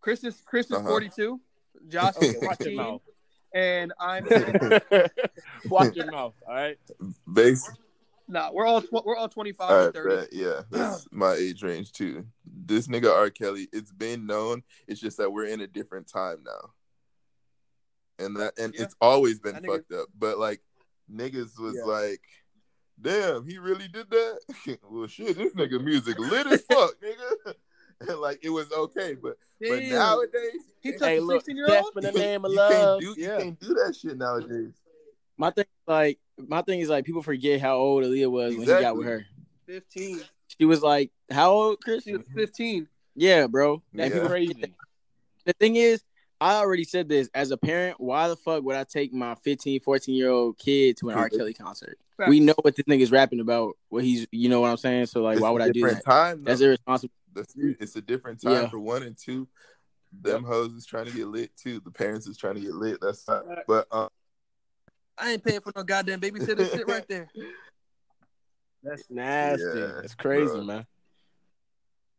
Chris 0.00 0.24
is 0.24 0.40
Chris 0.46 0.66
is 0.66 0.78
Uh-huh. 0.78 0.88
42. 0.88 1.40
Josh 1.88 2.16
Okay, 2.16 2.34
watch 2.42 2.60
your 2.60 2.74
mouth. 2.74 3.02
and 3.54 3.92
I'm 3.98 4.24
watch 5.66 5.94
your 5.96 6.10
mouth. 6.10 6.34
All 6.46 6.54
right. 6.54 6.78
base. 7.32 7.68
nah. 8.28 8.50
We're 8.52 8.66
all 8.66 8.80
tw- 8.82 9.04
we're 9.04 9.16
all 9.16 9.28
25 9.28 9.70
All 9.70 9.84
and 9.86 9.94
30. 9.94 10.16
bet, 10.16 10.28
yeah, 10.32 10.60
that's 10.70 11.06
my 11.10 11.32
age 11.34 11.62
range 11.62 11.92
too. 11.92 12.24
This 12.44 12.86
nigga 12.86 13.12
R. 13.12 13.30
Kelly, 13.30 13.68
it's 13.72 13.90
been 13.92 14.26
known. 14.26 14.62
It's 14.86 15.00
just 15.00 15.16
that 15.18 15.30
we're 15.30 15.46
in 15.46 15.60
a 15.62 15.66
different 15.66 16.06
time 16.08 16.44
now, 16.44 18.24
and 18.24 18.36
that 18.36 18.58
and 18.58 18.74
Yeah. 18.74 18.82
it's 18.84 18.94
always 19.00 19.40
been 19.40 19.54
That 19.54 19.64
nigga- 19.64 19.76
fucked 19.78 19.92
up. 19.92 20.08
But 20.16 20.38
like 20.38 20.60
niggas 21.12 21.58
was 21.58 21.74
Yeah. 21.76 21.84
like, 21.84 22.22
damn, 23.00 23.44
he 23.46 23.58
really 23.58 23.88
did 23.88 24.08
that. 24.10 24.78
well, 24.88 25.06
shit, 25.08 25.36
this 25.36 25.52
nigga 25.54 25.82
music 25.82 26.18
lit 26.18 26.46
as 26.46 26.62
fuck, 26.70 26.94
nigga. 27.00 27.54
And 28.08 28.18
like 28.20 28.40
it 28.42 28.50
was 28.50 28.70
okay, 28.72 29.14
but 29.14 29.36
but 29.60 29.82
nowadays 29.82 30.62
he 30.80 30.92
took 30.92 31.02
Hey, 31.02 31.18
a 31.18 31.20
look, 31.20 31.44
16 31.44 31.56
year 31.56 31.66
old. 31.70 31.92
in 31.96 32.02
the 32.04 32.12
name 32.12 32.44
of 32.44 32.50
you 32.50 32.56
love. 32.56 33.00
can't 33.00 33.16
do 33.16 33.20
yeah. 33.20 33.36
you 33.38 33.42
can't 33.44 33.60
do 33.60 33.74
that 33.74 33.96
shit 34.00 34.16
nowadays. 34.16 34.72
My 35.36 35.50
thing, 35.50 35.64
like, 35.86 36.18
my 36.36 36.62
thing 36.62 36.80
is 36.80 36.88
like 36.88 37.04
people 37.04 37.22
forget 37.22 37.60
how 37.60 37.76
old 37.76 38.04
Aaliyah 38.04 38.30
was 38.30 38.52
when 38.56 38.60
he 38.66 38.66
got 38.66 38.96
with 38.96 39.06
her. 39.06 39.26
15. 39.66 40.20
She 40.58 40.64
was 40.64 40.82
like, 40.82 41.10
how 41.30 41.52
old, 41.52 41.80
Chris? 41.80 42.04
She 42.04 42.12
was 42.12 42.26
15. 42.34 42.88
Yeah, 43.14 43.46
bro. 43.46 43.82
That 43.94 44.14
Yeah. 44.14 44.26
Crazy. 44.26 44.74
The 45.46 45.52
thing 45.54 45.76
is, 45.76 46.02
I 46.40 46.54
already 46.54 46.84
said 46.84 47.08
this 47.08 47.28
as 47.34 47.50
a 47.50 47.56
parent. 47.56 48.00
Why 48.00 48.28
the 48.28 48.36
fuck 48.36 48.62
would 48.64 48.76
I 48.76 48.84
take 48.84 49.12
my 49.12 49.34
15, 49.36 49.80
14 49.80 50.14
year 50.14 50.30
old 50.30 50.58
kid 50.58 50.96
to 50.98 51.10
an 51.10 51.16
R. 51.16 51.28
Kelly 51.28 51.54
concert? 51.54 51.98
We 52.28 52.40
know 52.40 52.54
what 52.60 52.76
this 52.76 52.84
nigga's 52.84 53.10
rapping 53.10 53.40
about. 53.40 53.78
What 53.88 54.04
he's, 54.04 54.26
you 54.30 54.50
know 54.50 54.60
what 54.60 54.68
I'm 54.70 54.76
saying? 54.76 55.06
So 55.06 55.22
like, 55.22 55.34
It's 55.34 55.42
why 55.42 55.50
would 55.50 55.62
I 55.62 55.70
do 55.70 55.88
that? 55.88 56.04
Time, 56.04 56.42
That's 56.44 56.60
though. 56.60 56.76
Irresponsible. 57.40 57.74
That's 57.78 57.82
it's 57.90 57.96
a 57.96 58.00
different 58.02 58.40
time 58.42 58.52
Yeah. 58.52 58.68
for 58.68 58.78
one 58.78 59.02
and 59.02 59.16
two. 59.16 59.48
Them 60.22 60.42
hoes 60.44 60.72
is 60.72 60.86
trying 60.86 61.06
to 61.06 61.12
get 61.12 61.26
lit 61.28 61.56
too. 61.56 61.80
The 61.84 61.90
parents 61.90 62.26
is 62.26 62.36
trying 62.36 62.56
to 62.56 62.60
get 62.60 62.74
lit. 62.74 62.98
That's 63.00 63.26
not. 63.28 63.44
But 63.66 63.86
um, 63.92 64.08
I 65.16 65.32
ain't 65.32 65.44
paying 65.44 65.60
for 65.60 65.72
no 65.76 65.82
goddamn 65.84 66.20
babysitter 66.20 66.70
shit 66.70 66.88
right 66.88 67.06
there. 67.08 67.28
That's 68.82 69.04
nasty. 69.10 69.62
Yeah, 69.78 69.92
That's 70.00 70.14
crazy, 70.14 70.46
bro. 70.52 70.64
man. 70.64 70.86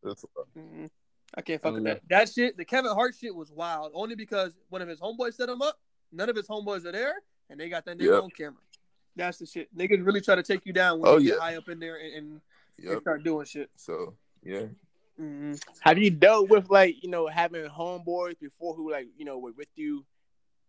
that's 0.03 0.23
Mm-mm. 0.55 0.89
I 1.36 1.41
can't 1.41 1.60
fuck 1.62 1.73
with 1.73 1.84
that. 1.86 2.01
That 2.10 2.29
shit, 2.29 2.55
the 2.55 2.65
Kevin 2.65 2.91
Hart 2.91 3.15
shit 3.19 3.34
was 3.34 3.51
wild. 3.51 3.91
Only 3.95 4.13
because 4.15 4.53
one 4.69 4.81
of 4.81 4.88
his 4.88 4.99
homeboys 4.99 5.34
set 5.34 5.49
him 5.49 5.62
up. 5.63 5.79
None 6.12 6.29
of 6.29 6.36
his 6.36 6.47
homeboys 6.47 6.86
are 6.86 6.91
there, 6.91 7.15
and 7.49 7.60
they 7.60 7.67
got 7.69 7.86
that 7.86 7.97
nigga 7.97 8.13
Yep. 8.15 8.23
on 8.23 8.29
camera. 8.29 8.62
That's 9.15 9.39
the 9.39 9.45
shit. 9.47 9.75
Niggas 9.75 10.05
really 10.05 10.21
try 10.21 10.36
to 10.36 10.43
take 10.43 10.65
you 10.65 10.73
down 10.73 10.99
when 10.99 11.10
Oh, 11.12 11.17
you 11.17 11.31
get 11.31 11.39
high 11.39 11.55
up 11.55 11.67
in 11.67 11.79
there 11.79 11.95
and, 11.95 12.13
and, 12.13 12.41
and 12.77 12.89
yep. 12.91 13.01
start 13.01 13.23
doing 13.23 13.45
shit. 13.45 13.69
So 13.75 14.15
yeah, 14.43 14.65
Mm-hmm. 15.21 15.53
Have 15.81 15.97
you 15.97 16.10
dealt 16.10 16.49
with 16.49 16.69
like 16.69 17.03
you 17.03 17.10
know 17.10 17.27
having 17.27 17.65
homeboys 17.65 18.39
before 18.39 18.73
who 18.73 18.91
like 18.91 19.07
you 19.17 19.25
know 19.25 19.38
were 19.38 19.51
with 19.51 19.67
you 19.75 20.03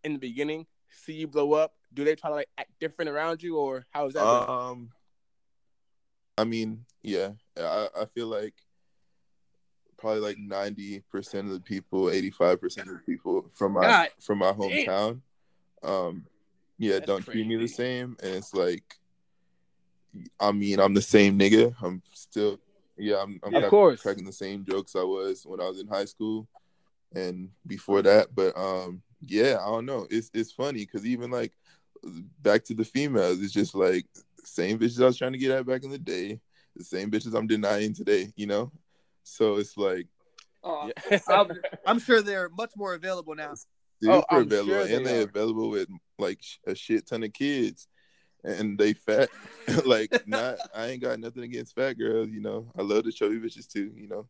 in 0.04 0.12
the 0.12 0.18
beginning, 0.18 0.66
see 0.90 1.14
you 1.14 1.26
blow 1.26 1.54
up? 1.54 1.74
Do 1.94 2.04
they 2.04 2.14
try 2.14 2.30
to 2.30 2.36
like 2.36 2.48
act 2.58 2.70
different 2.78 3.10
around 3.10 3.42
you, 3.42 3.56
or 3.56 3.86
how 3.90 4.06
is 4.06 4.14
that? 4.14 4.20
been? 4.20 4.54
um, 4.54 4.90
I 6.36 6.44
mean, 6.44 6.84
yeah, 7.02 7.30
I, 7.58 7.88
I 8.00 8.04
feel 8.06 8.26
like 8.26 8.54
probably 9.96 10.20
like 10.20 10.38
ninety 10.38 11.00
percent 11.10 11.46
of 11.46 11.54
the 11.54 11.60
people, 11.60 12.10
eighty 12.10 12.30
five 12.30 12.60
percent 12.60 12.88
of 12.88 12.94
the 12.94 13.00
people 13.00 13.46
from 13.54 13.72
my 13.72 13.82
God 13.82 14.08
from 14.20 14.38
my 14.38 14.52
hometown, 14.52 15.20
um, 15.82 16.26
yeah, 16.78 16.94
That's 16.94 17.06
don't 17.06 17.24
treat 17.24 17.46
me 17.46 17.56
the 17.56 17.68
same, 17.68 18.16
and 18.22 18.34
it's 18.34 18.52
like, 18.52 18.98
I 20.40 20.52
mean, 20.52 20.80
I'm 20.80 20.94
the 20.94 21.02
same 21.02 21.38
nigga. 21.38 21.74
I'm 21.82 22.02
still, 22.12 22.58
yeah, 22.96 23.22
I'm, 23.22 23.40
I'm 23.42 23.54
Of 23.54 23.70
course. 23.70 24.00
cracking 24.02 24.24
the 24.24 24.32
same 24.32 24.64
jokes 24.64 24.94
I 24.96 25.02
was 25.02 25.44
when 25.46 25.60
I 25.60 25.68
was 25.68 25.80
in 25.80 25.88
high 25.88 26.04
school, 26.04 26.48
and 27.14 27.50
before 27.66 28.02
that. 28.02 28.34
But 28.34 28.56
um, 28.56 29.02
yeah, 29.20 29.58
I 29.60 29.66
don't 29.66 29.86
know. 29.86 30.06
It's 30.10 30.30
it's 30.34 30.52
funny 30.52 30.84
because 30.84 31.06
even 31.06 31.30
like 31.30 31.52
back 32.40 32.64
to 32.64 32.74
the 32.74 32.84
females, 32.84 33.40
it's 33.40 33.52
just 33.52 33.74
like 33.74 34.06
same 34.44 34.78
bitches 34.78 35.02
I 35.02 35.06
was 35.06 35.18
trying 35.18 35.32
to 35.32 35.38
get 35.38 35.50
at 35.52 35.66
back 35.66 35.84
in 35.84 35.90
the 35.90 35.98
day, 35.98 36.40
the 36.76 36.84
same 36.84 37.10
bitches 37.10 37.34
I'm 37.34 37.46
denying 37.46 37.94
today. 37.94 38.32
You 38.36 38.46
know, 38.46 38.72
so 39.22 39.56
it's 39.56 39.76
like 39.76 40.06
Oh, 40.64 40.90
Yeah. 41.10 41.18
I'm, 41.28 41.50
I'm 41.86 41.98
sure 41.98 42.22
they're 42.22 42.48
much 42.48 42.72
more 42.76 42.94
available 42.94 43.34
now. 43.34 43.54
super 44.00 44.14
Oh, 44.14 44.24
I'm 44.30 44.42
available, 44.42 44.72
sure 44.72 44.80
and 44.96 45.06
they 45.06 45.12
they 45.12 45.18
are. 45.20 45.22
available 45.24 45.70
with 45.70 45.88
like 46.18 46.40
a 46.66 46.74
shit 46.74 47.06
ton 47.06 47.24
of 47.24 47.32
kids, 47.32 47.88
and 48.44 48.78
they 48.78 48.92
fat. 48.92 49.28
like 49.86 50.26
not, 50.26 50.58
I 50.74 50.88
ain't 50.88 51.02
got 51.02 51.18
nothing 51.20 51.42
against 51.44 51.74
fat 51.74 51.94
girls. 51.94 52.28
You 52.30 52.40
know, 52.40 52.66
I 52.78 52.82
love 52.82 53.04
the 53.04 53.12
chubby 53.12 53.36
bitches 53.38 53.66
too. 53.70 53.92
You 53.96 54.08
know, 54.08 54.26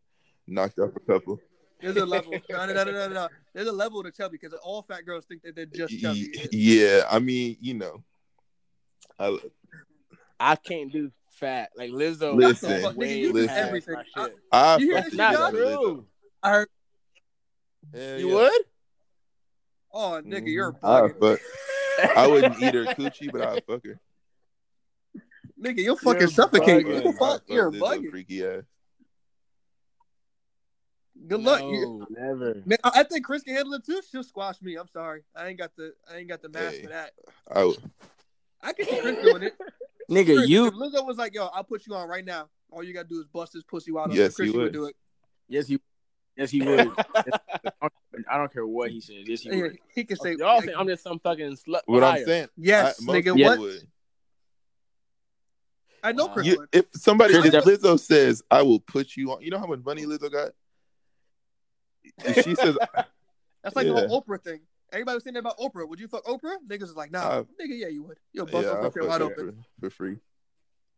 knocked 0.46 0.78
off 0.78 0.90
a 0.96 1.00
couple. 1.00 1.38
There's 1.80 1.96
a 1.96 2.06
level. 2.06 2.32
No, 2.50 2.66
no, 2.66 2.72
no, 2.74 2.84
no, 2.84 2.92
no, 2.92 3.08
no. 3.08 3.28
There's 3.54 3.66
a 3.68 3.72
level 3.72 4.02
to 4.04 4.10
chubby 4.12 4.38
because 4.40 4.56
all 4.62 4.82
fat 4.82 5.04
girls 5.04 5.24
think 5.26 5.42
that 5.42 5.56
they're 5.56 5.66
just 5.66 5.98
chubby. 5.98 6.30
Y- 6.36 6.48
Yeah, 6.52 7.04
I 7.10 7.18
mean, 7.18 7.56
you 7.60 7.74
know, 7.74 8.04
I 9.18 9.36
I 10.38 10.56
can't 10.56 10.92
do 10.92 11.10
fat. 11.32 11.70
Like 11.76 11.90
Lizzo. 11.90 12.34
Listen, 12.36 12.70
is 12.72 12.84
Nigga, 12.84 13.18
you 13.18 13.32
do 13.32 13.46
past 13.48 13.58
everything. 13.58 13.94
my 13.94 14.04
shit. 14.24 14.34
I 14.52 14.76
You 14.76 14.86
hear 14.86 14.94
this 14.96 15.04
with 15.04 15.12
shit, 15.12 15.18
Not 15.32 15.50
true. 15.50 16.06
I 16.42 16.50
heard. 16.50 16.68
Hell 17.94 18.18
You 18.18 18.28
yeah. 18.28 18.34
would? 18.34 18.52
Mm-hmm. 18.52 18.58
Oh, 19.94 20.22
nigga, 20.24 20.46
you're 20.52 20.68
a 20.68 20.86
I 20.86 21.00
bugging. 21.02 21.20
fuck. 21.20 21.40
I 22.16 22.26
wouldn't 22.26 22.60
eat 22.62 22.74
her 22.74 22.84
coochie, 22.86 23.30
but 23.32 23.42
I'd 23.42 23.64
fuck 23.66 23.84
her. 23.84 24.00
Nigga, 25.62 25.78
you'll 25.78 25.96
fucking 25.96 26.20
You're 26.22 26.28
suffocate. 26.30 26.86
bugging. 26.86 26.94
What 26.94 27.04
the 27.04 27.12
fuck? 27.12 27.42
You're 27.46 27.70
Lizzo 27.70 27.80
bugging. 27.80 28.10
freaky 28.10 28.44
ass. 28.44 28.62
Good 31.26 31.40
luck. 31.40 31.60
You- 31.62 32.06
No, 32.10 32.28
never. 32.28 32.62
Man, 32.66 32.78
I 32.82 32.90
I 32.96 33.02
think 33.04 33.24
Chris 33.24 33.42
can 33.42 33.54
handle 33.54 33.74
it 33.74 33.84
too. 33.86 34.00
She'll 34.10 34.24
squash 34.24 34.60
me. 34.60 34.74
I'm 34.76 34.88
sorry. 34.88 35.22
I 35.36 35.46
ain't 35.48 35.58
got 35.58 35.70
the 35.76 35.94
I 36.12 36.16
ain't 36.16 36.28
got 36.28 36.42
the 36.42 36.48
mask 36.48 36.74
Hey. 36.76 36.82
for 36.82 36.88
that. 36.88 37.12
I 37.50 37.64
would. 37.64 37.76
I 38.60 38.72
can 38.72 38.86
see 38.86 39.00
Chris 39.00 39.22
doing 39.22 39.42
it. 39.44 39.54
Nigga, 40.10 40.36
Chris, 40.36 40.48
you 40.48 40.66
if 40.66 40.74
Lizzo 40.74 41.06
was 41.06 41.16
like, 41.16 41.34
"Yo, 41.34 41.46
I'll 41.46 41.62
put 41.64 41.86
you 41.86 41.94
on 41.94 42.08
right 42.08 42.24
now. 42.24 42.48
All 42.70 42.82
you 42.82 42.92
gotta 42.92 43.08
do 43.08 43.20
is 43.20 43.26
bust 43.32 43.52
this 43.52 43.62
pussy 43.62 43.92
wide 43.92 44.06
open." 44.06 44.16
Yes, 44.16 44.34
Chris 44.34 44.50
he 44.50 44.56
would 44.56 44.64
would. 44.64 44.72
do 44.72 44.86
it. 44.86 44.96
yes 45.48 45.68
he 45.68 45.78
yes 46.36 46.50
he 46.50 46.60
would. 46.62 46.90
I 48.30 48.36
don't 48.38 48.52
care 48.52 48.66
what 48.66 48.90
he 48.90 49.00
says. 49.00 49.24
Yes 49.26 49.40
he 49.42 49.50
Yeah, 49.50 49.62
would. 49.62 49.78
he 49.94 50.04
can 50.04 50.16
say, 50.16 50.36
Y'all 50.38 50.60
think 50.60 50.72
I'm 50.76 50.86
just 50.86 51.02
some 51.02 51.18
fucking 51.18 51.56
slut. 51.56 51.80
What 51.86 52.02
I'm 52.04 52.14
liar. 52.14 52.24
saying, 52.26 52.48
"Yes, 52.56 52.98
I, 53.00 53.04
most 53.04 53.14
nigga." 53.16 53.34
people 53.34 53.42
What? 53.50 53.58
would. 53.60 53.88
I 56.02 56.12
know 56.12 56.26
Wow. 56.26 56.32
Chris 56.34 56.46
You, 56.46 56.56
would. 56.58 56.68
if 56.72 56.86
somebody, 56.94 57.32
Chris 57.34 57.46
if 57.46 57.52
def- 57.52 57.64
Lizzo 57.64 57.98
says, 57.98 58.42
"I 58.50 58.62
will 58.62 58.80
put 58.80 59.16
you 59.16 59.32
on," 59.32 59.42
you 59.42 59.50
know 59.50 59.58
how 59.58 59.66
much 59.66 59.80
money 59.84 60.04
Lizzo 60.04 60.30
got? 60.30 60.52
If 62.24 62.44
she 62.44 62.54
says, 62.54 62.76
That's 63.62 63.76
like 63.76 63.86
Yeah. 63.86 63.92
the 63.92 64.08
whole 64.08 64.22
Oprah 64.22 64.42
thing. 64.42 64.60
Everybody 64.92 65.14
was 65.14 65.24
saying 65.24 65.34
that 65.34 65.40
about 65.40 65.56
Oprah. 65.58 65.88
Would 65.88 66.00
you 66.00 66.08
fuck 66.08 66.24
Oprah? 66.24 66.56
Niggas 66.68 66.82
is 66.82 66.96
like, 66.96 67.12
"Nah, 67.12 67.20
Uh, 67.20 67.42
nigga, 67.60 67.78
yeah, 67.78 67.86
you 67.86 68.02
would. 68.02 68.18
You'll 68.32 68.46
bust 68.46 68.66
"Yeah, 68.66 68.72
yeah, 68.72 68.76
I'll 68.78 68.84
shit 68.92 69.02
fuck 69.02 69.08
wide 69.08 69.22
open." 69.22 69.64
for, 69.80 69.86
for 69.86 69.90
free," 69.90 70.16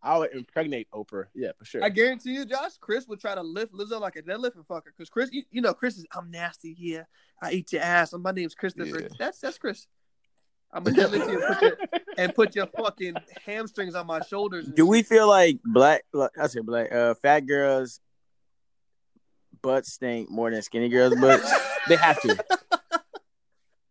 I 0.04 0.18
would 0.18 0.32
impregnate 0.34 0.86
Oprah. 0.92 1.24
Yeah, 1.34 1.52
for 1.58 1.64
sure. 1.64 1.82
I 1.82 1.88
guarantee 1.88 2.34
you, 2.34 2.44
Josh, 2.44 2.72
Chris 2.78 3.08
would 3.08 3.20
try 3.20 3.34
to 3.34 3.40
lift 3.40 3.72
Lizzo 3.72 3.98
like 3.98 4.16
a 4.16 4.22
deadlift 4.22 4.54
and 4.54 4.66
fuck 4.66 4.84
her. 4.84 4.92
Because 4.94 5.08
Chris, 5.08 5.30
you, 5.32 5.44
you 5.50 5.62
know, 5.62 5.72
Chris 5.72 5.96
is, 5.96 6.04
I'm 6.14 6.30
nasty. 6.30 6.76
Yeah, 6.78 7.04
I 7.42 7.52
eat 7.52 7.72
your 7.72 7.80
ass. 7.80 8.12
My 8.12 8.30
name's 8.30 8.54
Christopher. 8.54 9.00
Yeah. 9.00 9.08
That's 9.18 9.40
that's 9.40 9.56
Chris. 9.56 9.86
I'm 10.70 10.84
gonna 10.84 10.96
deadlift 10.96 11.32
you 11.32 11.42
and 11.42 11.54
put, 11.54 11.62
your, 11.62 11.78
and 12.18 12.34
put 12.34 12.54
your 12.56 12.66
fucking 12.66 13.14
hamstrings 13.46 13.94
on 13.94 14.06
my 14.06 14.20
shoulders. 14.20 14.66
Do 14.66 14.86
we 14.86 14.98
shit. 14.98 15.06
feel 15.06 15.28
like 15.28 15.58
black? 15.64 16.04
like, 16.12 16.32
I 16.38 16.48
said 16.48 16.66
black. 16.66 16.92
Uh, 16.92 17.14
fat 17.14 17.40
girls' 17.40 18.00
butts 19.62 19.94
stink 19.94 20.30
more 20.30 20.50
than 20.50 20.60
skinny 20.60 20.90
girls' 20.90 21.14
butts. 21.18 21.50
they 21.88 21.96
have 21.96 22.20
to. 22.20 22.44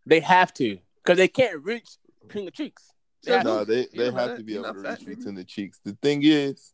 they 0.05 0.19
have 0.19 0.53
to, 0.55 0.77
because 1.03 1.17
they 1.17 1.27
can't 1.27 1.63
reach 1.63 1.89
between 2.21 2.45
the 2.45 2.51
cheeks. 2.51 2.92
They 3.23 3.31
So 3.31 3.37
have 3.37 3.45
No, 3.45 3.63
they 3.63 3.87
they 3.93 4.05
have 4.05 4.13
that. 4.15 4.37
to 4.37 4.43
be 4.43 4.55
able 4.55 4.65
to 4.65 4.73
not 4.73 4.83
fat, 4.83 4.99
reach 4.99 5.07
nigga. 5.07 5.17
between 5.17 5.35
the 5.35 5.43
cheeks. 5.43 5.79
The 5.83 5.93
thing 6.01 6.21
is, 6.23 6.73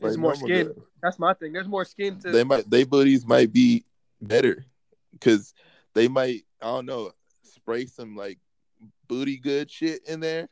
There's 0.00 0.16
more 0.18 0.34
skin. 0.34 0.66
girls, 0.66 0.78
That's 1.02 1.18
my 1.18 1.34
thing. 1.34 1.52
There's 1.52 1.68
more 1.68 1.84
skin 1.84 2.18
to. 2.20 2.30
They 2.30 2.44
might 2.44 2.68
they 2.70 2.84
booties 2.84 3.26
might 3.26 3.52
be 3.52 3.84
better 4.20 4.64
because 5.12 5.54
they 5.94 6.08
might 6.08 6.44
I 6.62 6.66
don't 6.66 6.86
know 6.86 7.12
spray 7.42 7.86
some 7.86 8.16
like 8.16 8.38
booty 9.08 9.36
good 9.36 9.70
shit 9.70 10.06
in 10.06 10.20
there. 10.20 10.48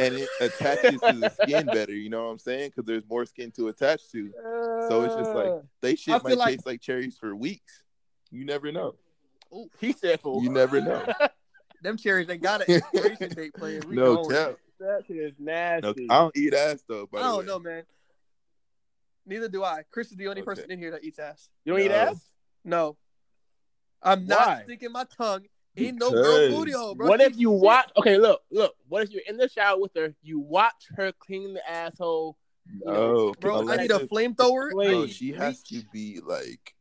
And 0.00 0.12
it 0.16 0.28
attaches 0.40 1.00
to 1.02 1.12
the 1.12 1.28
skin 1.42 1.66
better, 1.72 1.92
you 1.92 2.10
know 2.10 2.24
what 2.24 2.30
I'm 2.32 2.38
saying? 2.40 2.70
Because 2.70 2.84
there's 2.84 3.08
more 3.08 3.24
skin 3.26 3.52
to 3.52 3.68
attach 3.68 4.10
to. 4.10 4.32
So 4.88 5.02
it's 5.02 5.14
just 5.14 5.30
like 5.30 5.46
uh, 5.46 5.60
they 5.82 5.94
shit 5.94 6.20
feel 6.20 6.30
might 6.30 6.36
like- 6.38 6.54
taste 6.56 6.66
like 6.66 6.80
cherries 6.80 7.16
for 7.16 7.36
weeks. 7.36 7.84
You 8.32 8.44
never 8.44 8.72
know. 8.72 8.96
he 9.78 9.92
said, 9.92 10.18
"For 10.20 10.42
You 10.42 10.48
never 10.50 10.80
know. 10.80 11.04
them 11.84 11.96
cherries 11.96 12.28
ain't 12.28 12.42
got 12.42 12.68
an 12.68 12.74
expiration 12.82 13.28
date 13.34 13.54
playing. 13.54 13.82
We 13.88 13.94
no 13.96 14.16
going. 14.16 14.30
tell. 14.30 14.56
that 14.80 15.04
shit 15.06 15.16
is 15.18 15.32
nasty." 15.38 16.06
No, 16.06 16.14
I 16.14 16.18
don't 16.18 16.36
eat 16.36 16.52
ass 16.54 16.82
though. 16.88 17.06
By 17.06 17.20
I 17.20 17.22
the 17.22 17.28
don't 17.28 17.38
way. 17.40 17.44
know, 17.46 17.58
man. 17.60 17.82
Neither 19.26 19.48
do 19.48 19.62
I. 19.64 19.84
Chris 19.90 20.10
is 20.10 20.16
the 20.16 20.26
only 20.28 20.42
Okay. 20.42 20.46
person 20.46 20.70
in 20.70 20.78
here 20.78 20.90
that 20.90 21.04
eats 21.04 21.18
ass. 21.18 21.48
you 21.64 21.72
don't 21.72 21.80
eat 21.82 21.90
ass? 21.92 22.28
No, 22.64 22.96
I'm 24.02 24.26
not 24.26 24.64
sticking 24.64 24.92
my 24.92 25.04
tongue 25.16 25.44
in 25.76 25.96
no 25.96 26.10
girl 26.10 26.48
booty 26.50 26.72
hole, 26.72 26.94
bro. 26.94 27.08
What 27.08 27.20
if 27.20 27.36
you 27.38 27.50
watch? 27.50 27.90
Okay, 27.96 28.18
look, 28.18 28.42
look. 28.50 28.74
What 28.88 29.02
if 29.02 29.10
you're 29.12 29.22
in 29.26 29.36
the 29.36 29.48
shower 29.48 29.78
with 29.80 29.92
her? 29.96 30.14
You 30.22 30.38
watch 30.40 30.88
her 30.96 31.12
clean 31.12 31.54
the 31.54 31.70
asshole. 31.70 32.36
No, 32.82 33.34
bro? 33.40 33.56
I 33.56 33.60
unless 33.60 33.78
need 33.80 33.90
a 33.90 34.06
flamethrower. 34.06 34.70
I 34.72 34.90
No, 34.92 35.06
she 35.06 35.32
has 35.32 35.62
bleach. 35.62 35.82
to 35.82 35.88
be 35.92 36.20
like 36.24 36.74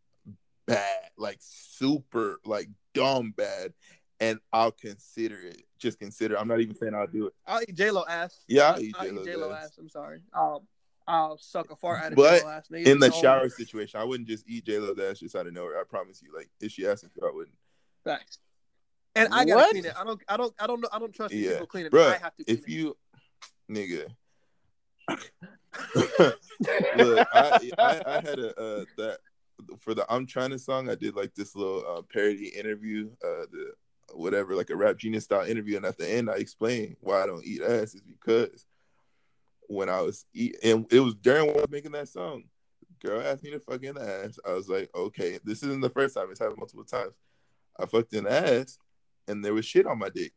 bad, 0.65 1.09
like 1.17 1.37
super, 1.41 2.39
like 2.45 2.69
dumb 2.93 3.33
bad, 3.35 3.73
and 4.19 4.39
I'll 4.51 4.71
consider 4.71 5.39
it. 5.41 5.63
Just 5.79 5.99
consider. 5.99 6.37
I'm 6.39 6.47
not 6.47 6.59
even 6.61 6.75
saying 6.75 6.93
I'll 6.95 7.07
do 7.07 7.27
it. 7.27 7.33
I'll 7.45 7.61
eat 7.61 7.75
J 7.75 7.91
Lo 7.91 8.03
ass. 8.07 8.43
Yeah, 8.47 8.63
I'll 8.63 8.73
I'll, 8.75 8.81
eat 8.81 8.95
I'll 8.97 9.05
J-Lo's 9.05 9.27
eat 9.27 9.31
J 9.31 9.35
Lo 9.37 9.51
ass. 9.51 9.63
ass. 9.65 9.77
I'm 9.79 9.89
sorry. 9.89 10.21
I'll 10.33 10.65
I'll 11.07 11.37
suck 11.37 11.69
a 11.71 11.75
fart 11.75 12.01
out 12.01 12.11
of 12.13 12.15
But 12.15 12.39
J 12.39 12.43
Lo 12.45 12.49
ass. 12.51 12.67
Nigga, 12.71 12.85
In 12.87 12.99
the 12.99 13.07
it's 13.07 13.19
shower 13.19 13.41
right. 13.41 13.51
situation, 13.51 13.99
I 13.99 14.03
wouldn't 14.03 14.29
just 14.29 14.47
eat 14.47 14.65
J 14.65 14.79
Lo's 14.79 14.97
ass 14.99 15.19
just 15.19 15.35
out 15.35 15.47
of 15.47 15.53
nowhere. 15.53 15.79
I 15.79 15.83
promise 15.83 16.21
you. 16.21 16.33
Like 16.35 16.49
if 16.61 16.71
she 16.71 16.87
asked 16.87 17.03
me 17.03 17.09
to, 17.19 17.25
I 17.27 17.31
wouldn't. 17.33 17.55
Facts. 18.03 18.39
And 19.15 19.27
I 19.33 19.45
gotta 19.45 19.55
What? 19.55 19.71
clean 19.71 19.85
it. 19.85 19.93
I 19.99 20.03
don't. 20.03 20.21
I 20.27 20.37
don't. 20.37 20.53
I 20.59 20.67
don't 20.67 20.81
know. 20.81 20.89
I 20.91 20.99
don't 20.99 21.13
trust 21.13 21.31
these 21.31 21.45
Yeah. 21.45 21.51
people 21.53 21.67
cleaning. 21.67 21.87
it. 21.87 21.91
Bruh, 21.93 22.13
I 22.15 22.17
have 22.17 22.35
to. 22.37 22.43
Clean 22.45 22.57
If 22.57 22.63
it. 22.67 22.69
you, 22.71 22.97
nigga. 23.69 24.07
Look, 26.97 27.27
I, 27.33 27.71
I 27.77 28.01
I 28.05 28.13
had 28.21 28.39
a 28.39 28.59
uh, 28.59 28.85
that 28.97 29.17
for 29.79 29.93
the 29.93 30.05
I'm 30.09 30.25
trying 30.25 30.51
to 30.51 30.59
song. 30.59 30.89
I 30.89 30.95
did 30.95 31.15
like 31.15 31.33
this 31.35 31.55
little 31.55 31.83
uh, 31.87 32.01
parody 32.11 32.47
interview, 32.47 33.09
uh, 33.23 33.45
the 33.51 33.73
whatever, 34.13 34.55
like 34.55 34.69
a 34.69 34.75
rap 34.75 34.97
genius 34.97 35.25
style 35.25 35.45
interview, 35.45 35.77
and 35.77 35.85
at 35.85 35.97
the 35.97 36.09
end, 36.09 36.29
I 36.29 36.35
explained 36.35 36.95
why 37.01 37.23
I 37.23 37.27
don't 37.27 37.45
eat 37.45 37.61
ass 37.61 37.95
is 37.95 38.01
because 38.01 38.65
when 39.67 39.89
I 39.89 40.01
was 40.01 40.25
eat, 40.33 40.57
and 40.63 40.85
it 40.91 40.99
was 40.99 41.15
during 41.15 41.47
when 41.47 41.57
I 41.57 41.61
was 41.61 41.71
making 41.71 41.91
that 41.93 42.09
song. 42.09 42.43
Girl 43.03 43.21
asked 43.21 43.43
me 43.43 43.51
to 43.51 43.59
fuck 43.59 43.83
in 43.83 43.95
the 43.95 44.01
ass. 44.25 44.39
I 44.47 44.53
was 44.53 44.69
like, 44.69 44.89
okay, 44.95 45.37
this 45.43 45.61
isn't 45.61 45.81
the 45.81 45.89
first 45.89 46.15
time. 46.15 46.27
It's 46.31 46.39
happened 46.39 46.59
multiple 46.59 46.85
times. 46.85 47.11
I 47.77 47.85
fucked 47.85 48.13
in 48.13 48.23
the 48.23 48.31
ass, 48.31 48.77
and 49.27 49.43
there 49.43 49.53
was 49.53 49.65
shit 49.65 49.85
on 49.85 49.99
my 49.99 50.07
dick. 50.07 50.31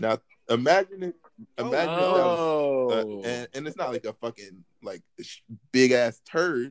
Now 0.00 0.18
imagine 0.48 1.12
Oh, 1.58 1.66
imagine 1.68 1.94
if 1.94 1.98
that 1.98 2.26
was 2.26 2.38
Oh, 2.38 2.90
uh, 2.90 3.26
and, 3.28 3.48
and 3.54 3.66
it's 3.66 3.76
not 3.76 3.90
like 3.90 4.04
a 4.04 4.12
fucking 4.12 4.64
like 4.82 5.02
big 5.72 5.90
ass 5.92 6.20
turd, 6.30 6.70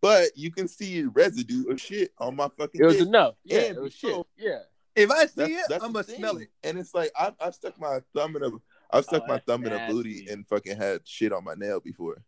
but 0.00 0.36
you 0.36 0.50
can 0.50 0.66
see 0.66 1.04
residue 1.04 1.70
of 1.70 1.80
shit 1.80 2.10
on 2.18 2.36
my 2.36 2.48
fucking. 2.58 2.80
it 2.80 2.84
was 2.84 2.96
dick. 2.96 3.06
enough. 3.06 3.34
Yeah, 3.44 3.60
And 3.60 3.76
it 3.76 3.80
was 3.80 3.94
shit. 3.94 4.26
Yeah. 4.36 4.58
If 4.98 5.10
I 5.10 5.26
see 5.26 5.32
That's, 5.36 5.50
it, 5.50 5.64
that's 5.68 5.84
I'm 5.84 5.92
gonna 5.92 6.04
smell 6.04 6.36
it. 6.38 6.48
And 6.62 6.78
it's 6.78 6.94
like 6.94 7.10
I 7.16 7.32
I 7.40 7.50
stuck 7.50 7.78
my 7.80 8.00
thumb 8.14 8.36
in 8.36 8.42
a 8.42 8.50
I've 8.90 9.04
stuck 9.04 9.22
Oh, 9.24 9.26
my 9.26 9.34
that's 9.34 9.46
thumb 9.46 9.64
in 9.66 9.72
a 9.72 9.86
booty 9.88 10.26
and 10.30 10.46
fucking 10.48 10.76
had 10.76 11.06
shit 11.06 11.32
on 11.32 11.44
my 11.44 11.54
nail 11.54 11.80
before. 11.80 12.22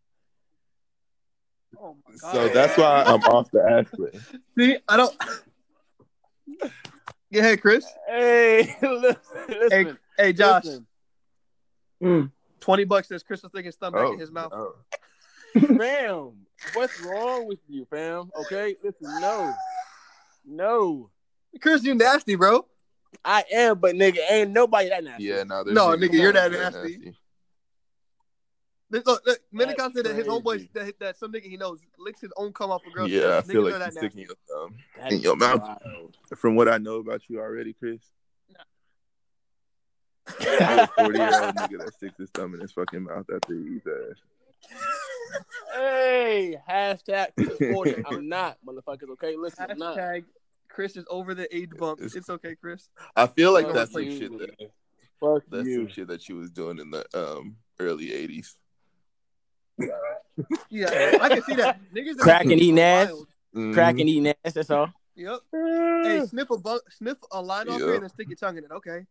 Oh 1.79 1.95
my 2.07 2.15
god. 2.21 2.31
So 2.33 2.49
that's 2.49 2.77
why 2.77 3.03
I'm 3.07 3.21
off 3.23 3.49
the 3.51 3.61
ass 3.63 3.85
play. 3.95 4.11
See, 4.57 4.77
I 4.87 4.97
don't. 4.97 5.15
Go 7.33 7.39
ahead, 7.39 7.61
Chris. 7.61 7.85
Hey, 8.07 8.75
listen, 8.81 9.15
Hey, 9.47 9.57
listen, 9.59 9.97
hey, 10.17 10.33
Josh. 10.33 10.65
listen. 10.65 10.85
Mm. 12.03 12.31
Twenty 12.59 12.83
bucks 12.83 13.07
says 13.07 13.23
Chris 13.23 13.41
will 13.41 13.49
stick 13.49 13.65
his 13.65 13.75
thumb 13.77 13.93
back 13.93 14.05
Oh, 14.07 14.13
in 14.13 14.19
his 14.19 14.31
mouth. 14.31 14.51
oh. 14.53 14.75
fam, 15.77 16.31
what's 16.73 16.99
wrong 17.01 17.47
with 17.47 17.59
you, 17.69 17.85
fam? 17.89 18.29
Okay, 18.41 18.75
listen, 18.83 19.07
no, 19.21 19.53
no, 20.45 21.09
Chris, 21.59 21.83
you 21.83 21.95
nasty, 21.95 22.35
bro. 22.35 22.65
I 23.25 23.43
am, 23.51 23.79
but 23.79 23.95
nigga, 23.95 24.19
ain't 24.29 24.51
nobody 24.51 24.89
that 24.89 25.03
nasty. 25.03 25.23
Yeah, 25.23 25.43
no, 25.43 25.63
there's 25.63 25.75
No, 25.75 25.87
niggas 25.89 26.09
nigga, 26.09 26.13
you're 26.13 26.33
that 26.33 26.51
that 26.51 26.75
are 26.75 26.81
nasty. 26.81 27.13
Look, 28.89 29.05
look, 29.07 29.21
look 29.25 29.39
Minicon 29.53 29.93
said 29.93 30.05
that 30.05 30.15
his 30.15 30.25
crazy. 30.25 30.29
homeboy, 30.29 30.69
that, 30.73 30.99
that 30.99 31.17
some 31.17 31.31
nigga 31.31 31.43
he 31.43 31.55
knows 31.57 31.79
licks 31.97 32.19
his 32.21 32.31
own 32.35 32.51
cum 32.51 32.71
off 32.71 32.81
a 32.85 32.91
girl. 32.91 33.07
Yeah, 33.07 33.37
I 33.37 33.41
feel 33.41 33.63
like 33.63 33.75
are 33.75 33.79
that 33.79 33.93
you're 33.93 34.09
sticking 34.09 34.21
nasty. 34.21 34.21
your 34.23 34.35
thumb 34.67 34.75
That's 34.97 35.13
in 35.13 35.21
your 35.21 35.35
mouth. 35.37 35.61
wild. 35.61 36.17
From 36.35 36.55
what 36.55 36.67
I 36.67 36.77
know 36.77 36.95
about 36.95 37.21
you 37.29 37.39
already, 37.39 37.73
Chris, 37.73 38.01
you're 40.41 40.87
40 40.97 41.19
year 41.19 41.43
old 41.43 41.55
nigga 41.55 41.85
that 41.85 41.93
sticks 41.93 42.17
his 42.17 42.29
thumb 42.31 42.53
in 42.53 42.59
his 42.61 42.71
fucking 42.73 43.03
mouth 43.03 43.25
after 43.33 43.53
he 43.53 43.75
eats 43.75 43.87
ass. 43.87 44.17
Hey, 45.73 46.57
hashtag 46.69 47.27
40. 47.71 47.95
I'm 48.05 48.27
not, 48.27 48.57
motherfuckers. 48.67 49.09
Okay, 49.11 49.35
listen, 49.37 49.67
I'm 49.71 49.77
not. 49.77 49.97
Hashtag 50.71 50.75
Chris 50.75 50.97
is 50.97 51.05
over 51.09 51.33
the 51.35 51.53
age 51.55 51.69
bump. 51.77 51.99
It's- 51.99 52.15
It's 52.15 52.29
okay, 52.29 52.55
Chris. 52.55 52.89
I 53.15 53.27
feel 53.27 53.51
like 53.53 53.65
Fuck 53.67 53.75
that's 53.75 53.91
some 53.93 54.03
you, 54.03 54.17
shit 54.17 54.37
that. 54.39 54.71
Fuck 55.19 55.43
that's 55.49 55.67
you. 55.67 55.75
some 55.75 55.87
shit 55.89 56.07
that 56.07 56.21
she 56.21 56.33
was 56.33 56.49
doing 56.51 56.79
in 56.79 56.89
the 56.91 57.05
um 57.13 57.57
early 57.79 58.07
80s. 58.07 58.55
Yeah, 60.69 61.17
I 61.21 61.29
can 61.29 61.41
see 61.43 61.55
that. 61.55 61.79
Niggas 61.95 62.15
that- 62.15 62.19
Crack 62.19 62.43
and 62.43 62.53
eating 62.53 62.79
ass. 62.79 63.07
wild. 63.09 63.27
Mhm. 63.55 63.73
Crack 63.73 63.99
and 63.99 64.09
eating 64.09 64.27
ass. 64.45 64.53
That's 64.53 64.69
all. 64.69 64.91
Yep. 65.15 65.39
Hey, 66.03 66.25
sniff 66.25 66.49
a 66.49 66.57
bu- 66.57 66.79
sniff 66.89 67.17
a 67.31 67.41
line 67.41 67.69
off 67.69 67.77
here 67.79 67.93
and 67.93 68.03
then 68.03 68.09
stick 68.09 68.27
your 68.27 68.35
tongue 68.35 68.57
in 68.57 68.63
it. 68.63 68.71
Okay. 68.71 69.05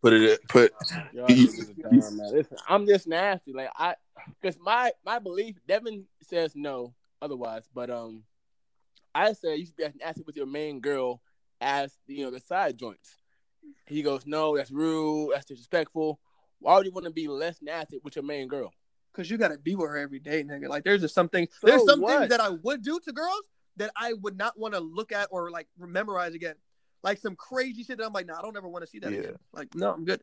Put 0.00 0.12
it 0.12 0.46
put 0.48 0.72
Y'all 1.12 1.28
You- 1.30 1.48
niggas 1.48 1.82
dumb, 1.82 2.16
man. 2.16 2.32
Listen, 2.32 2.56
I'm 2.68 2.86
just 2.86 3.06
nasty. 3.08 3.52
Like 3.52 3.70
I, 3.76 3.94
because 4.40 4.58
my 4.60 4.92
my 5.04 5.18
belief, 5.18 5.56
Devin 5.66 6.04
says 6.22 6.54
no 6.54 6.94
otherwise, 7.20 7.64
but 7.74 7.90
um, 7.90 8.22
I 9.14 9.32
say 9.32 9.56
you 9.56 9.66
should 9.66 9.76
be 9.76 9.84
as 9.84 9.94
nasty 9.94 10.22
with 10.26 10.36
your 10.36 10.46
main 10.46 10.80
girl 10.80 11.20
as 11.60 11.96
you 12.06 12.24
know 12.24 12.30
the 12.30 12.40
side 12.40 12.78
joints. 12.78 13.16
He 13.86 14.02
goes, 14.02 14.26
no, 14.26 14.56
that's 14.56 14.70
rude, 14.70 15.32
that's 15.34 15.46
disrespectful. 15.46 16.20
Why 16.60 16.76
would 16.76 16.86
you 16.86 16.92
want 16.92 17.06
to 17.06 17.12
be 17.12 17.28
less 17.28 17.58
nasty 17.62 18.00
with 18.02 18.16
your 18.16 18.24
main 18.24 18.48
girl? 18.48 18.72
Cause 19.14 19.28
you 19.28 19.36
gotta 19.36 19.58
be 19.58 19.74
with 19.74 19.88
her 19.90 19.96
every 19.96 20.20
day, 20.20 20.44
nigga. 20.44 20.68
Like 20.68 20.84
there's 20.84 21.00
just 21.00 21.14
something 21.14 21.48
So 21.60 21.66
there's 21.66 21.84
some 21.84 22.00
what? 22.00 22.18
things 22.18 22.28
that 22.30 22.40
I 22.40 22.50
would 22.50 22.82
do 22.82 23.00
to 23.00 23.12
girls 23.12 23.42
that 23.76 23.90
I 23.96 24.12
would 24.12 24.36
not 24.36 24.58
want 24.58 24.74
to 24.74 24.80
look 24.80 25.10
at 25.10 25.28
or 25.30 25.50
like 25.50 25.66
memorize 25.76 26.34
again. 26.34 26.54
Like 27.02 27.18
some 27.18 27.34
crazy 27.34 27.82
shit 27.82 27.98
that 27.98 28.06
I'm 28.06 28.12
like, 28.12 28.26
nah, 28.26 28.38
I 28.38 28.42
don't 28.42 28.56
ever 28.56 28.68
want 28.68 28.84
to 28.84 28.90
see 28.90 28.98
that 29.00 29.12
Yeah. 29.12 29.18
again. 29.18 29.36
Like, 29.52 29.74
no, 29.74 29.92
I'm 29.92 30.04
good. 30.04 30.22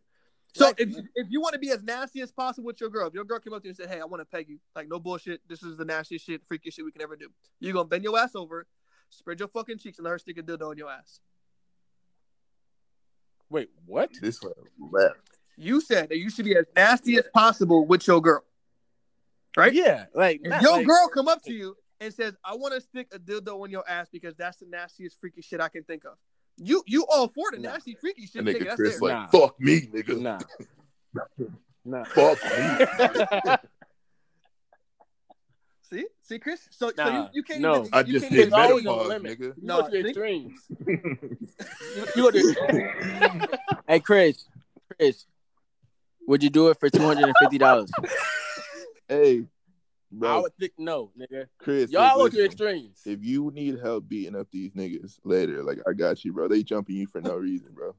So 0.55 0.67
Like- 0.67 0.79
if 0.79 0.95
if 1.15 1.27
you 1.29 1.41
want 1.41 1.51
to 1.53 1.59
be 1.59 1.69
as 1.71 1.83
nasty 1.83 2.21
as 2.21 2.31
possible 2.31 2.67
with 2.67 2.79
your 2.79 2.89
girl, 2.89 3.07
if 3.07 3.13
your 3.13 3.25
girl 3.25 3.39
came 3.39 3.51
up 3.51 3.61
to 3.63 3.67
you 3.67 3.71
and 3.71 3.77
said, 3.77 3.89
Hey, 3.89 3.99
I 3.99 4.05
want 4.05 4.21
to 4.21 4.25
peg 4.25 4.47
you, 4.47 4.57
like 4.73 4.87
no 4.87 4.99
bullshit, 4.99 5.41
this 5.49 5.61
is 5.61 5.75
the 5.75 5.83
nastiest 5.83 6.25
shit, 6.25 6.47
freakiest 6.47 6.75
shit 6.75 6.85
we 6.85 6.93
can 6.93 7.01
ever 7.01 7.17
do. 7.17 7.27
You're 7.59 7.73
gonna 7.73 7.89
bend 7.89 8.05
your 8.05 8.17
ass 8.17 8.35
over, 8.35 8.65
spread 9.09 9.37
your 9.39 9.49
fucking 9.49 9.79
cheeks, 9.79 9.97
and 9.97 10.05
let 10.05 10.11
her 10.11 10.17
stick 10.19 10.37
a 10.37 10.43
dildo 10.43 10.71
in 10.71 10.77
your 10.77 10.89
ass. 10.89 11.19
Wait, 13.49 13.69
what? 13.85 14.09
this 14.21 14.41
one 14.41 14.53
left. 14.91 15.17
You 15.57 15.81
said 15.81 16.07
that 16.09 16.17
you 16.17 16.29
should 16.29 16.45
be 16.45 16.55
as 16.55 16.65
nasty 16.75 17.17
as 17.17 17.27
possible 17.33 17.85
with 17.85 18.07
your 18.07 18.21
girl. 18.21 18.43
Right? 19.57 19.73
Yeah, 19.73 20.05
like 20.13 20.39
If 20.41 20.49
not 20.49 20.61
your 20.61 20.71
like- 20.77 20.87
girl 20.87 21.09
come 21.13 21.27
up 21.27 21.41
to 21.43 21.53
you 21.53 21.77
and 21.99 22.13
says, 22.13 22.33
"I 22.43 22.55
want 22.55 22.73
to 22.73 22.81
stick 22.81 23.07
a 23.13 23.19
dildo 23.19 23.65
in 23.65 23.71
your 23.71 23.87
ass 23.89 24.07
because 24.09 24.35
that's 24.35 24.57
the 24.57 24.65
nastiest, 24.67 25.19
freaky 25.19 25.41
shit 25.41 25.59
I 25.61 25.67
can 25.69 25.83
think 25.83 26.05
of," 26.05 26.17
you 26.57 26.83
you 26.87 27.05
all 27.11 27.27
for 27.27 27.51
the 27.51 27.59
Nah. 27.59 27.73
nasty, 27.73 27.95
freaky 27.95 28.25
shit? 28.27 28.35
And 28.37 28.47
Nigga, 28.47 28.55
nigga 28.61 28.63
that's 28.65 28.75
Chris 28.75 28.99
there. 28.99 29.09
like, 29.09 29.33
Nah. 29.33 29.39
fuck 29.39 29.59
me, 29.59 29.81
nigga. 29.81 30.19
Nah, 30.21 30.39
nah. 31.85 32.03
Fuck 32.05 32.39
me. 32.43 33.55
See, 35.87 36.05
see, 36.23 36.39
Chris. 36.39 36.67
So, 36.71 36.91
so 36.95 37.07
you, 37.07 37.27
you 37.33 37.43
can't. 37.43 37.61
no. 37.61 37.81
even, 37.81 37.89
I 37.93 37.99
you 37.99 38.13
just 38.13 38.23
can't 38.23 38.33
hit 38.35 38.47
even- 38.47 38.53
always 38.59 38.83
menopause, 38.83 39.01
on 39.03 39.07
the 39.07 39.13
limit. 39.19 39.39
nigga. 39.39 39.45
You 39.45 39.53
No, 39.61 39.81
go 39.83 39.87
to 39.89 39.91
see? 39.91 39.99
extremes. 40.09 40.53
You, 41.95 42.05
you 42.15 42.23
go 42.23 42.31
to 42.31 43.57
Hey, 43.87 43.99
Chris. 43.99 44.47
Chris, 44.97 45.25
would 46.27 46.41
you 46.41 46.49
do 46.49 46.69
it 46.69 46.79
for 46.79 46.89
two 46.89 47.01
hundred 47.03 47.25
and 47.25 47.35
fifty 47.39 47.57
dollars? 47.59 47.91
hey, 49.07 49.45
I 50.13 50.17
bro, 50.17 50.41
would 50.43 50.55
think 50.57 50.73
no, 50.77 51.11
nigga. 51.19 51.47
Chris, 51.57 51.91
Y'all 51.91 52.15
go 52.17 52.27
to 52.29 52.35
listen, 52.35 52.45
extremes. 52.45 53.01
if 53.05 53.23
you 53.23 53.51
need 53.53 53.79
help 53.79 54.07
beating 54.07 54.35
up 54.35 54.47
these 54.51 54.71
niggas 54.71 55.19
later, 55.23 55.63
like 55.63 55.79
I 55.87 55.93
got 55.93 56.23
you, 56.23 56.31
bro. 56.33 56.47
They 56.47 56.63
jumping 56.63 56.95
you 56.95 57.07
for 57.07 57.21
no 57.21 57.35
reason, 57.35 57.69
bro. 57.73 57.95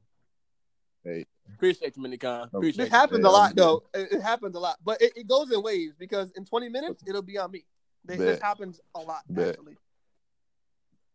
Hey, 1.05 1.27
appreciate 1.55 1.97
you, 1.97 2.03
Minicon. 2.03 2.47
Appreciate 2.53 2.85
This 2.85 2.91
you. 2.93 2.97
happens 2.97 3.21
Yeah, 3.23 3.31
a 3.31 3.33
lot, 3.33 3.57
though. 3.57 3.83
It, 3.95 4.13
it 4.13 4.23
happens 4.23 4.55
a 4.57 4.59
lot, 4.59 4.77
but 4.85 5.01
it, 5.03 5.13
it 5.17 5.27
goes 5.29 5.51
in 5.53 5.63
waves 5.63 5.95
because 5.99 6.31
in 6.33 6.45
20 6.45 6.69
minutes 6.69 7.03
it'll 7.07 7.23
be 7.23 7.39
on 7.39 7.51
me. 7.51 7.65
This, 8.05 8.19
this 8.19 8.41
happens 8.41 8.81
a 8.95 9.01
lot, 9.01 9.23
Bet. 9.29 9.51
actually. 9.51 9.77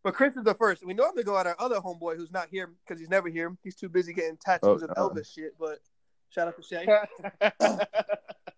But 0.04 0.14
Chris 0.14 0.36
is 0.36 0.44
the 0.44 0.56
first. 0.56 0.86
We 0.86 0.94
normally 0.94 1.24
go 1.24 1.38
at 1.38 1.46
our 1.48 1.56
other 1.60 1.80
homeboy 1.80 2.16
who's 2.18 2.32
not 2.32 2.48
here 2.50 2.70
because 2.86 3.00
he's 3.00 3.10
never 3.10 3.30
here. 3.30 3.56
He's 3.64 3.76
too 3.76 3.88
busy 3.90 4.14
getting 4.14 4.38
tattoos 4.38 4.84
Oh, 4.84 4.86
of 4.86 4.90
uh. 4.92 5.10
Elvis 5.10 5.32
shit. 5.34 5.54
But 5.60 5.80
shout 6.30 6.48
out 6.48 6.56
to 6.58 6.64
Shay. 6.64 6.86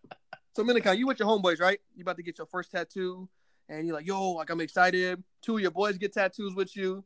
So 0.55 0.63
Minicon, 0.63 0.97
you 0.97 1.07
with 1.07 1.19
your 1.19 1.27
homeboys, 1.27 1.59
right? 1.59 1.79
You 1.95 2.03
about 2.03 2.17
to 2.17 2.23
get 2.23 2.37
your 2.37 2.45
first 2.45 2.71
tattoo, 2.71 3.27
and 3.67 3.87
you're 3.87 3.95
like, 3.95 4.05
"Yo, 4.05 4.31
like 4.31 4.51
I'm 4.51 4.61
excited." 4.61 5.23
Two 5.41 5.55
of 5.55 5.61
your 5.61 5.71
boys 5.71 5.97
get 5.97 6.13
tattoos 6.13 6.53
with 6.53 6.75
you, 6.77 7.03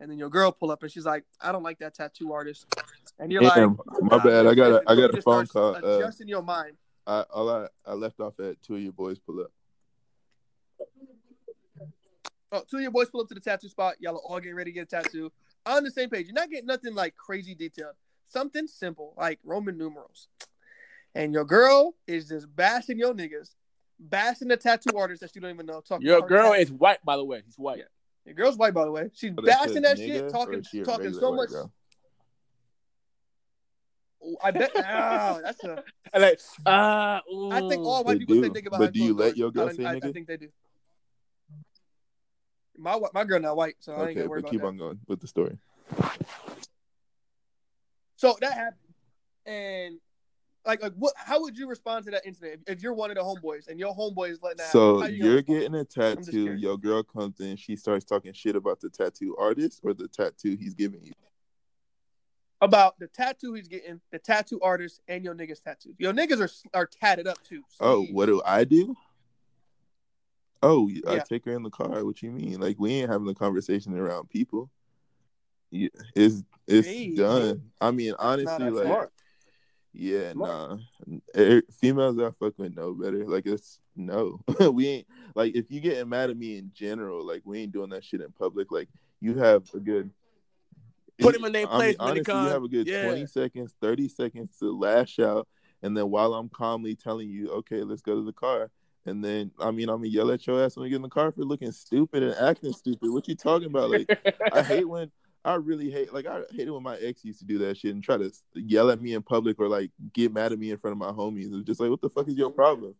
and 0.00 0.10
then 0.10 0.18
your 0.18 0.30
girl 0.30 0.50
pull 0.50 0.70
up 0.70 0.82
and 0.82 0.90
she's 0.90 1.04
like, 1.04 1.24
"I 1.40 1.52
don't 1.52 1.62
like 1.62 1.78
that 1.80 1.94
tattoo 1.94 2.32
artist," 2.32 2.66
and 3.18 3.30
you're 3.30 3.42
Damn, 3.42 3.76
like, 3.76 4.02
my 4.02 4.18
bad. 4.18 4.46
I 4.46 4.54
got 4.54 4.72
a 4.72 4.82
I 4.86 4.96
got 4.96 5.10
a 5.10 5.12
just 5.12 5.24
phone 5.24 5.46
call. 5.46 5.76
Uh, 5.76 5.98
Adjusting 5.98 6.28
your 6.28 6.42
mind. 6.42 6.78
I 7.06 7.20
all 7.30 7.50
I, 7.50 7.68
I 7.84 7.92
left 7.92 8.18
off 8.18 8.40
at 8.40 8.62
two 8.62 8.76
of 8.76 8.82
your 8.82 8.92
boys 8.92 9.18
pull 9.18 9.40
up. 9.40 9.52
Oh, 12.50 12.62
two 12.70 12.76
of 12.76 12.82
your 12.82 12.92
boys 12.92 13.10
pull 13.10 13.20
up 13.20 13.28
to 13.28 13.34
the 13.34 13.40
tattoo 13.40 13.68
spot. 13.68 13.96
Y'all 14.00 14.14
are 14.14 14.20
all 14.20 14.40
getting 14.40 14.56
ready 14.56 14.70
to 14.70 14.74
get 14.74 14.92
a 14.92 15.02
tattoo. 15.02 15.30
On 15.66 15.84
the 15.84 15.90
same 15.90 16.08
page. 16.08 16.26
You're 16.26 16.34
not 16.34 16.48
getting 16.48 16.66
nothing 16.66 16.94
like 16.94 17.14
crazy 17.16 17.54
detailed. 17.54 17.94
Something 18.24 18.66
simple, 18.66 19.14
like 19.18 19.38
Roman 19.44 19.76
numerals. 19.76 20.28
And 21.16 21.32
your 21.32 21.44
girl 21.46 21.94
is 22.06 22.28
just 22.28 22.54
bashing 22.54 22.98
your 22.98 23.14
niggas, 23.14 23.54
bashing 23.98 24.48
the 24.48 24.56
tattoo 24.58 24.98
artist 24.98 25.22
that 25.22 25.34
you 25.34 25.40
don't 25.40 25.50
even 25.50 25.64
know. 25.64 25.80
Talking 25.80 26.06
Your 26.06 26.20
girl 26.20 26.50
tattoo. 26.50 26.60
is 26.62 26.70
white, 26.70 26.98
by 27.06 27.16
the 27.16 27.24
way. 27.24 27.40
She's 27.46 27.56
white. 27.56 27.78
Yeah. 27.78 27.84
Your 28.26 28.34
girl's 28.34 28.58
white, 28.58 28.74
by 28.74 28.84
the 28.84 28.90
way. 28.90 29.08
She's 29.14 29.34
that 29.34 29.42
bashing 29.46 29.80
that 29.82 29.96
nigga, 29.96 30.06
shit, 30.06 30.30
talking, 30.30 30.58
is 30.60 30.66
she 30.66 30.80
a 30.80 30.84
talking 30.84 31.14
so 31.14 31.32
much. 31.32 31.48
girl? 31.48 31.72
I 34.44 34.50
bet. 34.50 34.70
oh, 34.76 35.40
that's 35.42 35.64
a. 35.64 35.82
And 36.12 36.22
like, 36.22 36.38
uh, 36.66 37.20
I 37.50 37.60
think 37.68 37.84
all 37.86 38.04
They 38.04 38.08
white 38.08 38.18
people 38.18 38.34
say 38.42 38.48
do. 38.48 38.60
nigga 38.60 38.70
But 38.78 38.92
do 38.92 39.02
you 39.02 39.14
let 39.14 39.24
doors. 39.28 39.36
your 39.38 39.50
girl 39.52 39.68
I, 39.70 39.72
say 39.72 39.84
I, 39.86 39.92
I 39.94 40.00
think 40.00 40.26
they 40.26 40.36
do. 40.36 40.48
My 42.76 43.00
my 43.14 43.24
girl 43.24 43.40
not 43.40 43.56
white, 43.56 43.76
so 43.80 43.94
I 43.94 44.08
ain't 44.08 44.16
gonna 44.18 44.28
worry 44.28 44.42
but 44.42 44.48
about 44.48 44.50
keep 44.50 44.60
that. 44.60 44.66
on 44.66 44.76
going 44.76 45.00
with 45.08 45.20
the 45.20 45.26
story. 45.26 45.56
So 48.16 48.36
that 48.40 48.52
happened, 48.52 48.94
and 49.46 49.98
like, 50.66 50.82
like, 50.82 50.92
what? 50.96 51.14
How 51.16 51.40
would 51.40 51.56
you 51.56 51.68
respond 51.68 52.04
to 52.06 52.10
that 52.10 52.26
incident 52.26 52.62
if, 52.66 52.78
if 52.78 52.82
you're 52.82 52.92
one 52.92 53.10
of 53.10 53.16
the 53.16 53.22
homeboys 53.22 53.68
and 53.68 53.78
your 53.78 53.94
homeboy 53.94 54.30
is 54.30 54.42
letting 54.42 54.58
that 54.58 54.66
So 54.66 54.98
happen? 54.98 55.14
You 55.14 55.24
you're 55.24 55.42
getting 55.42 55.74
a 55.76 55.84
tattoo. 55.84 56.54
Your 56.54 56.76
girl 56.76 57.02
comes 57.02 57.40
in. 57.40 57.56
She 57.56 57.76
starts 57.76 58.04
talking 58.04 58.32
shit 58.32 58.56
about 58.56 58.80
the 58.80 58.90
tattoo 58.90 59.36
artist 59.38 59.80
or 59.82 59.94
the 59.94 60.08
tattoo 60.08 60.56
he's 60.58 60.74
giving 60.74 61.04
you. 61.04 61.12
about 62.60 62.98
the 62.98 63.06
tattoo 63.06 63.54
he's 63.54 63.68
getting, 63.68 64.00
the 64.10 64.18
tattoo 64.18 64.58
artist, 64.62 65.00
and 65.08 65.24
your 65.24 65.34
niggas 65.34 65.62
tattoo. 65.62 65.94
Your 65.98 66.12
niggas 66.12 66.40
are 66.40 66.78
are 66.78 66.86
tatted 66.86 67.26
up 67.26 67.42
too. 67.42 67.62
Oh, 67.80 68.04
what 68.12 68.26
do 68.26 68.42
I 68.44 68.64
do? 68.64 68.96
Oh, 70.62 70.90
I 71.06 71.18
take 71.20 71.44
her 71.44 71.52
in 71.52 71.62
the 71.62 71.70
car. 71.70 72.04
What 72.04 72.22
you 72.22 72.32
mean? 72.32 72.60
Like 72.60 72.76
we 72.78 72.92
ain't 72.94 73.10
having 73.10 73.28
a 73.28 73.34
conversation 73.34 73.96
around 73.96 74.30
people. 74.30 74.70
Yeah, 75.70 75.88
it's 76.14 76.42
it's 76.66 77.16
done. 77.16 77.70
I 77.80 77.90
mean, 77.90 78.14
honestly, 78.18 78.70
like 78.70 78.86
smart. 78.86 79.12
Yeah, 79.96 80.32
Smart. 80.32 80.80
nah. 81.08 81.16
Eh, 81.34 81.60
Females 81.80 82.16
that 82.16 82.34
fuck 82.38 82.58
with 82.58 82.76
know 82.76 82.92
better. 82.92 83.26
Like 83.26 83.46
it's 83.46 83.78
no. 83.94 84.40
we 84.72 84.88
ain't 84.88 85.06
like 85.34 85.54
if 85.54 85.70
you 85.70 85.80
getting 85.80 86.08
mad 86.08 86.30
at 86.30 86.36
me 86.36 86.58
in 86.58 86.70
general, 86.74 87.26
like 87.26 87.42
we 87.44 87.60
ain't 87.60 87.72
doing 87.72 87.90
that 87.90 88.04
shit 88.04 88.20
in 88.20 88.32
public. 88.32 88.70
Like 88.70 88.88
you 89.20 89.38
have 89.38 89.68
a 89.74 89.80
good 89.80 90.10
Put 91.18 91.34
him 91.34 91.44
in 91.44 91.52
their 91.52 91.66
I 91.66 91.70
mean, 91.70 91.78
place, 91.78 91.96
honestly, 91.98 92.34
you 92.34 92.48
have 92.48 92.62
a 92.62 92.68
good 92.68 92.86
Yeah. 92.86 93.02
20 93.02 93.26
seconds, 93.26 93.74
30 93.80 94.08
seconds 94.08 94.56
to 94.58 94.76
lash 94.76 95.18
out. 95.18 95.48
And 95.82 95.96
then 95.96 96.10
while 96.10 96.34
I'm 96.34 96.48
calmly 96.48 96.94
telling 96.94 97.30
you, 97.30 97.50
okay, 97.50 97.82
let's 97.82 98.02
go 98.02 98.16
to 98.16 98.24
the 98.24 98.32
car. 98.32 98.70
And 99.06 99.24
then, 99.24 99.50
I 99.58 99.70
mean, 99.70 99.88
I'm 99.88 100.02
to 100.02 100.08
yell 100.08 100.30
at 100.32 100.46
your 100.46 100.62
ass 100.62 100.76
when 100.76 100.84
we 100.84 100.90
get 100.90 100.96
in 100.96 101.02
the 101.02 101.08
car 101.08 101.30
for 101.30 101.42
looking 101.42 101.70
stupid 101.72 102.22
and 102.22 102.34
acting 102.34 102.72
stupid. 102.72 103.10
What 103.10 103.28
you 103.28 103.36
talking 103.36 103.68
about? 103.68 103.90
Like, 103.90 104.18
I 104.52 104.62
hate 104.62 104.84
when, 104.88 105.10
I 105.46 105.54
really 105.54 105.90
hate, 105.90 106.12
like, 106.12 106.26
I 106.26 106.40
hated 106.50 106.70
when 106.70 106.82
my 106.82 106.96
ex 106.96 107.24
used 107.24 107.38
to 107.38 107.44
do 107.44 107.58
that 107.58 107.76
shit 107.76 107.94
and 107.94 108.02
try 108.02 108.16
to 108.16 108.32
yell 108.54 108.90
at 108.90 109.00
me 109.00 109.14
in 109.14 109.22
public 109.22 109.60
or, 109.60 109.68
like, 109.68 109.92
get 110.12 110.32
mad 110.32 110.52
at 110.52 110.58
me 110.58 110.72
in 110.72 110.78
front 110.78 110.92
of 110.92 110.98
my 110.98 111.12
homies. 111.12 111.54
It's 111.54 111.64
just 111.64 111.78
like, 111.78 111.88
what 111.88 112.00
the 112.00 112.10
fuck 112.10 112.26
is 112.26 112.34
your 112.34 112.50
problem? 112.50 112.94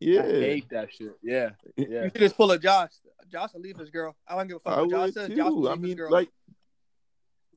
Yeah. 0.00 0.22
I 0.22 0.24
hate 0.24 0.70
that 0.70 0.88
shit. 0.90 1.16
Yeah, 1.22 1.50
yeah. 1.76 2.04
You 2.04 2.10
should 2.10 2.14
just 2.20 2.36
pull 2.36 2.50
a 2.50 2.58
Josh. 2.58 2.92
Josh 3.30 3.52
will 3.52 3.60
leave 3.60 3.76
his 3.76 3.90
girl. 3.90 4.16
I 4.26 4.36
don't 4.36 4.48
give 4.48 4.56
a 4.56 4.60
fuck 4.60 4.78
I 4.78 4.80
what 4.80 4.90
Josh 4.90 5.00
would 5.00 5.14
says. 5.14 5.28
too. 5.28 5.36
Josh 5.36 5.50
will 5.50 5.68
I 5.68 5.72
leave 5.72 5.80
his 5.80 5.88
mean, 5.88 5.96
girl. 5.98 6.10
like, 6.10 6.30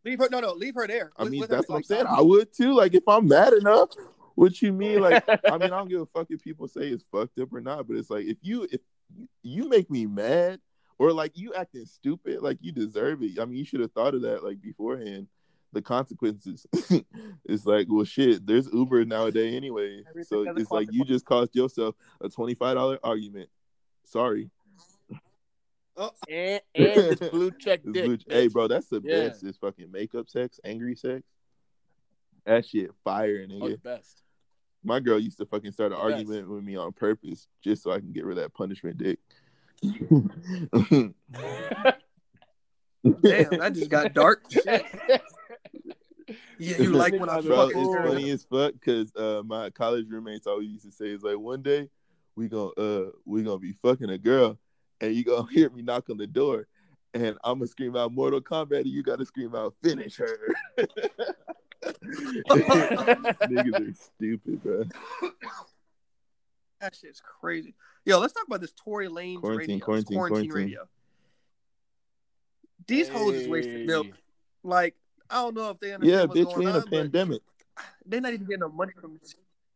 leave 0.03 0.19
her. 0.19 0.27
No, 0.29 0.41
no, 0.41 0.51
leave 0.51 0.75
her 0.75 0.85
there. 0.85 1.11
I 1.17 1.23
mean, 1.23 1.39
with 1.39 1.49
her, 1.49 1.55
that's 1.55 1.69
what 1.69 1.75
I'm 1.75 1.79
like, 1.79 1.85
saying. 1.85 2.03
Josh- 2.03 2.17
I 2.17 2.21
would 2.21 2.53
too. 2.53 2.73
Like, 2.73 2.93
if 2.93 3.07
I'm 3.07 3.27
mad 3.29 3.53
enough, 3.53 3.89
what 4.35 4.61
you 4.61 4.73
mean? 4.73 4.99
Like, 4.99 5.23
I 5.29 5.51
mean, 5.51 5.63
I 5.63 5.67
don't 5.67 5.87
give 5.89 6.01
a 6.01 6.05
fuck 6.07 6.27
if 6.29 6.43
people 6.43 6.67
say 6.67 6.89
it's 6.89 7.05
fucked 7.11 7.39
up 7.39 7.53
or 7.53 7.61
not, 7.61 7.87
but 7.87 7.95
it's 7.95 8.09
like 8.09 8.25
if 8.25 8.37
you 8.41 8.67
if 8.71 8.81
you 9.43 9.69
make 9.69 9.89
me 9.89 10.05
mad 10.05 10.59
or 10.97 11.11
like 11.11 11.37
you 11.37 11.53
acting 11.53 11.85
stupid, 11.85 12.41
like 12.41 12.57
you 12.61 12.71
deserve 12.71 13.21
it. 13.23 13.39
I 13.39 13.45
mean, 13.45 13.57
you 13.57 13.65
should 13.65 13.79
have 13.81 13.91
thought 13.91 14.15
of 14.15 14.21
that 14.21 14.43
like 14.43 14.61
beforehand. 14.61 15.27
the 15.73 15.81
consequences. 15.81 16.65
it's 17.45 17.65
like, 17.65 17.87
well, 17.89 18.05
shit. 18.05 18.45
There's 18.47 18.71
Uber 18.71 19.03
nowadays 19.03 19.53
anyway, 19.55 20.03
Everything 20.09 20.45
so 20.45 20.53
it's 20.55 20.71
like 20.71 20.87
you 20.91 21.03
just 21.03 21.25
cost 21.25 21.53
yourself 21.55 21.95
a 22.21 22.29
twenty 22.29 22.53
five 22.55 22.75
dollar 22.75 22.97
argument. 23.03 23.49
Sorry, 24.05 24.49
Oh, 25.97 26.11
And 26.29 26.61
and 26.75 27.17
this 27.17 27.29
blue 27.29 27.51
check 27.51 27.81
It's 27.83 27.91
dick. 27.93 28.05
blue- 28.05 28.17
hey, 28.29 28.47
bro, 28.47 28.67
that's 28.67 28.87
the 28.87 29.01
Yeah. 29.03 29.27
best. 29.29 29.43
Is 29.43 29.57
fucking 29.57 29.91
makeup 29.91 30.29
sex, 30.29 30.59
angry 30.63 30.95
sex. 30.95 31.23
That 32.45 32.65
shit 32.65 32.91
fire, 33.03 33.45
Oh, 33.49 33.67
the 33.69 33.75
nigga. 33.77 33.83
best. 33.83 34.21
My 34.83 34.99
girl 34.99 35.17
used 35.19 35.37
to 35.39 35.45
fucking 35.45 35.71
start 35.71 35.91
an 35.91 35.97
Yes. 35.97 36.11
argument 36.19 36.47
with 36.49 36.63
me 36.63 36.75
on 36.75 36.93
purpose 36.93 37.47
just 37.63 37.81
so 37.83 37.91
I 37.91 37.99
can 37.99 38.11
get 38.13 38.23
rid 38.23 38.37
of 38.37 38.43
that 38.43 38.53
punishment 38.53 38.97
dick. 38.97 39.19
Damn, 39.81 41.13
that 43.59 43.71
just 43.73 43.89
got 43.89 44.13
dark. 44.13 44.43
Yeah, 46.57 46.77
you 46.77 46.93
like 46.93 47.13
when 47.13 47.29
I 47.29 47.41
Bro, 47.41 47.69
fuck 47.69 47.75
it's 47.75 47.93
funny 47.93 48.29
as 48.31 48.45
fuck 48.45 48.73
because 48.73 49.15
uh, 49.15 49.43
my 49.45 49.69
college 49.69 50.05
roommates 50.09 50.47
always 50.47 50.69
used 50.69 50.85
to 50.85 50.91
say, 50.91 51.07
"It's 51.07 51.23
like 51.23 51.37
one 51.37 51.61
day 51.61 51.89
we 52.35 52.47
gonna 52.47 52.71
uh 52.71 53.11
we 53.25 53.43
gonna 53.43 53.59
be 53.59 53.73
fucking 53.73 54.09
a 54.09 54.17
girl, 54.17 54.57
and 55.01 55.13
you 55.13 55.23
gonna 55.23 55.51
hear 55.51 55.69
me 55.69 55.81
knock 55.81 56.09
on 56.09 56.17
the 56.17 56.25
door, 56.25 56.67
and 57.13 57.37
I'm 57.43 57.59
gonna 57.59 57.67
scream 57.67 57.95
out 57.95 58.13
Mortal 58.13 58.41
Kombat, 58.41 58.81
and 58.81 58.87
you 58.87 59.03
gotta 59.03 59.25
scream 59.25 59.53
out 59.53 59.75
finish 59.83 60.17
her." 60.17 60.37
Niggas 61.85 63.91
are 63.91 63.93
stupid, 63.93 64.63
bro. 64.63 64.83
That 66.81 66.95
shit's 66.95 67.21
crazy. 67.21 67.75
Yo, 68.05 68.19
let's 68.19 68.33
talk 68.33 68.45
about 68.45 68.61
this 68.61 68.71
Tory 68.71 69.07
Lanez 69.07 69.39
Quarantine, 69.39 69.57
radio. 69.73 69.85
Quarantine, 69.85 70.17
quarantine 70.17 70.49
quarantine. 70.49 70.51
radio. 70.51 70.87
These 72.87 73.09
hoes 73.09 73.33
is 73.33 73.47
wasting 73.47 73.87
milk. 73.87 74.07
Like, 74.63 74.95
I 75.29 75.41
don't 75.41 75.55
know 75.55 75.71
if 75.71 75.79
they 75.79 75.93
understand 75.93 76.31
Yeah, 76.35 76.43
bitch, 76.43 76.55
we 76.55 76.65
in 76.65 76.71
on, 76.71 76.81
a 76.81 76.85
pandemic. 76.85 77.41
they're 78.05 78.21
not 78.21 78.33
even 78.33 78.45
getting 78.45 78.59
no 78.59 78.69
money 78.69 78.93
from 79.01 79.17
this. 79.19 79.33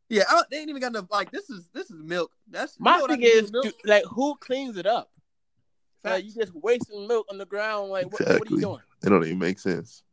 Yeah, 0.10 0.24
I, 0.28 0.44
they 0.50 0.58
ain't 0.58 0.70
even 0.70 0.82
got 0.82 0.90
enough. 0.90 1.06
Like, 1.12 1.32
this 1.32 1.50
is 1.50 1.70
this 1.74 1.90
is 1.92 2.02
milk. 2.04 2.32
That's 2.48 2.78
you 2.80 2.84
My 2.84 2.98
know 2.98 3.08
thing 3.08 3.22
is, 3.24 3.44
with 3.44 3.54
milk? 3.54 3.66
do- 3.66 3.72
like, 3.86 4.04
who 4.06 4.36
cleans 4.36 4.78
it 4.78 4.86
up? 4.86 5.12
Like, 6.04 6.24
you 6.24 6.32
Facts. 6.32 6.48
just 6.52 6.56
wasting 6.56 7.08
milk 7.08 7.28
on 7.32 7.38
the 7.40 7.46
ground. 7.46 7.90
Like, 7.90 8.12
what, 8.12 8.22
what 8.22 8.30
are 8.48 8.56
you 8.56 8.62
doing? 8.62 8.80
It 9.04 9.10
don't 9.10 9.24
even 9.26 9.40
make 9.40 9.60
sense. 9.60 10.04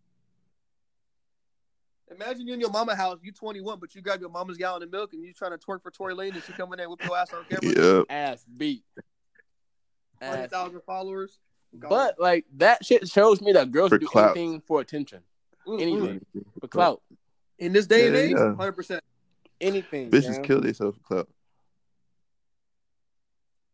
Imagine 2.10 2.46
you 2.46 2.54
in 2.54 2.60
your 2.60 2.70
mama 2.70 2.94
house, 2.94 3.18
you 3.22 3.32
21, 3.32 3.80
but 3.80 3.94
you 3.94 4.00
grab 4.00 4.20
your 4.20 4.30
mama's 4.30 4.56
gallon 4.56 4.82
of 4.82 4.92
milk 4.92 5.12
and 5.12 5.24
you 5.24 5.32
trying 5.32 5.50
to 5.50 5.58
twerk 5.58 5.82
for 5.82 5.90
Tory 5.90 6.14
Lanez 6.14 6.34
and 6.34 6.42
she 6.44 6.52
come 6.52 6.72
in 6.72 6.76
there 6.76 6.86
and 6.86 6.90
whip 6.90 7.04
your 7.04 7.16
ass 7.16 7.32
on 7.32 7.44
camera. 7.50 7.96
Yep. 7.98 8.04
Ass 8.10 8.44
beat. 8.56 8.84
Ass 10.20 10.30
100,000 10.52 10.80
followers. 10.86 11.38
Gone. 11.78 11.90
But 11.90 12.14
like 12.20 12.44
that 12.58 12.84
shit 12.84 13.08
shows 13.08 13.40
me 13.42 13.52
that 13.52 13.70
girls 13.72 13.90
For 13.90 13.98
do 13.98 14.06
clout. 14.06 14.36
anything 14.36 14.62
for 14.66 14.80
attention, 14.80 15.22
Mm, 15.66 15.80
anything 15.82 16.20
mm. 16.36 16.44
for 16.60 16.68
clout, 16.68 17.02
in 17.58 17.72
this 17.72 17.86
day 17.88 18.06
and 18.06 18.14
age, 18.16 18.30
yeah. 18.30 18.54
100%. 18.56 19.00
anything. 19.60 20.10
Bitches 20.10 20.30
man. 20.30 20.42
kill 20.44 20.60
themselves 20.60 20.96
for 20.96 21.02
clout. 21.02 21.28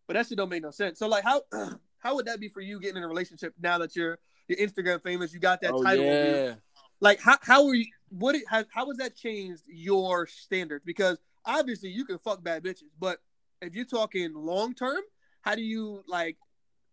But 0.07 0.15
that 0.15 0.27
shit 0.27 0.39
don't 0.39 0.49
make 0.49 0.63
no 0.63 0.71
sense. 0.71 0.99
So 0.99 1.07
like 1.07 1.23
how 1.23 1.43
how 1.99 2.15
would 2.17 2.27
that 2.27 2.41
be 2.41 2.49
for 2.49 2.61
you 2.61 2.81
getting 2.81 2.97
in 2.97 3.03
a 3.03 3.09
relationship 3.09 3.55
now 3.61 3.79
that 3.79 3.95
you're 3.95 4.19
you're 4.49 4.59
Instagram 4.59 5.03
famous, 5.03 5.33
you 5.33 5.39
got 5.39 5.61
that 5.61 5.73
Oh, 5.73 5.83
title 5.83 6.05
over 6.05 6.47
yeah. 6.49 6.55
Like 7.03 7.21
how 7.21 7.37
how 7.43 7.67
are 7.67 7.75
you 7.75 7.87
what 8.11 8.37
it, 8.37 8.45
how 8.49 8.65
how 8.73 8.87
has 8.87 8.97
that 8.99 9.17
changed 9.17 9.65
your 9.67 10.27
standards? 10.29 10.85
Because 10.85 11.19
obviously 11.45 11.91
you 11.91 12.05
can 12.05 12.17
fuck 12.19 12.43
bad 12.45 12.63
bitches, 12.63 12.85
but 12.99 13.19
if 13.61 13.75
you're 13.75 13.85
talking 13.85 14.33
long 14.35 14.73
term, 14.73 15.01
how 15.41 15.57
do 15.57 15.63
you 15.63 16.05
like 16.07 16.37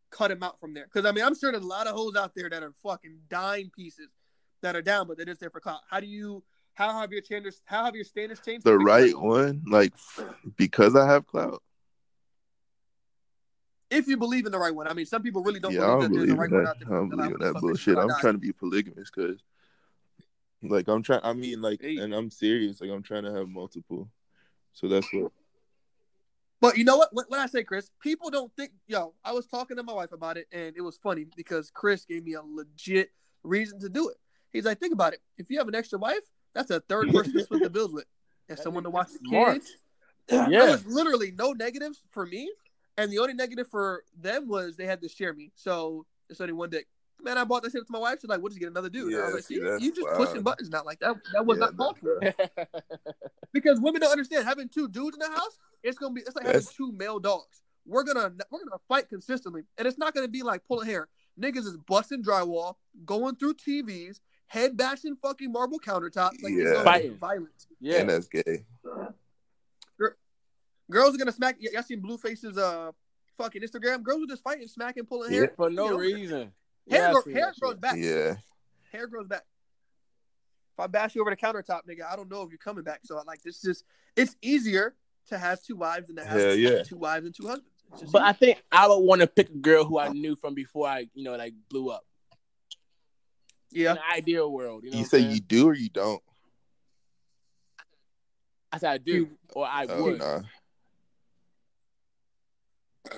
cut 0.10 0.30
them 0.30 0.42
out 0.42 0.60
from 0.60 0.74
there? 0.74 0.86
Because 0.92 1.06
I 1.06 1.12
mean 1.12 1.24
I'm 1.24 1.38
sure 1.38 1.52
there's 1.52 1.64
a 1.64 1.68
lot 1.68 1.86
of 1.86 1.96
hoes 1.96 2.16
out 2.16 2.34
there 2.36 2.50
that 2.50 2.64
are 2.64 2.74
fucking 2.84 3.20
dime 3.30 3.72
pieces 3.76 4.10
that 4.62 4.76
are 4.76 4.82
down, 4.82 5.08
but 5.08 5.16
they're 5.16 5.28
just 5.28 5.40
there 5.42 5.52
for 5.52 5.60
clout. 5.60 5.82
How 5.88 6.00
do 6.00 6.08
you 6.08 6.44
how 6.74 7.00
have 7.00 7.12
your 7.12 7.22
standards 7.22 7.62
how 7.66 7.86
have 7.86 7.94
your 7.96 8.04
standards 8.04 8.42
changed? 8.44 8.66
The 8.66 8.80
right 8.80 9.16
one, 9.16 9.64
like 9.68 9.94
because 10.58 10.96
I 10.96 11.06
have 11.08 11.28
clout. 11.28 11.62
If 13.92 14.08
you 14.08 14.18
believe 14.18 14.48
in 14.48 14.52
the 14.52 14.60
right 14.60 14.74
one. 14.74 14.88
I 14.88 14.94
mean 14.96 15.06
some 15.06 15.22
people 15.22 15.44
really 15.44 15.60
don't 15.60 15.72
yeah, 15.74 15.84
I 15.84 15.98
believe 15.98 16.00
don't 16.00 16.12
that 16.14 16.14
there's 16.14 16.26
believe 16.26 16.30
a 16.30 16.34
in 16.34 16.40
right 16.40 16.52
one 16.52 16.64
that. 16.64 16.70
out 16.70 16.76
I 16.76 16.80
there. 16.80 16.98
don't 16.98 17.10
They're 17.10 17.18
believe 17.18 17.26
in 17.28 17.32
"What 17.34 17.40
the 17.42 17.54
that 17.54 17.60
bullshit. 17.62 17.98
I 17.98 18.02
I'm 18.02 18.10
trying 18.20 18.34
to 18.34 18.40
be 18.40 18.52
polygamous 18.52 19.12
because, 19.16 19.40
like, 20.62 20.88
I'm 20.88 21.04
trying. 21.04 21.22
I 21.24 21.34
mean, 21.34 21.62
like, 21.62 21.82
Hey. 21.82 21.98
and 21.98 22.14
I'm 22.14 22.30
serious. 22.30 22.82
Like, 22.82 22.90
I'm 22.90 23.04
trying 23.04 23.24
to 23.24 23.34
have 23.34 23.48
multiple. 23.48 24.10
So 24.74 24.88
that's 24.88 25.08
what. 25.14 25.32
But 26.62 26.78
you 26.78 26.84
know 26.84 26.98
what? 26.98 27.10
When 27.14 27.26
when 27.30 27.40
I 27.40 27.46
say 27.46 27.64
Chris, 27.64 27.90
people 28.02 28.30
don't 28.30 28.52
think. 28.58 28.72
Yo, 28.88 29.14
I 29.24 29.32
was 29.32 29.48
talking 29.48 29.78
to 29.78 29.84
my 29.84 29.94
wife 29.94 30.12
about 30.12 30.38
it, 30.38 30.48
and 30.52 30.76
it 30.76 30.82
was 30.82 30.98
funny 30.98 31.26
because 31.38 31.72
Chris 31.72 32.04
gave 32.06 32.24
me 32.26 32.34
a 32.34 32.42
legit 32.42 33.12
reason 33.44 33.80
to 33.80 33.90
do 33.90 34.10
it. 34.10 34.18
He's 34.52 34.66
like, 34.66 34.80
think 34.80 34.94
about 34.94 35.14
it. 35.14 35.20
If 35.38 35.50
you 35.50 35.58
have 35.60 35.68
an 35.70 35.76
extra 35.76 35.98
wife, 36.00 36.20
that's 36.54 36.70
a 36.72 36.82
third 36.82 37.10
person 37.14 37.34
to 37.34 37.44
split 37.44 37.64
the 37.64 37.70
bills 37.70 37.94
with, 37.94 38.06
and 38.50 38.58
That 38.58 38.64
someone 38.64 38.84
to 38.84 38.90
watch 38.90 39.08
the 39.14 39.20
smart. 39.30 39.54
kids. 39.54 39.78
Yeah. 40.30 40.48
There 40.50 40.72
was 40.72 40.86
literally 40.86 41.32
no 41.32 41.54
negatives 41.54 42.02
for 42.12 42.26
me, 42.26 42.52
and 42.98 43.10
the 43.12 43.20
only 43.20 43.34
negative 43.36 43.68
for 43.70 44.04
them 44.20 44.48
was 44.50 44.76
they 44.76 44.86
had 44.86 45.02
to 45.02 45.08
share 45.10 45.34
me. 45.34 45.52
So 45.56 46.06
it's 46.30 46.42
only 46.42 46.54
one 46.54 46.70
dick. 46.70 46.88
Man, 47.22 47.38
I 47.38 47.44
bought 47.44 47.64
this 47.64 47.74
shit 47.74 47.86
to 47.86 47.92
my 47.92 48.00
wife. 48.00 48.20
She's 48.22 48.30
like, 48.30 48.40
"We'll 48.40 48.50
just 48.50 48.60
get 48.60 48.70
another 48.70 48.90
dude." 48.90 49.08
And 49.08 49.16
I 49.16 49.20
Yeah, 49.20 49.26
was 49.26 49.34
like, 49.36 49.44
see, 49.44 49.56
"See, 49.56 49.86
you 49.86 49.94
just 49.94 50.08
wild. 50.08 50.18
pushing 50.18 50.42
buttons 50.44 50.70
now 50.70 50.84
like 50.86 51.00
that. 51.00 51.16
That 51.34 51.46
was 51.46 51.58
Yeah, 51.58 51.66
not 51.66 51.78
called 51.78 51.98
for." 52.00 52.20
because 53.54 53.80
women 53.82 54.02
don't 54.02 54.12
understand 54.12 54.46
having 54.48 54.70
two 54.70 54.88
dudes 54.88 55.16
in 55.16 55.20
the 55.20 55.36
house. 55.38 55.58
It's 55.84 55.98
gonna 55.98 56.14
be 56.14 56.22
it's 56.22 56.36
like 56.36 56.46
having 56.46 56.62
two 56.76 56.92
male 56.94 57.20
dogs. 57.20 57.62
We're 57.86 58.04
gonna 58.04 58.32
we're 58.52 58.60
gonna 58.64 58.82
fight 58.88 59.10
consistently, 59.10 59.64
and 59.78 59.88
it's 59.88 59.98
not 59.98 60.14
gonna 60.14 60.28
be 60.28 60.44
like 60.44 60.66
pulling 60.66 60.88
hair. 60.88 61.08
Niggas 61.40 61.66
is 61.66 61.78
busting 61.88 62.24
drywall, 62.24 62.76
going 63.06 63.36
through 63.36 63.56
TVs, 63.56 64.20
head 64.48 64.76
bashing 64.78 65.16
fucking 65.22 65.52
marble 65.52 65.80
countertops. 65.80 66.42
Like 66.44 66.54
Yeah. 66.54 66.62
it's 66.62 66.72
gonna 66.72 66.84
Fighting. 66.84 67.18
violence. 67.18 67.68
yeah. 67.80 68.00
And 68.00 68.10
that's 68.10 68.28
gay. 68.28 68.66
Girls 70.92 71.14
are 71.14 71.18
gonna 71.20 71.32
smack. 71.32 71.58
y- 71.62 71.70
Y'all 71.72 71.84
seen 71.84 72.02
Blueface's 72.02 72.58
uh 72.58 72.92
fucking 73.38 73.62
Instagram? 73.62 74.02
Girls 74.02 74.24
are 74.24 74.28
just 74.28 74.42
fighting, 74.44 74.68
smacking, 74.68 75.06
pulling 75.06 75.32
hair. 75.32 75.54
For 75.56 75.70
no 75.70 75.86
You 75.86 75.92
know, 75.92 75.98
reason. 75.98 76.54
Hair, 76.90 77.00
Yeah, 77.02 77.10
I 77.10 77.12
grow- 77.22 77.34
hair 77.34 77.54
grows 77.60 77.76
back. 77.78 77.96
Yeah. 77.98 78.36
Hair 78.92 79.08
grows 79.08 79.28
back. 79.28 79.44
If 80.74 80.80
I 80.80 80.88
bash 80.88 81.16
you 81.16 81.22
over 81.22 81.30
the 81.30 81.38
countertop, 81.38 81.82
nigga, 81.90 82.10
I 82.10 82.16
don't 82.16 82.30
know 82.30 82.42
if 82.44 82.50
you're 82.50 82.58
coming 82.58 82.84
back. 82.84 83.02
So 83.04 83.22
like, 83.28 83.42
this 83.44 83.64
is 83.66 83.84
it's 84.16 84.36
easier 84.42 84.96
to 85.28 85.38
have 85.38 85.62
two 85.62 85.76
wives 85.76 86.08
than 86.08 86.16
to 86.18 86.26
have 86.26 86.40
Hell 86.40 86.56
yeah. 86.56 86.84
two 86.84 86.98
wives 86.98 87.26
and 87.26 87.36
two 87.36 87.48
husbands. 87.48 87.70
It's 87.92 88.02
just 88.02 88.14
But 88.14 88.22
I 88.24 88.34
think 88.34 88.64
I 88.72 88.88
would 88.88 88.98
want 89.00 89.22
to 89.22 89.28
pick 89.28 89.50
a 89.50 89.58
girl 89.58 89.84
who 89.84 90.00
I 90.00 90.10
knew 90.10 90.36
from 90.36 90.54
before 90.56 90.88
I, 90.88 91.08
you 91.14 91.24
know, 91.24 91.36
like 91.36 91.54
blew 91.70 91.90
up. 91.90 92.06
yeah. 93.72 93.92
In 93.92 93.98
an 93.98 94.04
ideal 94.16 94.52
world, 94.52 94.84
you 94.84 94.92
know. 94.92 94.98
You 94.98 95.06
say 95.06 95.20
you 95.20 95.40
do 95.40 95.68
or 95.70 95.74
you 95.76 95.90
don't? 95.90 96.22
I 98.72 98.78
said 98.78 98.92
I 98.92 98.98
do, 99.00 99.30
or 99.54 99.66
I 99.66 99.86
Oh 99.90 100.04
would. 100.04 100.20
nah. 100.20 100.42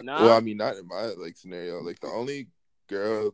Nah. 0.02 0.24
Well, 0.24 0.38
I 0.38 0.40
mean, 0.40 0.58
not 0.58 0.78
in 0.78 0.88
my 0.88 1.12
like 1.18 1.36
scenario. 1.38 1.82
Like 1.82 2.00
the 2.00 2.08
only 2.08 2.48
girl, 2.88 3.34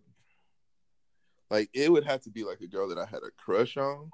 like 1.49 1.69
it 1.73 1.91
would 1.91 2.05
have 2.05 2.21
to 2.23 2.29
be 2.29 2.43
like 2.43 2.61
a 2.61 2.67
girl 2.67 2.87
that 2.89 2.97
I 2.97 3.05
had 3.05 3.23
a 3.23 3.31
crush 3.37 3.77
on, 3.77 4.11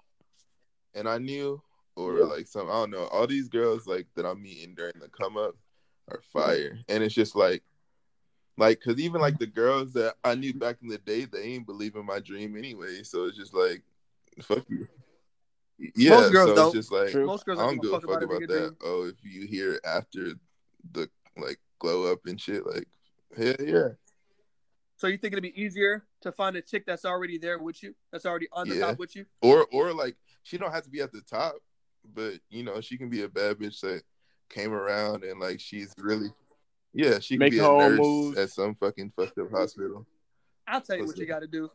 and 0.93 1.07
I 1.07 1.17
knew, 1.17 1.61
or 1.95 2.17
Yeah. 2.19 2.23
like 2.25 2.47
some 2.47 2.67
I 2.67 2.73
don't 2.73 2.91
know. 2.91 3.05
All 3.07 3.27
these 3.27 3.49
girls 3.49 3.87
like 3.87 4.07
that 4.15 4.25
I'm 4.25 4.41
meeting 4.41 4.75
during 4.75 4.93
the 4.99 5.09
come 5.09 5.37
up 5.37 5.55
are 6.09 6.21
fire, 6.31 6.79
and 6.89 7.03
it's 7.03 7.15
just 7.15 7.35
like, 7.35 7.63
like 8.57 8.79
because 8.79 8.99
even 8.99 9.21
like 9.21 9.39
the 9.39 9.47
girls 9.47 9.93
that 9.93 10.15
I 10.23 10.35
knew 10.35 10.53
back 10.53 10.77
in 10.81 10.87
the 10.89 10.97
day, 10.99 11.25
they 11.25 11.43
ain't 11.43 11.65
believe 11.65 11.95
in 11.95 12.05
my 12.05 12.19
dream 12.19 12.55
anyway. 12.57 13.03
So 13.03 13.25
it's 13.25 13.37
just 13.37 13.53
like, 13.53 13.81
fuck 14.41 14.63
you. 14.69 14.87
Yeah, 15.95 16.11
Most 16.11 16.31
girls 16.31 16.49
so 16.49 16.55
don't. 16.55 16.65
it's 16.67 16.75
just 16.75 16.91
like 16.91 17.09
True. 17.09 17.25
Most 17.25 17.45
girls 17.45 17.59
I 17.59 17.63
don't 17.63 17.75
don't 17.77 17.83
give 17.83 17.91
a 17.93 17.95
fuck 17.95 18.03
about, 18.03 18.23
about 18.23 18.41
it. 18.43 18.47
that. 18.49 18.75
Oh, 18.83 19.05
if 19.05 19.15
you 19.23 19.47
hear 19.47 19.79
after 19.83 20.33
the 20.91 21.09
like 21.35 21.59
glow 21.79 22.11
up 22.11 22.19
and 22.25 22.39
shit, 22.39 22.65
like 22.65 22.87
hell 23.35 23.55
yeah. 23.59 23.89
So 24.97 25.07
you 25.07 25.17
think 25.17 25.33
it'd 25.33 25.41
be 25.43 25.59
easier 25.61 26.05
to 26.23 26.31
find 26.31 26.55
a 26.55 26.61
chick 26.61 26.83
that's 26.85 27.05
already 27.05 27.37
there 27.37 27.59
with 27.59 27.81
you, 27.83 27.93
that's 28.11 28.25
already 28.25 28.47
on 28.51 28.67
the 28.67 28.75
Yeah. 28.75 28.87
top 28.87 28.99
with 28.99 29.15
you? 29.15 29.25
Or 29.41 29.65
or 29.71 29.93
like 29.93 30.15
she 30.43 30.57
don't 30.57 30.71
have 30.71 30.83
to 30.83 30.89
be 30.89 31.01
at 31.01 31.11
the 31.11 31.21
top, 31.21 31.53
but 32.13 32.33
you 32.49 32.63
know, 32.63 32.81
she 32.81 32.97
can 32.97 33.09
be 33.09 33.21
a 33.23 33.29
bad 33.29 33.57
bitch 33.57 33.79
that 33.81 34.01
came 34.49 34.73
around 34.73 35.23
and 35.23 35.39
like 35.39 35.59
she's 35.59 35.93
really 35.97 36.29
yeah, 36.93 37.19
she 37.19 37.35
can 37.35 37.39
Make 37.39 37.51
be 37.53 37.59
a 37.59 37.67
own 37.67 37.79
nurse 37.79 37.99
moves. 37.99 38.37
at 38.37 38.49
some 38.51 38.75
fucking 38.75 39.11
fucked 39.15 39.37
up 39.39 39.49
hospital. 39.51 40.05
I'll 40.67 40.81
tell 40.81 40.97
you 40.97 41.05
what 41.05 41.17
you 41.17 41.25
got 41.25 41.39
to 41.39 41.47
do. 41.47 41.69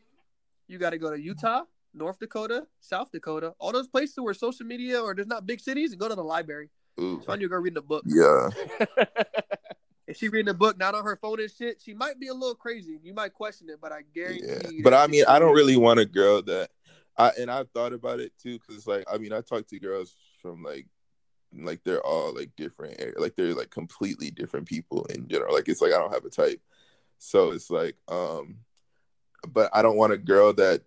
You 0.69 0.79
got 0.79 0.91
to 0.91 0.99
go 0.99 1.11
to 1.11 1.21
Utah, 1.21 1.63
North 1.93 2.19
Dakota, 2.21 2.67
South 2.81 3.11
Dakota, 3.11 3.53
all 3.59 3.73
those 3.73 3.89
places 3.89 4.17
where 4.19 4.33
social 4.35 4.65
media 4.67 5.01
or 5.01 5.15
there's 5.15 5.27
not 5.27 5.45
big 5.47 5.61
cities, 5.61 5.91
and 5.93 6.01
go 6.01 6.09
to 6.09 6.15
the 6.15 6.23
library. 6.23 6.71
Ooh. 7.01 7.21
Find 7.27 7.41
your 7.41 7.51
girl 7.51 7.61
reading 7.61 7.79
a 7.79 7.83
book. 7.83 8.05
Yeah. 8.07 8.51
If 10.09 10.17
she 10.17 10.29
reading 10.29 10.49
a 10.49 10.55
book, 10.55 10.79
not 10.79 10.95
on 10.95 11.05
her 11.05 11.17
phone 11.17 11.39
and 11.39 11.51
shit, 11.51 11.83
she 11.85 11.93
might 11.93 12.19
be 12.19 12.29
a 12.29 12.35
little 12.35 12.55
crazy. 12.55 12.99
You 13.03 13.13
might 13.13 13.35
question 13.35 13.69
it, 13.69 13.79
but 13.81 13.93
I 13.93 14.01
guarantee. 14.15 14.77
Yeah. 14.77 14.81
But 14.83 14.95
I 14.95 15.07
mean, 15.07 15.25
I 15.29 15.39
don't 15.39 15.55
really 15.55 15.77
want 15.77 16.01
a 16.01 16.07
girl 16.07 16.41
that 16.43 16.71
I 17.19 17.31
and 17.39 17.51
I've 17.51 17.71
thought 17.71 17.93
about 17.93 18.19
it 18.19 18.33
too 18.43 18.59
cuz 18.61 18.87
like 18.87 19.05
I 19.13 19.19
mean, 19.19 19.35
I 19.35 19.43
talk 19.43 19.67
to 19.69 19.79
girls 19.79 20.17
from 20.41 20.63
like 20.63 20.87
like 21.53 21.85
they're 21.85 22.05
all 22.05 22.35
like 22.35 22.51
different 22.57 22.99
like 23.21 23.37
they're 23.37 23.55
like 23.55 23.71
completely 23.71 24.31
different 24.31 24.67
people 24.67 25.05
in 25.07 25.29
general. 25.29 25.55
Like 25.55 25.69
it's 25.69 25.83
like 25.83 25.93
I 25.93 25.99
don't 25.99 26.15
have 26.15 26.25
a 26.25 26.31
type. 26.31 26.61
So 27.19 27.53
it's 27.53 27.69
like 27.69 27.97
um 28.09 28.57
but 29.47 29.71
I 29.75 29.83
don't 29.83 29.99
want 29.99 30.15
a 30.15 30.19
girl 30.19 30.55
that 30.55 30.83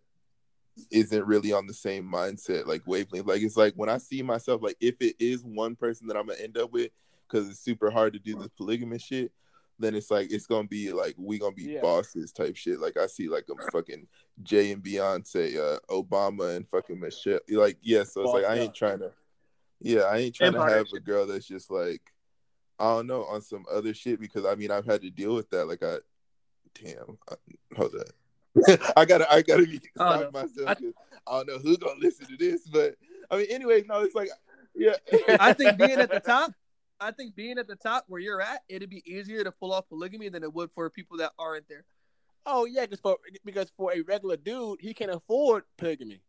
isn't 0.89 1.25
really 1.25 1.53
on 1.53 1.67
the 1.67 1.73
same 1.73 2.11
mindset, 2.11 2.65
like 2.65 2.81
wavelength. 2.87 3.27
Like 3.27 3.43
it's 3.43 3.57
like 3.57 3.75
when 3.75 3.89
I 3.89 3.97
see 3.97 4.23
myself, 4.23 4.63
like 4.63 4.77
if 4.79 4.95
it 4.99 5.15
is 5.19 5.43
one 5.43 5.75
person 5.75 6.07
that 6.07 6.17
I'm 6.17 6.27
gonna 6.27 6.39
end 6.39 6.57
up 6.57 6.71
with, 6.71 6.91
because 7.31 7.49
it's 7.49 7.59
super 7.59 7.89
hard 7.89 8.13
to 8.13 8.19
do 8.19 8.35
this 8.35 8.49
polygamous 8.57 9.01
shit, 9.01 9.31
then 9.79 9.95
it's 9.95 10.11
like 10.11 10.31
it's 10.31 10.45
gonna 10.45 10.67
be 10.67 10.91
like 10.91 11.15
we 11.17 11.39
gonna 11.39 11.55
be 11.55 11.63
Yeah. 11.63 11.81
bosses 11.81 12.31
type 12.31 12.55
shit. 12.55 12.79
Like 12.79 12.97
I 12.97 13.07
see 13.07 13.27
like 13.29 13.45
a 13.49 13.71
fucking 13.71 14.07
Jay 14.43 14.71
and 14.71 14.83
Beyonce, 14.83 15.57
uh, 15.57 15.79
Obama 15.89 16.55
and 16.55 16.67
fucking 16.67 16.99
Michelle. 16.99 17.39
Like 17.49 17.77
yeah, 17.81 18.03
so 18.03 18.21
it's 18.23 18.33
like 18.33 18.45
I 18.45 18.55
ain't 18.55 18.75
trying 18.75 18.99
to. 18.99 19.11
Yeah, 19.79 20.01
I 20.01 20.17
ain't 20.17 20.35
trying 20.35 20.53
to 20.53 20.61
have 20.61 20.87
a 20.93 20.99
girl 20.99 21.25
that's 21.25 21.47
just 21.47 21.71
like 21.71 22.01
I 22.77 22.85
don't 22.95 23.07
know 23.07 23.23
on 23.25 23.41
some 23.41 23.65
other 23.71 23.93
shit 23.93 24.19
because 24.19 24.45
I 24.45 24.55
mean 24.55 24.71
I've 24.71 24.85
had 24.85 25.01
to 25.01 25.09
deal 25.09 25.33
with 25.35 25.49
that. 25.51 25.65
Like 25.67 25.83
I, 25.83 25.97
damn, 26.75 27.17
I, 27.29 27.35
hold 27.75 27.95
up. 27.95 28.91
I 28.97 29.05
gotta, 29.05 29.31
I 29.31 29.41
gotta 29.41 29.65
be 29.65 29.79
Oh, 29.97 30.05
stop 30.05 30.33
no. 30.33 30.41
myself. 30.41 30.67
I- 30.67 30.93
I, 31.27 31.37
don't 31.37 31.47
know 31.47 31.57
who's 31.59 31.77
gonna 31.77 31.99
listen 31.99 32.25
to 32.27 32.35
this, 32.37 32.67
but 32.67 32.95
I 33.29 33.37
mean, 33.37 33.45
anyway, 33.49 33.83
no, 33.87 34.01
it's 34.01 34.15
like, 34.15 34.29
yeah, 34.75 34.95
I 35.39 35.53
think 35.53 35.77
being 35.77 35.99
at 35.99 36.09
the 36.11 36.19
top, 36.19 36.51
I 37.01 37.11
think 37.11 37.35
being 37.35 37.57
at 37.57 37.67
the 37.67 37.75
top 37.75 38.05
where 38.07 38.21
you're 38.21 38.41
at, 38.41 38.61
it'd 38.69 38.89
be 38.89 39.03
easier 39.11 39.43
to 39.43 39.51
pull 39.51 39.73
off 39.73 39.89
polygamy 39.89 40.29
than 40.29 40.43
it 40.43 40.53
would 40.53 40.71
for 40.71 40.89
people 40.89 41.17
that 41.17 41.31
aren't 41.39 41.67
there. 41.67 41.83
Oh 42.45 42.65
yeah, 42.65 42.81
because 42.81 42.99
for 42.99 43.17
because 43.43 43.71
for 43.75 43.91
a 43.93 44.01
regular 44.01 44.37
dude, 44.37 44.79
he 44.81 44.93
can 44.93 45.09
afford 45.09 45.63
polygamy. 45.77 46.21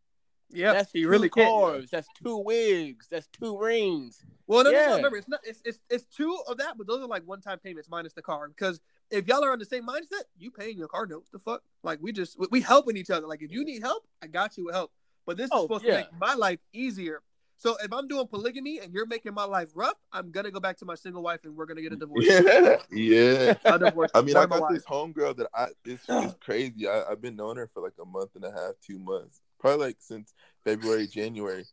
Yeah, 0.51 0.73
that's 0.73 0.91
he 0.91 1.05
really 1.05 1.29
cars. 1.29 1.89
That's 1.89 2.07
two 2.21 2.37
wigs. 2.37 3.07
That's 3.09 3.27
two 3.27 3.57
rings. 3.57 4.23
Well, 4.45 4.63
no, 4.63 4.71
no, 4.71 4.77
Yeah. 4.77 4.87
no. 4.89 4.95
Remember, 4.97 5.17
it's 5.17 5.27
not. 5.27 5.39
It's, 5.43 5.61
it's 5.65 5.79
it's 5.89 6.03
two 6.05 6.37
of 6.47 6.57
that, 6.57 6.77
but 6.77 6.85
those 6.85 7.01
are 7.01 7.07
like 7.07 7.23
one-time 7.25 7.57
payments 7.59 7.89
minus 7.89 8.13
the 8.13 8.21
car. 8.21 8.47
Because 8.47 8.79
if 9.09 9.27
y'all 9.27 9.43
are 9.43 9.51
on 9.51 9.57
the 9.59 9.65
same 9.65 9.87
mindset, 9.87 10.23
you 10.37 10.51
paying 10.51 10.77
your 10.77 10.87
car 10.87 11.07
note. 11.07 11.25
The 11.31 11.39
fuck, 11.39 11.63
like 11.83 11.97
we 12.01 12.11
just 12.11 12.37
we, 12.37 12.47
we 12.51 12.61
helping 12.61 12.97
each 12.97 13.09
other. 13.09 13.25
Like 13.25 13.41
if 13.41 13.51
you 13.51 13.63
need 13.65 13.81
help, 13.81 14.05
I 14.21 14.27
got 14.27 14.55
you 14.57 14.65
with 14.65 14.75
help. 14.75 14.91
But 15.25 15.37
this 15.37 15.45
is 15.45 15.51
Oh, 15.53 15.63
supposed 15.63 15.85
yeah. 15.85 15.91
to 15.91 15.97
make 15.97 16.19
my 16.19 16.35
life 16.35 16.59
easier. 16.73 17.21
So 17.63 17.77
if 17.81 17.93
I'm 17.93 18.09
doing 18.09 18.27
polygamy 18.27 18.79
and 18.79 18.93
you're 18.93 19.05
making 19.05 19.33
my 19.33 19.45
life 19.45 19.69
rough, 19.73 19.95
I'm 20.11 20.31
gonna 20.31 20.51
go 20.51 20.59
back 20.59 20.75
to 20.79 20.85
my 20.85 20.95
single 20.95 21.23
wife 21.23 21.45
and 21.45 21.55
we're 21.55 21.65
gonna 21.65 21.81
get 21.81 21.93
a 21.93 21.95
divorce. 21.95 22.25
yeah, 22.27 22.75
yeah. 22.91 23.53
A 23.65 23.79
divorce. 23.79 24.11
I 24.13 24.21
mean, 24.21 24.35
I 24.35 24.45
got 24.45 24.59
wife. 24.59 24.73
this 24.73 24.83
homegirl 24.83 25.37
that 25.37 25.47
I 25.55 25.67
it's, 25.85 26.03
it's 26.09 26.35
crazy. 26.41 26.89
I, 26.89 27.03
I've 27.09 27.21
been 27.21 27.37
knowing 27.37 27.55
her 27.55 27.69
for 27.73 27.81
like 27.81 27.93
a 28.01 28.05
month 28.05 28.31
and 28.35 28.43
a 28.43 28.51
half, 28.51 28.73
two 28.85 28.99
months, 28.99 29.39
probably 29.61 29.85
like 29.85 29.95
since 29.99 30.33
February, 30.65 31.07
January, 31.07 31.63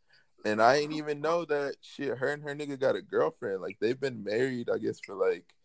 and 0.45 0.62
I 0.62 0.78
didn't 0.78 0.95
even 0.95 1.20
know 1.20 1.45
that 1.47 1.74
shit. 1.80 2.16
Her 2.16 2.28
and 2.28 2.45
her 2.45 2.55
nigga 2.55 2.78
got 2.78 2.95
a 2.95 3.03
girlfriend. 3.03 3.61
Like 3.61 3.78
they've 3.80 3.99
been 3.99 4.22
married, 4.22 4.70
I 4.72 4.78
guess, 4.78 5.01
for 5.01 5.16
like 5.16 5.57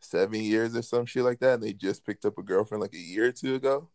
seven 0.00 0.40
years 0.40 0.74
or 0.74 0.82
some 0.82 1.06
shit 1.06 1.22
like 1.22 1.38
that, 1.40 1.54
and 1.54 1.62
they 1.62 1.74
just 1.74 2.04
picked 2.04 2.24
up 2.24 2.38
a 2.38 2.42
girlfriend 2.42 2.82
like 2.82 2.94
a 2.94 2.98
year 2.98 3.26
or 3.26 3.32
two 3.32 3.54
ago. 3.54 3.88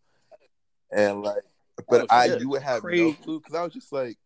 And 0.90 1.22
like, 1.22 1.44
but 1.90 2.04
Oh, 2.04 2.16
I, 2.16 2.38
you 2.38 2.48
would 2.48 2.62
have 2.62 2.82
Crazy. 2.82 3.04
no 3.04 3.14
clue 3.14 3.42
because 3.42 3.56
I 3.56 3.64
was 3.66 3.74
just 3.74 3.92
like, 3.92 4.18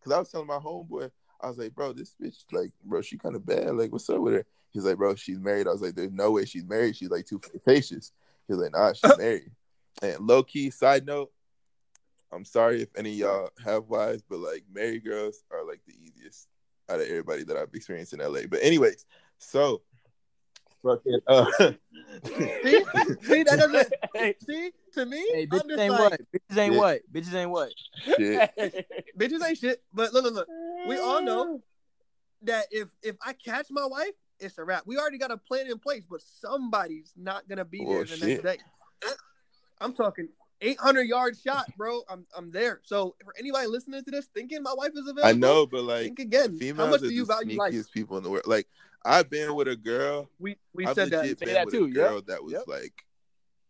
because 0.00 0.16
I 0.16 0.18
was 0.18 0.30
telling 0.30 0.46
my 0.46 0.58
homeboy, 0.58 1.10
I 1.40 1.48
was 1.48 1.58
like, 1.58 1.74
bro, 1.74 1.92
this 1.92 2.14
bitch, 2.20 2.44
like, 2.52 2.70
bro, 2.84 3.02
she 3.02 3.16
kind 3.16 3.36
of 3.36 3.46
bad. 3.46 3.74
Like, 3.74 3.92
what's 3.92 4.08
up 4.10 4.20
with 4.20 4.34
her? 4.34 4.46
He's 4.70 4.84
like, 4.84 4.96
bro, 4.96 5.14
she's 5.14 5.38
married. 5.38 5.66
I 5.66 5.72
was 5.72 5.82
like, 5.82 5.94
there's 5.94 6.12
no 6.12 6.30
way 6.30 6.44
she's 6.44 6.64
married. 6.64 6.96
She's 6.96 7.10
like 7.10 7.26
too 7.26 7.40
flirtatious. 7.40 8.12
He 8.46 8.54
was 8.54 8.62
like, 8.62 8.72
nah, 8.72 8.92
she's 8.92 9.18
married. 9.18 9.50
And 10.02 10.26
low 10.26 10.42
key, 10.42 10.70
side 10.70 11.06
note, 11.06 11.30
I'm 12.32 12.44
sorry 12.44 12.82
if 12.82 12.88
any 12.96 13.10
of 13.12 13.16
y'all 13.16 13.50
have 13.64 13.88
wives, 13.88 14.22
but 14.28 14.38
like 14.38 14.64
married 14.72 15.04
girls 15.04 15.42
are 15.50 15.66
like 15.66 15.80
the 15.86 15.94
easiest 15.94 16.48
out 16.88 17.00
of 17.00 17.06
everybody 17.06 17.42
that 17.44 17.56
I've 17.56 17.74
experienced 17.74 18.12
in 18.12 18.20
LA. 18.20 18.42
But 18.48 18.60
anyways, 18.62 19.04
so 19.38 19.82
fucking 20.82 21.20
uh 21.26 21.44
See, 22.62 22.84
see 23.22 23.42
that 23.44 23.56
doesn't. 23.58 23.92
Hey, 24.14 24.34
See, 24.46 24.70
to 24.94 25.06
me, 25.06 25.24
Hey, 25.32 25.42
I'm 25.42 25.60
bitches 25.60 25.68
just 25.68 25.78
ain't 25.80 25.92
like, 25.92 26.10
what? 26.10 26.20
Bitches 26.32 26.58
ain't 26.58 26.72
Yeah. 26.74 26.78
what? 26.78 27.00
Bitches 27.12 27.34
ain't 27.34 27.50
what? 27.50 27.70
shit. 28.16 28.50
bitches 29.18 29.46
ain't 29.46 29.58
shit. 29.58 29.82
But 29.92 30.12
look, 30.12 30.24
look, 30.24 30.34
look. 30.34 30.48
We 30.88 30.98
all 30.98 31.22
know 31.22 31.62
that 32.42 32.66
if 32.70 32.88
if 33.02 33.16
I 33.24 33.32
catch 33.32 33.66
my 33.70 33.86
wife, 33.86 34.12
it's 34.38 34.58
a 34.58 34.64
wrap. 34.64 34.82
We 34.86 34.96
already 34.98 35.18
got 35.18 35.30
a 35.30 35.36
plan 35.36 35.66
in 35.70 35.78
place, 35.78 36.04
but 36.08 36.20
somebody's 36.20 37.12
not 37.16 37.48
gonna 37.48 37.64
be 37.64 37.78
there 37.78 37.88
Well, 37.88 37.98
the 38.00 38.16
shit. 38.16 38.44
next 38.44 38.58
day. 38.58 38.64
I'm 39.80 39.94
talking 39.94 40.28
800 40.60 41.02
yard 41.04 41.36
shot, 41.38 41.66
bro. 41.76 42.02
I'm 42.08 42.26
I'm 42.36 42.50
there. 42.50 42.80
So 42.84 43.16
for 43.24 43.34
anybody 43.38 43.66
listening 43.66 44.04
to 44.04 44.10
this, 44.10 44.28
thinking 44.34 44.62
my 44.62 44.74
wife 44.76 44.92
is 44.94 45.08
available, 45.08 45.24
I 45.28 45.32
know, 45.32 45.66
but 45.66 45.84
like 45.84 46.02
Think 46.04 46.18
again. 46.18 46.58
females 46.58 46.86
How 46.86 46.90
much 46.90 47.02
are 47.02 47.08
do 47.08 47.14
you 47.14 47.22
the 47.24 47.26
value 47.34 47.58
life? 47.58 47.72
sneakiest 47.72 47.92
people 47.92 48.18
in 48.18 48.22
the 48.24 48.30
world. 48.30 48.46
Like 48.46 48.66
I've 49.04 49.30
been 49.30 49.54
with 49.54 49.68
a 49.68 49.76
girl 49.76 50.28
We 50.38 50.56
we 50.74 50.86
I've 50.86 50.94
said 50.94 51.10
that. 51.10 51.38
been 51.38 51.54
that 51.54 51.66
with 51.66 51.74
too, 51.74 51.84
a 51.84 51.88
yep. 51.88 51.94
girl 51.94 52.22
that 52.26 52.42
was 52.42 52.52
Yep. 52.52 52.64
like, 52.66 52.92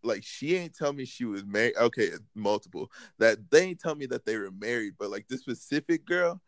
like 0.03 0.23
she 0.25 0.57
ain't 0.57 0.75
tell 0.75 0.93
me 0.93 1.05
she 1.05 1.25
was 1.25 1.45
married. 1.45 1.77
Okay, 1.77 2.11
multiple 2.35 2.91
that 3.19 3.51
they 3.51 3.67
ain't 3.67 3.81
tell 3.81 3.95
me 3.95 4.07
that 4.07 4.25
they 4.25 4.37
were 4.37 4.51
married, 4.51 4.95
but 4.99 5.11
like 5.11 5.29
this 5.29 5.41
specific 5.43 6.05
girl 6.05 6.41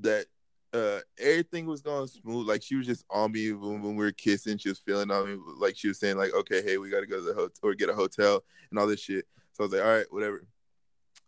that 0.00 0.26
uh 0.74 1.00
everything 1.18 1.66
was 1.66 1.80
going 1.80 2.06
smooth. 2.06 2.46
Like 2.46 2.62
she 2.62 2.76
was 2.76 2.86
just 2.86 3.04
on 3.10 3.32
me 3.32 3.52
when, 3.52 3.82
when 3.82 3.96
we 3.96 4.04
were 4.04 4.12
kissing. 4.12 4.58
She 4.58 4.68
was 4.68 4.78
feeling 4.78 5.10
on 5.10 5.26
me. 5.26 5.38
Like 5.56 5.76
she 5.76 5.88
was 5.88 5.98
saying 5.98 6.16
like, 6.18 6.34
okay, 6.34 6.62
hey, 6.62 6.78
we 6.78 6.90
got 6.90 7.00
to 7.00 7.06
go 7.06 7.16
to 7.16 7.22
the 7.22 7.34
hotel 7.34 7.50
or 7.62 7.74
get 7.74 7.88
a 7.88 7.94
hotel 7.94 8.44
and 8.70 8.78
all 8.78 8.86
this 8.86 9.00
shit. 9.00 9.26
So 9.52 9.64
I 9.64 9.66
was 9.66 9.72
like, 9.72 9.82
all 9.82 9.88
right, 9.96 10.06
whatever. 10.12 10.44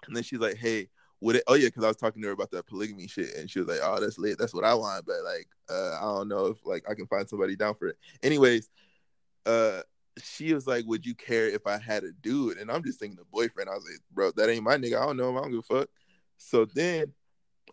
And 0.07 0.15
then 0.15 0.23
she's 0.23 0.39
like, 0.41 0.57
hey. 0.57 0.89
It, 1.23 1.43
oh 1.47 1.55
yeah, 1.55 1.69
because 1.69 1.85
I 1.85 1.89
was 1.89 1.97
talking 1.97 2.23
to 2.23 2.29
her 2.29 2.35
about 2.35 2.51
that 2.53 2.67
polygamy 2.67 3.07
shit, 3.07 3.35
and 3.37 3.51
she 3.51 3.59
was 3.59 3.69
like, 3.69 3.81
"Oh, 3.83 4.01
that's 4.01 4.19
lit. 4.19 4.39
That's 4.39 4.55
what 4.55 4.65
I 4.65 4.75
want." 4.75 5.05
But 5.07 5.23
like, 5.25 5.49
uh, 5.69 5.97
I 5.99 6.01
don't 6.01 6.29
know 6.29 6.47
if 6.47 6.65
like 6.65 6.85
I 6.89 6.95
can 6.95 7.07
find 7.07 7.29
somebody 7.29 7.57
down 7.57 7.75
for 7.75 7.89
it. 7.89 7.99
Anyways, 8.23 8.69
uh 9.47 9.83
she 10.23 10.53
was 10.53 10.67
like, 10.67 10.85
Would 10.87 11.07
you 11.07 11.15
care 11.15 11.49
if 11.49 11.67
I 11.67 11.79
had 11.79 12.05
a 12.05 12.13
dude? 12.13 12.59
And 12.59 12.71
I'm 12.71 12.83
just 12.83 12.99
thinking 12.99 13.17
the 13.17 13.25
boyfriend. 13.33 13.71
I 13.71 13.75
was 13.75 13.85
like, 13.85 14.01
Bro, 14.13 14.33
that 14.33 14.49
ain't 14.49 14.65
my 14.65 14.77
nigga. 14.77 15.01
I 15.01 15.07
don't 15.07 15.17
know 15.17 15.31
him. 15.31 15.39
I 15.39 15.43
don't 15.43 15.51
give 15.51 15.61
a 15.61 15.63
fuck. 15.63 15.89
So 16.37 16.65
then 16.65 17.13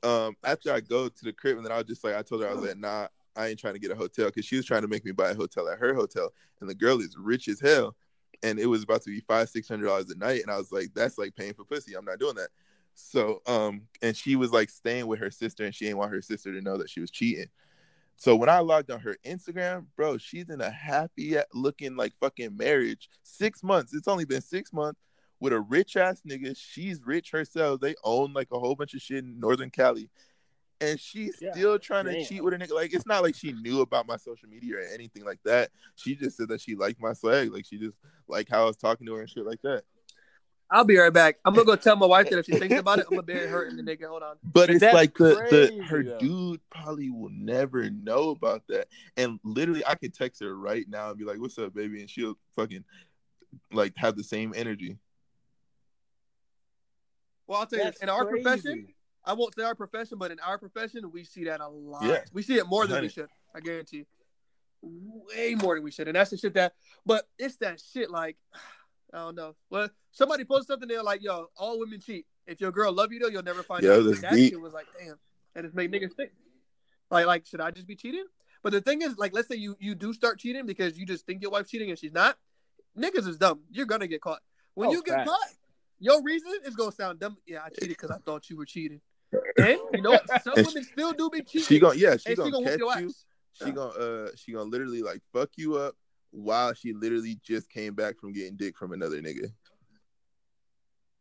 um 0.03 0.35
after 0.43 0.71
I 0.71 0.79
go 0.79 1.09
to 1.09 1.23
the 1.23 1.33
crib 1.33 1.57
and 1.57 1.65
then 1.65 1.71
I 1.71 1.77
was 1.77 1.87
just 1.87 2.03
like 2.03 2.15
I 2.15 2.21
told 2.21 2.41
her 2.41 2.49
I 2.49 2.53
was 2.53 2.63
like, 2.63 2.77
nah, 2.77 3.07
I 3.35 3.47
ain't 3.47 3.59
trying 3.59 3.73
to 3.73 3.79
get 3.79 3.91
a 3.91 3.95
hotel 3.95 4.27
because 4.27 4.45
she 4.45 4.55
was 4.55 4.65
trying 4.65 4.83
to 4.83 4.87
make 4.87 5.05
me 5.05 5.11
buy 5.11 5.31
a 5.31 5.35
hotel 5.35 5.67
at 5.69 5.79
her 5.79 5.93
hotel. 5.93 6.31
And 6.61 6.69
the 6.69 6.75
girl 6.75 6.99
is 6.99 7.15
rich 7.17 7.47
as 7.47 7.59
hell. 7.59 7.95
And 8.43 8.59
it 8.59 8.67
was 8.67 8.83
about 8.83 9.01
to 9.03 9.09
be 9.09 9.21
five, 9.21 9.49
six 9.49 9.67
hundred 9.67 9.87
dollars 9.87 10.11
a 10.11 10.17
night. 10.17 10.41
And 10.41 10.51
I 10.51 10.57
was 10.57 10.71
like, 10.71 10.93
that's 10.93 11.17
like 11.17 11.35
paying 11.35 11.53
for 11.53 11.63
pussy. 11.63 11.95
I'm 11.95 12.05
not 12.05 12.19
doing 12.19 12.35
that. 12.35 12.49
So 12.99 13.43
um 13.45 13.83
and 14.01 14.17
she 14.17 14.35
was 14.35 14.51
like 14.51 14.71
staying 14.71 15.05
with 15.05 15.19
her 15.19 15.29
sister 15.29 15.63
and 15.63 15.73
she 15.73 15.85
didn't 15.85 15.99
want 15.99 16.11
her 16.11 16.21
sister 16.21 16.51
to 16.51 16.61
know 16.61 16.77
that 16.77 16.89
she 16.89 16.99
was 16.99 17.11
cheating. 17.11 17.47
So 18.15 18.35
when 18.35 18.49
I 18.49 18.59
logged 18.59 18.89
on 18.89 18.99
her 19.01 19.17
Instagram, 19.23 19.85
bro, 19.95 20.17
she's 20.17 20.49
in 20.49 20.61
a 20.61 20.71
happy 20.71 21.37
looking 21.53 21.95
like 21.95 22.13
fucking 22.19 22.57
marriage. 22.57 23.07
Six 23.21 23.61
months. 23.61 23.93
It's 23.93 24.07
only 24.07 24.25
been 24.25 24.41
six 24.41 24.73
months 24.73 24.99
with 25.39 25.53
a 25.53 25.59
rich 25.59 25.95
ass 25.95 26.23
nigga. 26.27 26.57
She's 26.57 26.99
rich 27.05 27.29
herself. 27.29 27.81
They 27.81 27.93
own 28.03 28.33
like 28.33 28.47
a 28.51 28.57
whole 28.57 28.75
bunch 28.75 28.95
of 28.95 29.01
shit 29.01 29.19
in 29.23 29.39
Northern 29.39 29.69
Cali. 29.69 30.09
And 30.81 30.99
she's 30.99 31.37
Yeah, 31.39 31.51
still 31.51 31.77
trying 31.77 32.05
to 32.05 32.25
cheat 32.25 32.43
with 32.43 32.55
a 32.55 32.57
nigga. 32.57 32.73
Like 32.73 32.95
it's 32.95 33.05
not 33.05 33.21
like 33.21 33.35
she 33.35 33.51
knew 33.51 33.81
about 33.81 34.07
my 34.07 34.17
social 34.17 34.49
media 34.49 34.77
or 34.77 34.81
anything 34.81 35.23
like 35.23 35.39
that. 35.45 35.69
She 35.95 36.15
just 36.15 36.37
said 36.37 36.49
that 36.49 36.61
she 36.61 36.75
liked 36.75 36.99
my 36.99 37.13
swag. 37.13 37.53
Like 37.53 37.65
she 37.67 37.77
just 37.77 37.97
like 38.27 38.49
how 38.49 38.63
I 38.63 38.65
was 38.65 38.77
talking 38.77 39.05
to 39.05 39.13
her 39.13 39.21
and 39.21 39.29
shit 39.29 39.45
like 39.45 39.61
that. 39.61 39.83
I'll 40.69 40.83
be 40.83 40.97
right 40.97 41.13
back. 41.13 41.37
I'm 41.45 41.53
gonna 41.53 41.65
go 41.65 41.75
tell 41.75 41.95
my 41.95 42.05
wife 42.05 42.29
that 42.29 42.39
if 42.39 42.45
she 42.45 42.53
thinks 42.53 42.77
about 42.77 42.99
it, 42.99 43.05
I'm 43.05 43.11
gonna 43.11 43.23
bury 43.23 43.47
her 43.47 43.65
in 43.65 43.77
the 43.77 43.83
nigga. 43.83 44.07
Hold 44.07 44.23
on. 44.23 44.35
But 44.43 44.69
it's 44.69 44.83
like 44.83 45.15
the, 45.15 45.35
the 45.49 45.83
her 45.83 46.03
though. 46.03 46.19
dude 46.19 46.61
probably 46.69 47.09
will 47.09 47.31
never 47.31 47.89
know 47.89 48.31
about 48.31 48.63
that. 48.67 48.87
And 49.15 49.39
literally 49.43 49.83
I 49.85 49.95
could 49.95 50.13
text 50.13 50.41
her 50.41 50.57
right 50.57 50.85
now 50.89 51.09
and 51.09 51.17
be 51.17 51.23
like, 51.23 51.39
What's 51.39 51.57
up, 51.57 51.73
baby? 51.73 52.01
And 52.01 52.09
she'll 52.09 52.37
fucking 52.55 52.83
like 53.71 53.93
have 53.95 54.17
the 54.17 54.23
same 54.23 54.53
energy. 54.55 54.97
Well, 57.47 57.61
I'll 57.61 57.65
tell 57.65 57.79
you, 57.79 57.91
in 58.01 58.09
our 58.09 58.25
crazy. 58.25 58.43
profession, 58.43 58.87
I 59.23 59.33
won't 59.33 59.55
say 59.55 59.63
our 59.63 59.75
profession, 59.75 60.17
but 60.17 60.31
in 60.31 60.39
our 60.41 60.57
profession, 60.57 61.09
we 61.11 61.23
see 61.23 61.45
that 61.45 61.61
a 61.61 61.67
lot. 61.67 62.03
Yeah. 62.03 62.19
We 62.33 62.43
see 62.43 62.57
it 62.57 62.67
more 62.67 62.87
than 62.87 63.01
we 63.01 63.09
should. 63.09 63.29
I 63.55 63.61
guarantee. 63.61 63.97
You. 63.97 64.05
Way 64.81 65.55
more 65.55 65.75
than 65.75 65.83
we 65.83 65.91
should, 65.91 66.07
and 66.07 66.15
that's 66.15 66.29
the 66.29 66.37
shit 66.37 66.53
that. 66.53 66.73
But 67.05 67.25
it's 67.39 67.55
that 67.57 67.81
shit 67.81 68.11
like, 68.11 68.37
I 69.13 69.17
don't 69.19 69.35
know. 69.35 69.55
Well, 69.69 69.89
somebody 70.11 70.43
posted 70.43 70.67
something 70.67 70.89
there 70.89 71.01
like, 71.03 71.21
"Yo, 71.23 71.47
all 71.55 71.79
women 71.79 71.99
cheat. 71.99 72.25
If 72.45 72.59
your 72.61 72.71
girl 72.71 72.91
love 72.91 73.11
you 73.11 73.19
though, 73.19 73.27
you'll 73.27 73.43
never 73.43 73.63
find 73.63 73.83
Yo, 73.83 73.99
out." 73.99 74.05
that's 74.05 74.21
that 74.21 74.33
deep. 74.33 74.51
shit 74.53 74.61
was 74.61 74.73
like, 74.73 74.87
damn, 74.99 75.15
that 75.55 75.63
just 75.63 75.75
made 75.75 75.91
niggas 75.91 76.13
think. 76.13 76.31
Like, 77.09 77.25
like, 77.25 77.45
should 77.45 77.61
I 77.61 77.71
just 77.71 77.87
be 77.87 77.95
cheating? 77.95 78.25
But 78.63 78.73
the 78.73 78.81
thing 78.81 79.01
is, 79.01 79.17
like, 79.17 79.33
let's 79.33 79.47
say 79.47 79.55
you 79.55 79.75
you 79.79 79.95
do 79.95 80.11
start 80.13 80.39
cheating 80.39 80.65
because 80.65 80.97
you 80.97 81.05
just 81.05 81.25
think 81.25 81.41
your 81.41 81.51
wife's 81.51 81.69
cheating 81.69 81.89
and 81.89 81.97
she's 81.97 82.11
not. 82.11 82.37
Niggas 82.97 83.27
is 83.27 83.37
dumb. 83.37 83.61
You're 83.71 83.85
gonna 83.85 84.07
get 84.07 84.21
caught. 84.21 84.41
When 84.73 84.89
Oh, 84.89 84.91
you 84.91 85.03
get 85.03 85.15
facts. 85.15 85.29
caught, 85.29 85.49
your 85.99 86.21
reason 86.23 86.51
is 86.65 86.75
gonna 86.75 86.91
sound 86.91 87.19
dumb. 87.19 87.37
Yeah, 87.45 87.61
I 87.63 87.69
cheated 87.69 87.89
because 87.89 88.11
I 88.11 88.17
thought 88.17 88.49
you 88.49 88.57
were 88.57 88.65
cheating. 88.65 88.99
And 89.57 89.79
you 89.93 90.01
know? 90.01 90.19
Some 90.43 90.53
And 90.57 90.67
women 90.67 90.83
still 90.83 91.13
do 91.13 91.29
be 91.29 91.41
cheating. 91.43 91.65
She 91.67 91.79
gonna 91.79 91.95
yeah, 91.95 92.17
she 92.17 92.29
and 92.29 92.37
gonna, 92.37 92.47
she 92.49 92.51
gonna 92.51 92.65
catch 92.69 92.79
your 92.79 92.99
you. 92.99 93.07
ass. 93.07 93.25
She 93.53 93.71
gonna 93.71 93.89
uh 93.91 94.29
she 94.35 94.51
gonna 94.51 94.69
literally 94.69 95.01
like 95.01 95.21
fuck 95.33 95.49
you 95.55 95.75
up 95.75 95.95
while 96.31 96.73
she 96.73 96.93
literally 96.93 97.39
just 97.43 97.69
came 97.69 97.93
back 97.93 98.19
from 98.19 98.33
getting 98.33 98.55
dick 98.55 98.77
from 98.77 98.91
another 98.93 99.21
nigga. 99.21 99.51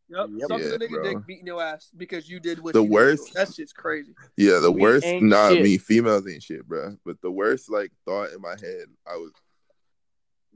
Yep. 0.09 0.29
Yep. 0.31 0.49
Sucking 0.49 0.65
Yeah, 0.65 0.71
the 0.71 0.79
nigga 0.79 0.91
bro. 0.91 1.03
dick, 1.03 1.27
beating 1.27 1.47
your 1.47 1.63
ass 1.63 1.91
because 1.97 2.29
you 2.29 2.39
did 2.39 2.61
what 2.61 2.75
The 2.75 2.81
she 2.81 2.87
did. 2.87 2.93
worst- 2.93 3.35
That 3.35 3.53
shit's 3.53 3.73
crazy. 3.73 4.15
Yeah, 4.37 4.59
the 4.61 4.71
We 4.71 4.81
worst 4.81 5.07
not 5.21 5.53
shit. 5.53 5.63
me, 5.63 5.79
females 5.79 6.29
ain't 6.29 6.43
shit, 6.43 6.67
bro. 6.67 6.97
But 7.05 7.21
the 7.23 7.31
worst 7.31 7.71
like 7.71 7.91
thought 8.05 8.33
in 8.33 8.41
my 8.41 8.55
head, 8.61 8.87
I 9.07 9.17
was 9.17 9.33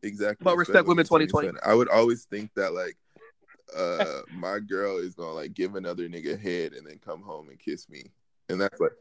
exactly 0.02 0.44
But 0.44 0.56
respect 0.56 0.86
women 0.86 1.04
2020. 1.04 1.58
I 1.64 1.74
would 1.74 1.88
always 1.88 2.24
think 2.26 2.52
that 2.54 2.72
like 2.74 2.96
uh, 3.76 4.22
my 4.32 4.58
girl 4.60 4.98
is 4.98 5.14
gonna 5.14 5.32
like 5.32 5.54
give 5.54 5.74
another 5.76 6.08
nigga 6.08 6.38
head 6.40 6.72
and 6.72 6.86
then 6.86 6.98
come 6.98 7.22
home 7.22 7.48
and 7.48 7.58
kiss 7.58 7.88
me, 7.88 8.04
and 8.48 8.60
that's 8.60 8.80
like 8.80 8.92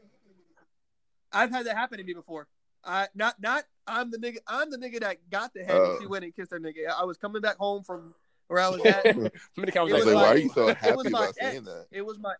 I've 1.32 1.50
had 1.50 1.66
that 1.66 1.76
happen 1.76 1.98
to 1.98 2.04
me 2.04 2.12
before. 2.12 2.48
I 2.84 3.08
not 3.14 3.40
not 3.40 3.64
I'm 3.86 4.10
the 4.10 4.18
nigga 4.18 4.38
I'm 4.46 4.70
the 4.70 4.78
nigga 4.78 5.00
that 5.00 5.18
got 5.30 5.52
the 5.54 5.60
head 5.64 5.76
Oh. 5.76 5.92
and 5.92 6.00
she 6.00 6.06
uh. 6.06 6.08
went 6.08 6.24
and 6.24 6.34
kissed 6.34 6.50
her 6.52 6.60
nigga. 6.60 6.88
I 6.98 7.04
was 7.04 7.16
coming 7.18 7.42
back 7.42 7.56
home 7.56 7.82
from 7.84 8.14
where 8.48 8.60
I 8.60 8.68
was 8.70 8.84
at. 8.86 9.04
Many 9.04 9.26
It 9.26 9.32
was 9.56 9.76
I 9.76 9.82
was 9.82 9.92
was 9.92 10.06
like, 10.06 10.14
why 10.14 10.26
are 10.28 10.36
you 10.38 10.48
so 10.50 10.68
it 10.70 10.76
happy 10.78 10.96
was 10.96 11.10
my 11.10 11.18
about 11.24 11.34
saying 11.36 11.56
ex. 11.58 11.64
that? 11.66 11.86
It 11.90 12.02
was 12.06 12.18
my 12.18 12.34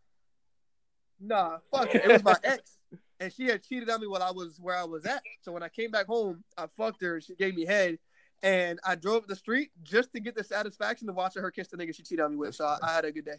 nah, 1.20 1.59
fuck 1.70 1.95
it. 1.95 2.05
It 2.05 2.09
was 2.09 2.24
my 2.24 2.36
ex, 2.45 2.78
and 3.18 3.32
she 3.32 3.47
had 3.47 3.62
cheated 3.62 3.91
on 3.91 4.01
me 4.01 4.07
while 4.07 4.22
I 4.22 4.30
was 4.30 4.59
where 4.61 4.76
I 4.76 4.84
was 4.84 5.05
at. 5.07 5.22
So 5.43 5.53
when 5.53 5.62
I 5.62 5.68
came 5.68 5.91
back 5.91 6.07
home, 6.07 6.43
I 6.57 6.66
fucked 6.76 7.03
her. 7.03 7.20
She 7.20 7.34
gave 7.34 7.55
me 7.55 7.64
head, 7.66 7.99
and 8.43 8.78
I 8.84 8.95
drove 8.95 9.22
up 9.24 9.28
the 9.28 9.36
street 9.36 9.70
just 9.82 10.12
to 10.14 10.20
get 10.20 10.34
the 10.34 10.45
satisfaction 10.45 11.09
of 11.09 11.14
watching 11.16 11.43
her 11.43 11.51
kiss 11.51 11.68
the 11.68 11.76
nigga 11.76 11.95
she 11.95 12.03
cheated 12.03 12.24
on 12.24 12.30
me 12.32 12.36
with. 12.38 12.55
So 12.55 12.64
I, 12.64 12.78
I 12.82 12.93
had 12.95 13.05
a 13.05 13.12
good 13.12 13.24
day. 13.26 13.36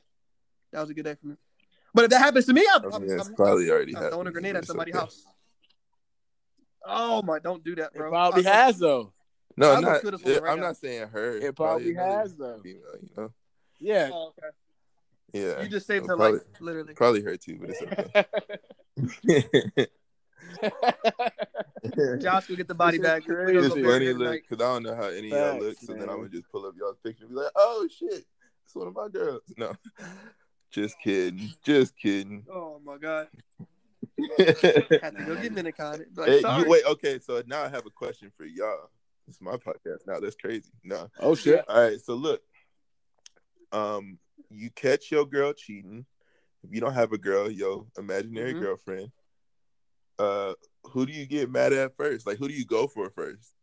That 0.71 0.81
was 0.81 0.89
a 0.89 0.93
good 0.93 1.05
day 1.05 1.15
for 1.19 1.27
me. 1.27 1.35
But 1.93 2.05
if 2.05 2.11
that 2.11 2.19
happens 2.19 2.45
to 2.45 2.53
me, 2.53 2.65
I'm, 2.73 2.85
I 2.85 2.95
I'm, 2.95 3.01
mean, 3.01 3.11
it's 3.11 3.25
I'm- 3.25 3.35
probably 3.35 3.69
already 3.69 3.95
I'm 3.95 4.09
throwing 4.09 4.27
a 4.27 4.31
grenade 4.31 4.55
at 4.55 4.59
it's 4.59 4.67
somebody's 4.67 4.95
okay. 4.95 5.01
house. 5.03 5.25
Oh 6.85 7.21
my! 7.21 7.39
Don't 7.39 7.63
do 7.63 7.75
that, 7.75 7.91
It 7.93 7.97
bro. 7.97 8.09
probably 8.09 8.45
I- 8.47 8.65
has 8.65 8.79
though. 8.79 9.13
No, 9.57 9.71
I 9.71 9.75
would 9.75 9.83
not. 9.85 10.01
kill 10.01 10.11
this 10.11 10.23
woman 10.23 10.43
right 10.43 10.51
I'm 10.53 10.59
now. 10.59 10.67
not 10.67 10.77
saying 10.77 11.07
her. 11.09 11.37
It 11.37 11.55
probably 11.55 11.91
another 11.91 12.09
has 12.19 12.35
though. 12.35 12.59
Female, 12.63 12.81
you 13.01 13.09
know. 13.17 13.31
Yeah. 13.79 14.09
Oh, 14.13 14.27
okay. 14.37 14.47
Yeah, 15.33 15.61
You 15.61 15.69
just 15.69 15.87
saved 15.87 16.07
Well, 16.07 16.17
her 16.17 16.17
probably- 16.17 16.39
life, 16.39 16.47
literally. 16.61 16.93
probably 16.93 17.21
her 17.23 17.37
too, 17.37 17.57
but 17.59 17.69
it's 17.69 17.81
okay. 17.81 18.25
Josh 22.19 22.49
will 22.49 22.55
get 22.57 22.67
the 22.67 22.75
body 22.75 22.97
This 22.97 23.05
is 23.05 23.11
bag. 23.11 23.23
We're 23.27 23.35
crazy. 23.45 23.53
gonna 23.53 23.65
it's 23.67 23.75
go 23.75 23.83
funny, 23.91 24.13
look, 24.13 24.41
because 24.49 24.65
I 24.65 24.73
don't 24.73 24.83
know 24.83 24.95
how 24.95 25.07
any 25.07 25.31
of 25.31 25.37
y'all 25.37 25.51
Facts, 25.53 25.63
look, 25.63 25.77
so 25.79 25.93
then. 25.93 26.09
I'm 26.09 26.17
gonna 26.17 26.29
just 26.29 26.51
pull 26.51 26.65
up 26.65 26.73
y'all's 26.77 26.97
picture 27.03 27.25
and 27.25 27.33
be 27.33 27.41
like, 27.41 27.51
"Oh 27.55 27.87
shit, 27.89 28.25
it's 28.65 28.75
one 28.75 28.87
of 28.87 28.95
my 28.95 29.07
girls." 29.07 29.41
No, 29.57 29.73
just 30.71 30.95
kidding, 31.03 31.53
just 31.63 31.97
kidding. 31.97 32.45
Oh 32.51 32.79
my 32.83 32.97
god! 32.97 33.27
Hey, 34.37 34.99
Had 35.01 35.15
to 35.17 35.23
go 35.25 35.35
get 35.35 35.53
Minicon. 35.53 36.05
Like, 36.15 36.29
you, 36.29 36.41
sorry. 36.41 36.67
wait, 36.69 36.83
okay, 36.85 37.19
so 37.19 37.41
now 37.47 37.63
I 37.63 37.69
have 37.69 37.85
a 37.85 37.89
question 37.89 38.31
for 38.37 38.45
y'all. 38.45 38.89
It's 39.27 39.39
my 39.41 39.55
podcast 39.55 40.05
now. 40.07 40.19
That's 40.19 40.35
crazy. 40.35 40.71
No, 40.83 41.09
oh 41.19 41.35
shit. 41.35 41.63
all 41.69 41.81
right. 41.81 41.99
So 42.01 42.15
look, 42.15 42.41
um, 43.71 44.17
you 44.49 44.69
catch 44.71 45.11
your 45.11 45.25
girl 45.25 45.53
cheating. 45.53 46.05
If 46.63 46.73
you 46.73 46.81
don't 46.81 46.93
have 46.93 47.11
a 47.13 47.17
girl, 47.17 47.49
your 47.49 47.85
imaginary 47.97 48.53
Mhm. 48.53 48.59
girlfriend, 48.61 49.11
uh, 50.19 50.53
who 50.83 51.05
do 51.05 51.13
you 51.13 51.25
get 51.25 51.49
mad 51.49 51.73
at 51.73 51.95
first? 51.95 52.27
Like, 52.27 52.37
who 52.37 52.47
do 52.47 52.53
you 52.53 52.65
go 52.65 52.87
for 52.87 53.09
first? 53.09 53.53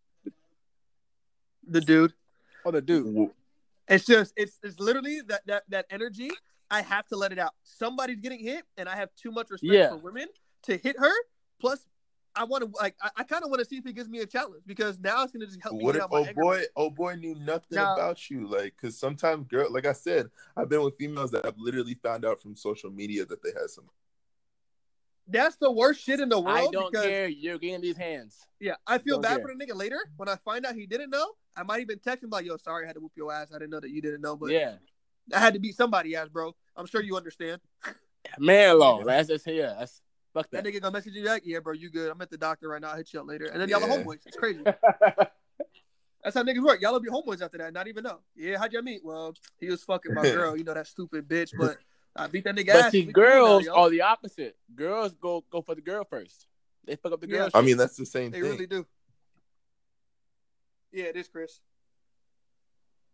The 1.68 1.80
dude. 1.80 2.14
Oh 2.64 2.70
the 2.70 2.80
dude. 2.80 3.30
It's 3.88 4.04
just 4.06 4.32
it's 4.36 4.59
it's 4.62 4.78
literally 4.80 5.20
that 5.28 5.46
that 5.46 5.64
that 5.68 5.86
energy. 5.90 6.30
I 6.70 6.82
have 6.82 7.06
to 7.09 7.16
let 7.16 7.32
it 7.32 7.38
out. 7.38 7.52
Somebody's 7.62 8.20
getting 8.20 8.40
hit, 8.40 8.62
and 8.76 8.88
I 8.88 8.96
have 8.96 9.09
too 9.16 9.30
much 9.30 9.50
respect 9.50 9.72
Yeah. 9.72 9.88
for 9.90 9.96
women 9.96 10.26
to 10.64 10.76
hit 10.76 10.98
her. 10.98 11.12
Plus, 11.61 11.86
I 12.34 12.44
want 12.44 12.64
to 12.64 12.78
like 12.80 12.94
I, 13.02 13.11
I 13.16 13.22
kind 13.24 13.42
of 13.42 13.50
want 13.50 13.61
to 13.61 13.64
see 13.64 13.76
if 13.76 13.84
he 13.84 13.92
gives 13.92 14.09
me 14.09 14.20
a 14.20 14.26
challenge 14.26 14.62
because 14.66 15.00
now 15.00 15.24
it's 15.24 15.32
gonna 15.32 15.46
just 15.46 15.61
help 15.61 15.76
me 15.76 15.84
What 15.84 15.96
if 15.96 16.02
out 16.02 16.09
oh 16.12 16.24
anger. 16.24 16.40
boy, 16.40 16.62
oh 16.76 16.90
boy 16.90 17.14
knew 17.16 17.34
nothing 17.34 17.76
Now- 17.76 17.94
about 17.94 18.30
you? 18.30 18.46
Like, 18.46 18.74
cause 18.80 18.96
sometimes 18.96 19.46
girl, 19.48 19.72
like 19.72 19.86
I 19.86 19.92
said, 19.92 20.30
I've 20.56 20.68
been 20.68 20.82
with 20.82 20.96
females 20.96 21.32
that 21.32 21.44
I've 21.44 21.59
literally 21.59 21.94
found 21.94 22.24
out 22.24 22.40
from 22.40 22.54
social 22.54 22.90
media 22.90 23.24
that 23.24 23.42
they 23.42 23.50
had 23.50 23.70
some. 23.70 23.84
That's 25.30 25.56
the 25.56 25.70
worst 25.70 26.00
shit 26.00 26.20
in 26.20 26.30
the 26.30 26.40
world. 26.40 26.56
I 26.56 26.70
don't 26.70 26.90
because, 26.90 27.06
care. 27.06 27.28
You're 27.28 27.59
getting 27.59 27.82
these 27.82 27.98
hands. 27.98 28.38
Yeah, 28.61 28.76
I 28.86 28.96
feel 28.96 29.16
Don't 29.16 29.22
bad 29.22 29.36
care. 29.38 29.48
for 29.48 29.54
the 29.54 29.62
nigga 29.62 29.76
later 29.76 29.98
when 30.16 30.28
I 30.28 30.36
find 30.36 30.64
out 30.64 30.74
he 30.74 30.86
didn't 30.86 31.11
know. 31.11 31.26
I 31.54 31.64
might 31.64 31.80
even 31.80 31.98
text 31.98 32.24
him 32.24 32.30
like, 32.30 32.46
"Yo, 32.46 32.56
sorry, 32.56 32.84
I 32.84 32.86
had 32.86 32.94
to 32.94 33.00
whoop 33.00 33.12
your 33.14 33.32
ass. 33.32 33.48
I 33.54 33.59
didn't 33.59 33.70
know 33.70 33.80
that 33.80 33.90
you 33.90 34.00
didn't 34.00 34.22
know, 34.22 34.36
but 34.36 34.50
yeah. 34.50 34.76
I 35.34 35.38
had 35.38 35.52
to 35.52 35.61
beat 35.61 35.76
somebody 35.76 36.16
ass, 36.16 36.28
bro. 36.28 36.54
I'm 36.76 36.86
sure 36.86 37.02
you 37.02 37.16
understand." 37.16 37.61
Man 38.38 38.78
law. 38.78 39.02
That's 39.02 39.28
just 39.28 39.46
yeah. 39.46 39.74
That's 39.78 40.00
fuck 40.39 40.51
That 40.51 40.64
that. 40.64 40.72
nigga 40.72 40.80
gonna 40.82 40.93
message 40.93 41.14
you 41.14 41.24
back. 41.24 41.43
"Yeah, 41.45 41.59
bro, 41.61 41.72
you 41.74 41.91
good? 41.91 42.11
I'm 42.11 42.20
at 42.20 42.30
the 42.30 42.39
doctor 42.39 42.68
right 42.68 42.80
now. 42.80 42.91
I'll 42.91 42.97
hit 42.97 43.12
you 43.12 43.20
up 43.20 43.26
later." 43.26 43.47
And 43.47 43.61
then 43.61 43.68
y'all 43.68 43.82
are 43.84 43.89
homeboys. 43.89 44.26
It's 44.26 44.36
crazy. 44.36 44.62
That's 46.24 46.34
how 46.34 46.43
niggas 46.43 46.62
work. 46.64 46.80
Y'all 46.80 46.93
will 46.93 47.01
be 47.01 47.09
homeboys 47.11 47.41
after 47.43 47.59
that. 47.59 47.72
Not 47.72 47.86
even 47.89 48.03
know. 48.05 48.18
Yeah, 48.34 48.59
how'd 48.59 48.72
y'all 48.72 48.82
meet? 48.82 49.05
Well, 49.05 49.34
he 49.61 49.68
was 49.68 49.82
fucking 49.84 50.12
my 50.14 50.22
girl. 50.22 50.57
You 50.57 50.64
know 50.64 50.74
that 50.74 50.86
stupid 50.89 51.28
bitch. 51.28 51.53
But 51.57 51.78
I 52.16 52.26
beat 52.26 52.45
that 52.45 52.57
nigga 52.57 52.70
ass. 52.70 52.91
see, 52.93 53.03
We 53.03 53.07
now, 53.07 53.12
girls 53.12 53.64
yo. 53.66 53.74
are 53.74 53.89
the 53.91 54.01
opposite. 54.03 54.57
Girls 54.74 55.12
go 55.14 55.45
go 55.51 55.62
for 55.62 55.74
the 55.76 55.80
girl 55.80 56.05
first. 56.05 56.47
They 56.84 56.97
fuck 56.97 57.12
up 57.12 57.20
the 57.20 57.28
Yeah. 57.28 57.36
girl. 57.39 57.51
I 57.55 57.62
mean, 57.62 57.76
that's 57.76 57.97
the 57.97 58.05
same 58.07 58.30
They 58.32 58.41
thing. 58.41 58.51
really 58.51 58.66
do. 58.66 58.84
Yeah, 60.93 61.05
it 61.05 61.16
is, 61.16 61.28
Chris. 61.28 61.61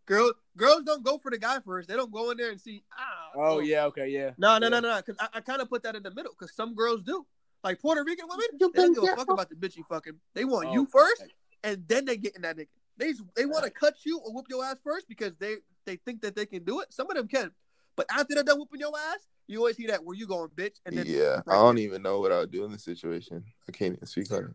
Girls, 0.05 0.33
girls 0.55 0.83
don't 0.83 1.03
go 1.03 1.17
for 1.17 1.31
the 1.31 1.37
guy 1.39 1.59
first. 1.59 1.87
They 1.89 1.95
don't 1.95 2.11
go 2.11 2.29
in 2.31 2.37
there 2.37 2.51
and 2.51 2.61
see. 2.61 2.83
Ah, 2.97 3.31
Oh 3.35 3.59
yeah. 3.59 3.85
Okay. 3.85 4.09
Yeah. 4.09 4.31
No, 4.37 4.57
no, 4.57 4.67
Yeah. 4.67 4.79
no, 4.79 4.79
no. 4.81 4.95
Because 4.97 5.15
I, 5.19 5.37
I 5.37 5.41
kind 5.41 5.61
of 5.61 5.69
put 5.69 5.81
that 5.83 5.95
in 5.95 6.03
the 6.03 6.11
middle. 6.11 6.31
Because 6.37 6.53
some 6.55 6.75
girls 6.75 7.01
do. 7.01 7.25
Like 7.63 7.81
Puerto 7.81 8.03
Rican 8.03 8.27
women, 8.29 8.45
they 8.51 8.57
don't 8.83 8.93
give 8.93 9.03
a 9.03 9.15
fuck 9.15 9.29
about 9.31 9.49
the 9.49 9.55
bitch 9.55 9.75
you 9.75 9.83
fucking. 9.89 10.13
They 10.35 10.45
want 10.45 10.67
Oh, 10.69 10.73
you 10.73 10.85
first, 10.85 11.23
okay. 11.23 11.31
and 11.63 11.83
then 11.87 12.05
they 12.05 12.15
get 12.15 12.35
in 12.35 12.43
that 12.43 12.55
nigga. 12.57 12.67
They 12.97 13.13
they 13.35 13.47
want 13.47 13.63
to 13.65 13.71
cut 13.71 13.95
you 14.05 14.19
or 14.19 14.31
whoop 14.31 14.45
your 14.49 14.63
ass 14.63 14.77
first 14.83 15.07
because 15.09 15.31
they 15.39 15.55
they 15.85 15.95
think 15.95 16.21
that 16.21 16.35
they 16.35 16.45
can 16.45 16.63
do 16.63 16.81
it. 16.81 16.93
Some 16.93 17.09
of 17.09 17.17
them 17.17 17.27
can, 17.27 17.49
but 17.95 18.05
after 18.11 18.35
they're 18.35 18.43
done 18.43 18.59
whooping 18.59 18.79
your 18.79 18.91
ass, 19.11 19.27
you 19.47 19.57
always 19.57 19.75
hear 19.77 19.87
that 19.87 20.03
where 20.03 20.15
you 20.15 20.27
going, 20.27 20.49
bitch, 20.49 20.75
and 20.85 20.95
then 20.95 21.05
yeah, 21.07 21.41
right 21.47 21.47
I 21.47 21.53
don't 21.55 21.79
even 21.79 22.03
know 22.03 22.19
what 22.19 22.31
I 22.31 22.37
would 22.37 22.51
do 22.51 22.65
in 22.65 22.71
this 22.71 22.83
situation. 22.83 23.43
I 23.67 23.71
can't 23.71 23.95
even 23.95 24.05
speak 24.05 24.31
on 24.31 24.43
it. 24.43 24.53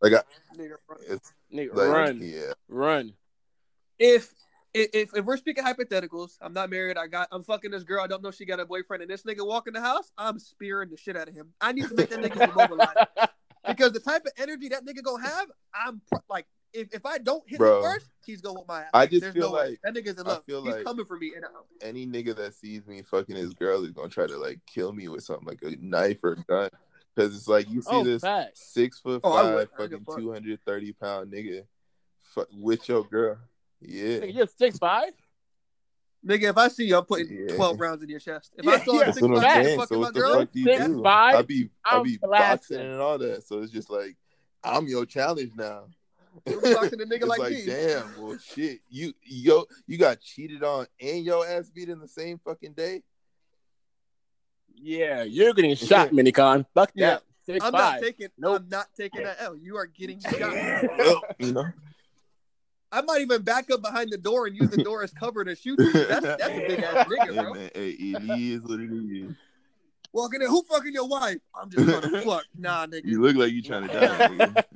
Like, 0.00 0.14
I, 0.14 0.56
nigga, 0.60 0.74
bro. 0.88 0.96
it's 1.08 1.32
Nigga, 1.54 1.76
like, 1.76 1.88
run, 1.88 2.20
yeah, 2.20 2.52
run. 2.68 3.12
if 4.00 4.34
if 4.74 5.14
if 5.14 5.24
we're 5.24 5.36
speaking 5.36 5.64
hypotheticals, 5.64 6.38
I'm 6.40 6.52
not 6.52 6.70
married. 6.70 6.96
I 6.96 7.06
got 7.06 7.28
I'm 7.32 7.42
fucking 7.42 7.70
this 7.70 7.84
girl. 7.84 8.02
I 8.02 8.06
don't 8.06 8.22
know 8.22 8.30
she 8.30 8.44
got 8.44 8.60
a 8.60 8.64
boyfriend, 8.66 9.02
and 9.02 9.10
this 9.10 9.22
nigga 9.22 9.46
walk 9.46 9.66
in 9.68 9.74
the 9.74 9.80
house. 9.80 10.12
I'm 10.16 10.38
spearing 10.38 10.90
the 10.90 10.96
shit 10.96 11.16
out 11.16 11.28
of 11.28 11.34
him. 11.34 11.52
I 11.60 11.72
need 11.72 11.88
to 11.88 11.94
make 11.94 12.10
that 12.10 12.20
nigga 12.20 12.50
immobilized 12.52 12.96
because 13.66 13.92
the 13.92 14.00
type 14.00 14.24
of 14.24 14.32
energy 14.38 14.68
that 14.68 14.84
nigga 14.84 15.02
gonna 15.02 15.22
have, 15.26 15.48
I'm 15.74 16.00
pr- 16.10 16.18
like, 16.30 16.46
if, 16.72 16.88
if 16.94 17.04
I 17.04 17.18
don't 17.18 17.42
hit 17.46 17.58
Bro. 17.58 17.78
him 17.78 17.84
first, 17.92 18.06
he's 18.24 18.40
gonna 18.40 18.54
whoop 18.58 18.68
my 18.68 18.82
ass. 18.82 18.90
I 18.94 19.06
just 19.06 19.20
There's 19.20 19.34
feel 19.34 19.50
no 19.50 19.56
way. 19.58 19.68
like- 19.70 19.80
that 19.84 19.94
nigga's 19.94 20.18
in 20.20 20.26
I 20.26 20.30
love. 20.30 20.44
feel 20.46 20.64
he's 20.64 20.74
like- 20.74 20.84
coming 20.84 21.04
for 21.04 21.18
me, 21.18 21.32
and 21.36 21.44
I, 21.44 21.48
any 21.86 22.06
nigga 22.06 22.34
that 22.36 22.54
sees 22.54 22.86
me 22.86 23.02
fucking 23.02 23.36
his 23.36 23.52
girl 23.54 23.84
is 23.84 23.90
gonna 23.92 24.08
try 24.08 24.26
to 24.26 24.38
like 24.38 24.60
kill 24.66 24.92
me 24.92 25.08
with 25.08 25.22
something 25.24 25.46
like 25.46 25.60
a 25.62 25.76
knife 25.80 26.24
or 26.24 26.32
a 26.32 26.36
gun. 26.44 26.70
Because 27.14 27.36
it's 27.36 27.46
like 27.46 27.68
you 27.68 27.82
see 27.82 27.88
oh, 27.90 28.02
this 28.04 28.22
facts. 28.22 28.72
six 28.72 28.98
foot 28.98 29.20
Oh, 29.22 29.34
I 29.34 29.42
five, 29.42 29.44
would. 29.44 29.52
I 29.54 29.64
don't 29.64 29.90
fucking 29.90 30.04
fuck. 30.06 30.16
two 30.18 30.32
hundred 30.32 30.58
thirty 30.64 30.92
pound 30.94 31.30
nigga 31.30 31.64
fu- 32.22 32.46
with 32.56 32.88
your 32.88 33.04
girl. 33.04 33.36
Yeah, 33.84 34.18
Nigga, 34.20 34.34
you're 34.34 34.46
six 34.46 34.78
five. 34.78 35.12
nigga, 36.26 36.50
if 36.50 36.56
I 36.56 36.68
see 36.68 36.86
you, 36.86 36.96
I'm 36.98 37.04
putting 37.04 37.46
Yeah. 37.48 37.54
12 37.56 37.80
rounds 37.80 38.02
in 38.02 38.08
your 38.08 38.20
chest. 38.20 38.52
If 38.56 38.64
Yeah, 38.64 38.72
I 38.72 38.78
saw 38.78 38.92
yeah. 39.00 39.08
a 39.08 39.12
six 39.12 39.22
I'm 39.26 39.34
five 39.34 39.42
facts. 39.42 39.68
fucking 39.70 39.86
So 39.88 40.00
my 40.00 40.10
girl, 40.12 40.34
fuck 40.40 40.48
Six 40.52 40.86
do? 40.86 41.02
five, 41.02 41.34
I 41.34 41.42
be 41.42 41.68
I 41.84 41.96
I'm 41.96 42.02
be 42.04 42.16
blasting. 42.18 42.76
boxing 42.76 42.92
and 42.92 43.00
all 43.00 43.18
that. 43.18 43.42
So 43.44 43.60
it's 43.62 43.72
just 43.72 43.90
like 43.90 44.16
I'm 44.64 44.86
your 44.86 45.04
challenge 45.06 45.52
now. 45.56 45.84
you 46.46 46.60
boxing 46.62 47.00
a 47.00 47.04
nigga 47.04 47.26
like, 47.26 47.40
like, 47.40 47.52
me. 47.52 47.66
damn, 47.66 48.14
well, 48.16 48.38
shit. 48.38 48.78
You 48.88 49.12
yo, 49.22 49.64
you 49.86 49.98
got 49.98 50.20
cheated 50.20 50.62
on 50.62 50.86
and 51.00 51.24
your 51.24 51.46
ass 51.46 51.68
beat 51.70 51.88
in 51.88 51.98
the 51.98 52.08
same 52.08 52.38
fucking 52.44 52.72
day. 52.72 53.02
Yeah, 54.74 55.22
you're 55.24 55.52
getting 55.54 55.74
shot, 55.76 56.10
Minicon. 56.12 56.64
Fuck 56.74 56.92
Yeah. 56.94 57.10
that. 57.10 57.22
Six 57.44 57.64
I'm 57.64 57.72
five. 57.72 58.00
not 58.00 58.00
taking. 58.00 58.28
Nope. 58.38 58.60
I'm 58.62 58.68
not 58.68 58.86
taking 58.96 59.24
that 59.24 59.36
L. 59.40 59.56
You 59.56 59.76
are 59.76 59.86
getting 59.86 60.20
shot. 60.20 60.32
Well, 60.98 61.22
you 61.38 61.52
know, 61.52 61.66
I 62.92 63.00
might 63.00 63.22
even 63.22 63.40
back 63.40 63.70
up 63.70 63.80
behind 63.80 64.12
the 64.12 64.18
door 64.18 64.46
and 64.46 64.54
use 64.54 64.68
the 64.68 64.84
door 64.84 65.02
as 65.02 65.12
cover 65.12 65.44
to 65.44 65.56
shoot 65.56 65.80
you. 65.80 65.92
That's 65.92 66.24
that's 66.24 66.44
a 66.44 66.66
big 66.68 66.80
ass 66.80 67.06
nigga, 67.08 67.34
bro. 67.34 67.54
man, 67.54 67.70
hey, 67.74 67.88
it 67.88 68.38
is 68.38 68.60
what 68.62 68.80
it 68.80 68.92
is. 68.92 69.34
Walking 70.12 70.42
in, 70.42 70.48
who 70.48 70.62
fucking 70.64 70.92
your 70.92 71.08
wife? 71.08 71.38
I'm 71.54 71.70
just 71.70 71.86
gonna 71.86 72.22
fuck. 72.22 72.44
Nah, 72.56 72.86
nigga. 72.86 73.06
You 73.06 73.22
look 73.22 73.34
like 73.34 73.52
you 73.52 73.62
trying 73.62 73.88
to 73.88 73.94
die. 73.94 74.28
Nigga. 74.28 74.62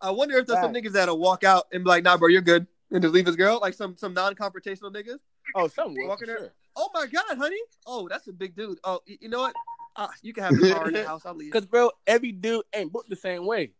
I 0.00 0.10
wonder 0.10 0.38
if 0.38 0.46
there's 0.46 0.60
some 0.60 0.72
niggas 0.72 0.92
that'll 0.92 1.18
walk 1.18 1.44
out 1.44 1.66
and 1.70 1.84
be 1.84 1.88
like, 1.88 2.02
nah, 2.02 2.16
bro, 2.16 2.28
you're 2.28 2.40
good. 2.40 2.66
And 2.90 3.02
just 3.02 3.12
leave 3.12 3.26
his 3.26 3.36
girl. 3.36 3.58
Like 3.60 3.74
some 3.74 3.94
some 3.96 4.14
non-confrontational 4.14 4.94
niggas. 4.94 5.18
Oh, 5.54 5.68
some 5.68 5.94
will. 5.94 6.08
Walking 6.08 6.28
for 6.28 6.32
there. 6.32 6.38
sure. 6.38 6.52
Oh 6.76 6.88
my 6.94 7.06
god, 7.06 7.36
honey. 7.36 7.60
Oh, 7.86 8.08
that's 8.08 8.26
a 8.28 8.32
big 8.32 8.56
dude. 8.56 8.78
Oh, 8.84 9.00
you 9.06 9.28
know 9.28 9.40
what? 9.40 9.54
Ah, 9.96 10.10
you 10.22 10.32
can 10.32 10.44
have 10.44 10.58
the 10.58 10.72
car 10.72 10.88
in 10.88 10.94
the 10.94 11.06
house. 11.06 11.26
I'll 11.26 11.34
leave. 11.34 11.52
Cause 11.52 11.66
bro, 11.66 11.90
every 12.06 12.32
dude 12.32 12.64
ain't 12.74 12.90
booked 12.92 13.10
the 13.10 13.16
same 13.16 13.44
way. 13.44 13.72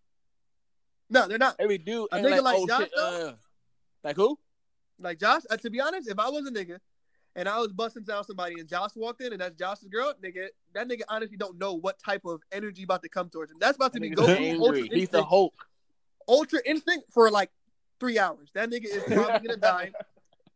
No, 1.08 1.28
they're 1.28 1.38
not. 1.38 1.56
Every 1.58 1.78
dude 1.78 2.08
A 2.12 2.18
nigga 2.18 2.42
like, 2.42 2.42
like 2.42 2.56
oh 2.58 2.66
Josh, 2.66 2.80
shit. 2.80 2.92
Uh, 2.98 3.32
like 4.02 4.16
who? 4.16 4.38
Like 4.98 5.18
Josh, 5.20 5.42
uh, 5.50 5.56
to 5.58 5.70
be 5.70 5.80
honest, 5.80 6.08
if 6.08 6.18
I 6.18 6.28
was 6.28 6.46
a 6.46 6.50
nigga 6.50 6.78
and 7.36 7.48
I 7.48 7.58
was 7.58 7.72
busting 7.72 8.04
down 8.04 8.24
somebody 8.24 8.58
and 8.58 8.68
Josh 8.68 8.90
walked 8.96 9.20
in 9.20 9.32
and 9.32 9.40
that's 9.40 9.54
Josh's 9.56 9.88
girl, 9.88 10.14
nigga, 10.24 10.48
that 10.74 10.88
nigga 10.88 11.02
honestly 11.08 11.36
don't 11.36 11.58
know 11.58 11.74
what 11.74 11.98
type 11.98 12.24
of 12.24 12.40
energy 12.50 12.82
about 12.84 13.02
to 13.02 13.08
come 13.08 13.28
towards 13.28 13.52
him. 13.52 13.58
That's 13.60 13.76
about 13.76 13.92
to 13.92 14.00
be 14.00 14.10
Nigga's 14.10 14.20
Goku 14.26 14.58
Ultra 14.58 14.76
angry. 14.78 14.80
He's 14.82 14.88
the 14.90 14.96
Instinct, 14.98 15.28
Hulk. 15.28 15.66
Ultra 16.28 16.60
Instinct 16.64 17.12
for 17.12 17.30
like 17.30 17.50
three 18.00 18.18
hours. 18.18 18.48
That 18.54 18.70
nigga 18.70 18.86
is 18.86 19.02
probably 19.06 19.46
gonna 19.48 19.56
die. 19.60 19.92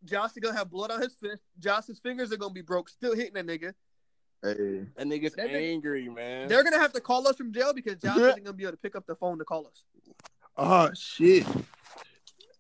Josh 0.05 0.30
is 0.30 0.38
gonna 0.38 0.57
have 0.57 0.70
blood 0.70 0.90
on 0.90 1.03
his 1.03 1.14
fist. 1.14 1.42
Josh's 1.59 1.98
fingers 2.01 2.32
are 2.32 2.38
gonna 2.38 2.55
be 2.55 2.62
broke, 2.62 2.88
still 2.88 3.14
hitting 3.14 3.34
that 3.34 3.46
nigga. 3.46 3.74
Hey, 4.42 4.86
That 4.96 5.07
nigga's 5.07 5.34
That 5.34 5.48
nigga- 5.48 5.72
angry, 5.72 6.09
man. 6.09 6.48
They're 6.48 6.64
gonna 6.64 6.78
have 6.78 6.94
to 6.94 7.01
call 7.01 7.28
us 7.28 7.36
from 7.36 7.53
jail 7.53 7.74
because 7.74 7.96
Josh 7.96 8.16
isn't 8.20 8.42
gonna 8.44 8.57
be 8.57 8.64
able 8.64 8.72
to 8.72 8.78
pick 8.78 8.96
up 8.96 9.07
the 9.07 9.14
phone 9.14 9.38
to 9.38 9.44
call 9.44 9.66
us. 9.66 9.84
Oh 10.61 10.90
shit, 10.94 11.46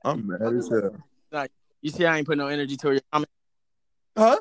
I'm 0.04 0.26
mad 0.26 0.42
as 0.42 0.68
hell. 0.68 0.96
Like 1.30 1.52
You 1.82 1.90
see, 1.90 2.04
I 2.04 2.18
ain't 2.18 2.26
put 2.26 2.38
no 2.38 2.48
energy 2.48 2.76
toward 2.76 2.94
your 2.94 3.02
comment. 3.12 3.30
Huh? 4.16 4.38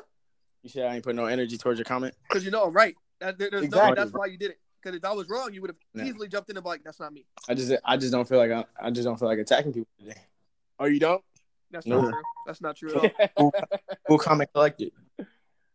You 0.62 0.70
see, 0.70 0.82
I 0.82 0.94
ain't 0.96 1.04
put 1.04 1.14
no 1.14 1.26
energy 1.26 1.56
towards 1.56 1.78
your 1.78 1.84
comment. 1.84 2.14
Because 2.28 2.44
you 2.44 2.50
know 2.50 2.64
I'm 2.64 2.72
right. 2.72 2.94
That, 3.20 3.38
there- 3.38 3.50
there's 3.50 3.62
no. 3.62 3.66
Exactly. 3.66 3.94
That's 3.94 4.12
why 4.12 4.26
you 4.26 4.36
did 4.38 4.50
it. 4.52 4.58
Because 4.82 4.96
if 4.96 5.04
I 5.04 5.12
was 5.12 5.28
wrong, 5.28 5.52
you 5.52 5.60
would 5.60 5.70
have 5.70 5.76
Yeah. 5.94 6.04
easily 6.10 6.26
jumped 6.28 6.48
in 6.50 6.56
and 6.56 6.64
be 6.64 6.68
like, 6.70 6.82
"That's 6.82 6.98
not 6.98 7.12
me. 7.12 7.26
I 7.48 7.54
just, 7.54 7.72
I 7.84 7.96
just 7.98 8.12
don't 8.12 8.26
feel 8.26 8.38
like 8.38 8.50
I, 8.50 8.64
I 8.80 8.90
just 8.90 9.04
don't 9.04 9.18
feel 9.18 9.28
like 9.28 9.38
attacking 9.38 9.72
people 9.74 9.90
today. 9.98 10.20
Oh, 10.78 10.86
you 10.86 10.98
don't? 10.98 11.22
That's 11.70 11.86
No. 11.86 12.00
not 12.00 12.10
true. 12.12 12.22
That's 12.46 12.60
not 12.62 12.76
true 12.76 12.94
at 12.94 13.30
all. 13.36 13.52
Full 14.08 14.18
comment 14.18 14.50
collected. 14.54 14.92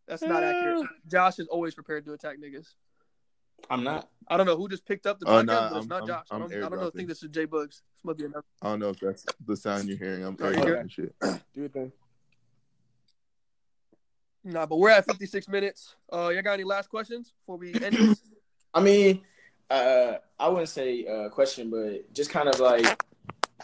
That's 0.08 0.24
not 0.24 0.44
accurate. 0.44 0.88
Josh 1.08 1.40
is 1.40 1.48
always 1.48 1.74
prepared 1.76 2.06
to 2.06 2.14
attack 2.14 2.38
niggas. 2.40 2.74
I'm 3.70 3.84
not. 3.84 4.10
I 4.28 4.38
don't 4.38 4.46
know 4.46 4.58
who 4.58 4.68
just 4.68 4.86
picked 4.86 5.06
up 5.06 5.20
the 5.20 5.28
Oh, 5.28 5.32
podcast, 5.44 5.46
nah, 5.46 5.70
but 5.70 5.78
it's 5.78 5.84
I'm- 5.84 5.88
not 5.88 5.96
I'm- 5.98 6.08
Josh. 6.08 6.26
I'm 6.32 6.36
I 6.44 6.48
don't, 6.48 6.54
I 6.58 6.70
don't 6.70 6.80
know. 6.80 6.88
I 6.88 6.90
think 6.92 7.08
this 7.10 7.24
is 7.24 7.30
J 7.30 7.46
Bugs. 7.46 7.82
This 7.96 8.04
must 8.04 8.18
be 8.18 8.26
another. 8.26 8.46
I 8.62 8.70
don't 8.70 8.80
know 8.80 8.90
if 8.90 9.00
that's 9.00 9.26
the 9.46 9.56
sound 9.56 9.88
you're 9.88 9.98
hearing. 9.98 10.24
I'm 10.24 10.36
you 10.40 10.46
hear 10.48 10.76
airdropping 10.78 10.92
shit. 10.92 11.16
Do 11.22 11.40
your 11.56 11.70
thing. 11.70 11.92
Nah, 14.44 14.66
but 14.66 14.78
we're 14.78 14.92
at 14.92 15.06
56 15.06 15.48
minutes. 15.48 15.96
Uh, 16.12 16.30
y'all 16.30 16.44
got 16.44 16.54
any 16.54 16.64
last 16.64 16.90
questions 16.90 17.34
before 17.42 17.58
we 17.58 17.74
end 17.74 17.96
this? 17.96 18.22
I 18.74 18.80
mean, 18.82 19.22
uh, 19.70 20.14
I 20.40 20.50
wouldn't 20.50 20.70
say 20.70 21.06
uh, 21.08 21.30
question, 21.30 21.70
but 21.72 22.14
just 22.14 22.30
kind 22.30 22.48
of 22.48 22.60
like, 22.60 22.86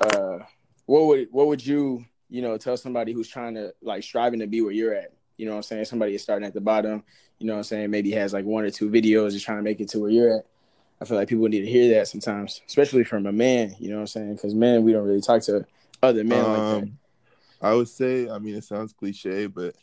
uh, 0.01 0.39
what 0.85 1.05
would 1.05 1.27
what 1.31 1.47
would 1.47 1.63
you 1.65 2.03
you 2.29 2.41
know 2.41 2.57
tell 2.57 2.77
somebody 2.77 3.13
who's 3.13 3.27
trying 3.27 3.53
to 3.55 3.73
like 3.81 4.03
striving 4.03 4.39
to 4.39 4.47
be 4.47 4.61
where 4.61 4.71
you're 4.71 4.93
at? 4.95 5.13
You 5.37 5.45
know 5.45 5.51
what 5.51 5.57
I'm 5.57 5.63
saying? 5.63 5.85
Somebody 5.85 6.15
is 6.15 6.23
starting 6.23 6.47
at 6.47 6.53
the 6.53 6.61
bottom. 6.61 7.03
You 7.41 7.47
know 7.47 7.53
what 7.53 7.59
I'm 7.59 7.63
saying? 7.63 7.89
Maybe 7.89 8.11
has 8.11 8.33
like 8.33 8.45
one 8.45 8.63
or 8.65 8.69
two 8.69 8.87
videos 8.91 9.31
just 9.31 9.45
trying 9.45 9.57
to 9.57 9.63
make 9.63 9.79
it 9.79 9.89
to 9.89 9.99
where 9.99 10.11
you're 10.11 10.37
at. 10.37 10.45
I 11.01 11.05
feel 11.05 11.17
like 11.17 11.27
people 11.27 11.47
need 11.47 11.61
to 11.61 11.65
hear 11.69 11.95
that 11.95 12.07
sometimes, 12.07 12.61
especially 12.67 13.03
from 13.03 13.25
a 13.25 13.31
man. 13.31 13.75
You 13.79 13.89
know 13.89 13.95
what 13.95 14.01
I'm 14.01 14.07
saying? 14.07 14.35
Because 14.35 14.53
men, 14.53 14.83
we 14.83 14.93
don't 14.93 15.07
really 15.07 15.21
talk 15.21 15.41
to 15.43 15.65
other 16.03 16.23
men 16.23 16.43
like 16.43 16.57
that. 16.57 16.83
Um, 16.83 16.99
I 17.59 17.73
would 17.73 17.89
say, 17.89 18.29
I 18.29 18.37
mean, 18.37 18.53
it 18.53 18.63
sounds 18.63 18.93
cliche, 18.93 19.47
but 19.47 19.75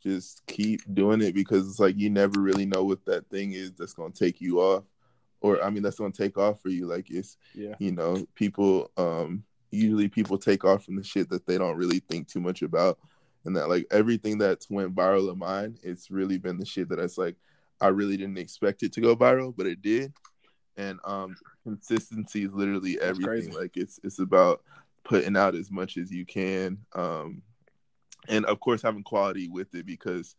just 0.00 0.46
keep 0.46 0.82
doing 0.94 1.20
it 1.20 1.34
because 1.34 1.68
it's 1.68 1.80
like 1.80 1.98
you 1.98 2.10
never 2.10 2.38
really 2.38 2.64
know 2.64 2.84
what 2.84 3.04
that 3.06 3.28
thing 3.28 3.54
is 3.54 3.72
that's 3.72 3.92
gonna 3.92 4.12
take 4.12 4.40
you 4.40 4.60
off, 4.60 4.84
or 5.40 5.60
I 5.62 5.70
mean, 5.70 5.82
that's 5.82 5.98
gonna 5.98 6.12
take 6.12 6.38
off 6.38 6.62
for 6.62 6.68
you. 6.68 6.86
Like 6.86 7.10
it's, 7.10 7.36
Yeah. 7.56 7.74
you 7.80 7.90
know, 7.90 8.24
people, 8.36 8.92
um, 8.96 9.42
usually 9.72 10.06
people 10.08 10.38
take 10.38 10.64
off 10.64 10.84
from 10.84 10.94
the 10.94 11.02
shit 11.02 11.28
that 11.30 11.44
they 11.46 11.58
don't 11.58 11.76
really 11.76 11.98
think 12.08 12.28
too 12.28 12.40
much 12.40 12.62
about, 12.62 13.00
and 13.44 13.56
that 13.56 13.68
like 13.68 13.86
everything 13.90 14.38
that's 14.38 14.68
went 14.68 14.94
viral 14.94 15.30
of 15.30 15.38
mine, 15.38 15.78
it's 15.82 16.10
really 16.10 16.38
been 16.38 16.58
the 16.58 16.66
shit 16.66 16.88
that 16.90 16.98
it's 16.98 17.18
like 17.18 17.36
I 17.80 17.88
really 17.88 18.16
didn't 18.16 18.38
expect 18.38 18.82
it 18.82 18.92
to 18.94 19.00
go 19.00 19.16
viral, 19.16 19.54
but 19.56 19.66
it 19.66 19.80
did, 19.80 20.12
and 20.76 20.98
um, 21.04 21.36
consistency 21.64 22.44
is 22.44 22.52
literally 22.52 23.00
everything. 23.00 23.24
crazy. 23.24 23.52
Like 23.52 23.76
it's 23.76 23.98
it's 24.04 24.18
about 24.18 24.62
putting 25.04 25.36
out 25.36 25.54
as 25.54 25.70
much 25.70 25.96
as 25.96 26.12
you 26.12 26.26
can 26.26 26.78
um 26.94 27.42
and 28.28 28.44
of 28.46 28.60
course 28.60 28.82
having 28.82 29.02
quality 29.02 29.48
with 29.48 29.74
it 29.74 29.86
because 29.86 30.36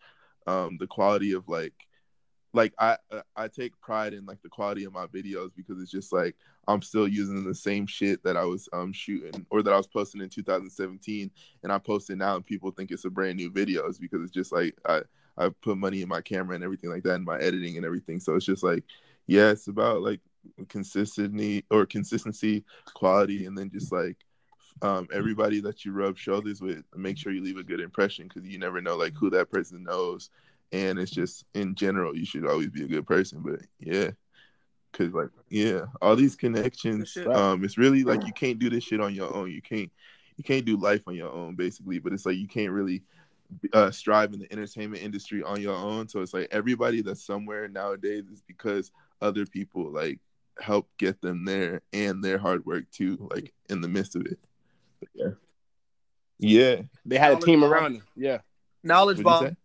um 0.47 0.77
the 0.79 0.87
quality 0.87 1.33
of 1.33 1.47
like 1.47 1.73
like 2.53 2.73
i 2.79 2.97
i 3.35 3.47
take 3.47 3.79
pride 3.79 4.13
in 4.13 4.25
like 4.25 4.41
the 4.41 4.49
quality 4.49 4.83
of 4.83 4.93
my 4.93 5.05
videos 5.07 5.51
because 5.55 5.81
it's 5.81 5.91
just 5.91 6.11
like 6.11 6.35
i'm 6.67 6.81
still 6.81 7.07
using 7.07 7.43
the 7.43 7.55
same 7.55 7.87
shit 7.87 8.21
that 8.23 8.35
i 8.35 8.43
was 8.43 8.67
um 8.73 8.91
shooting 8.91 9.45
or 9.49 9.61
that 9.61 9.73
i 9.73 9.77
was 9.77 9.87
posting 9.87 10.21
in 10.21 10.29
2017 10.29 11.31
and 11.63 11.71
i 11.71 11.77
post 11.77 12.09
it 12.09 12.17
now 12.17 12.35
and 12.35 12.45
people 12.45 12.71
think 12.71 12.91
it's 12.91 13.05
a 13.05 13.09
brand 13.09 13.37
new 13.37 13.49
videos 13.49 13.99
because 13.99 14.21
it's 14.21 14.31
just 14.31 14.51
like 14.51 14.75
i 14.85 15.01
i 15.37 15.49
put 15.61 15.77
money 15.77 16.01
in 16.01 16.09
my 16.09 16.21
camera 16.21 16.55
and 16.55 16.63
everything 16.63 16.89
like 16.89 17.03
that 17.03 17.15
and 17.15 17.25
my 17.25 17.39
editing 17.39 17.77
and 17.77 17.85
everything. 17.85 18.19
So 18.19 18.35
it's 18.35 18.45
just 18.45 18.63
like 18.63 18.83
yeah 19.27 19.49
it's 19.49 19.67
about 19.67 20.01
like 20.01 20.19
consistency 20.69 21.63
or 21.69 21.85
consistency 21.85 22.63
quality 22.93 23.45
and 23.45 23.57
then 23.57 23.69
just 23.69 23.91
like 23.91 24.17
um, 24.81 25.07
everybody 25.13 25.61
that 25.61 25.85
you 25.85 25.91
rub 25.91 26.17
shoulders 26.17 26.59
with, 26.59 26.83
make 26.95 27.15
sure 27.15 27.31
you 27.31 27.43
leave 27.43 27.57
a 27.57 27.63
good 27.63 27.79
impression 27.79 28.27
because 28.27 28.49
you 28.49 28.57
never 28.57 28.81
know 28.81 28.95
like 28.95 29.13
who 29.13 29.29
that 29.29 29.51
person 29.51 29.83
knows, 29.83 30.31
and 30.72 30.99
it's 30.99 31.11
just 31.11 31.45
in 31.53 31.76
general 31.76 32.15
you 32.15 32.26
should 32.26 32.47
always 32.47 32.69
be 32.69 32.84
a 32.84 32.88
good 32.88 33.05
person. 33.05 33.41
But 33.41 33.61
yeah, 33.80 34.11
because 34.91 35.13
like 35.13 35.30
yeah, 35.49 35.82
all 36.01 36.15
these 36.15 36.36
connections, 36.36 37.17
um, 37.17 37.63
it's 37.63 37.78
really 37.78 38.03
like 38.03 38.26
you 38.26 38.34
can't 38.34 38.59
do 38.59 38.69
this 38.69 38.84
shit 38.84 39.01
on 39.01 39.13
your 39.13 39.34
own. 39.36 39.51
You 39.51 39.61
can't 39.61 39.91
you 40.38 40.43
can't 40.43 40.65
do 40.65 40.78
life 40.78 41.01
on 41.07 41.15
your 41.15 41.32
own 41.32 41.55
basically. 41.55 41.99
But 41.99 42.13
it's 42.13 42.26
like 42.26 42.38
you 42.38 42.47
can't 42.47 42.72
really 42.72 43.03
uh, 43.74 43.91
strive 43.91 44.34
in 44.34 44.39
the 44.39 44.51
entertainment 44.51 45.03
industry 45.03 45.43
on 45.43 45.61
your 45.61 45.76
own. 45.76 46.07
So 46.07 46.22
it's 46.22 46.34
like 46.34 46.47
everybody 46.51 47.01
that's 47.01 47.26
somewhere 47.26 47.67
nowadays 47.67 48.26
is 48.32 48.41
because 48.41 48.91
other 49.22 49.45
people 49.45 49.91
like 49.91 50.19
help 50.59 50.88
get 50.97 51.22
them 51.22 51.45
there 51.45 51.82
and 51.93 52.24
their 52.24 52.38
hard 52.38 52.65
work 52.65 52.89
too, 52.91 53.28
like 53.32 53.53
in 53.69 53.82
the 53.82 53.88
midst 53.88 54.15
of 54.15 54.26
it. 54.26 54.39
But 54.99 55.09
yeah. 55.13 55.32
Yeah. 56.39 56.82
They 57.05 57.17
had 57.17 57.34
a 57.34 57.39
team 57.39 57.63
around 57.63 57.93
them. 57.93 58.03
Yeah. 58.15 58.39
Knowledge 58.84 59.22
What'd 59.22 59.49
bomb. 59.49 59.57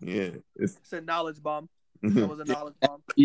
You 0.00 0.06
say? 0.06 0.24
Yeah. 0.24 0.30
It's 0.56 0.76
It's 0.76 0.92
a 0.92 1.00
knowledge 1.00 1.42
bomb. 1.42 1.68
That 2.02 2.28
was 2.28 2.40
a 2.40 2.44
knowledge 2.44 2.74
bomb. 2.80 3.02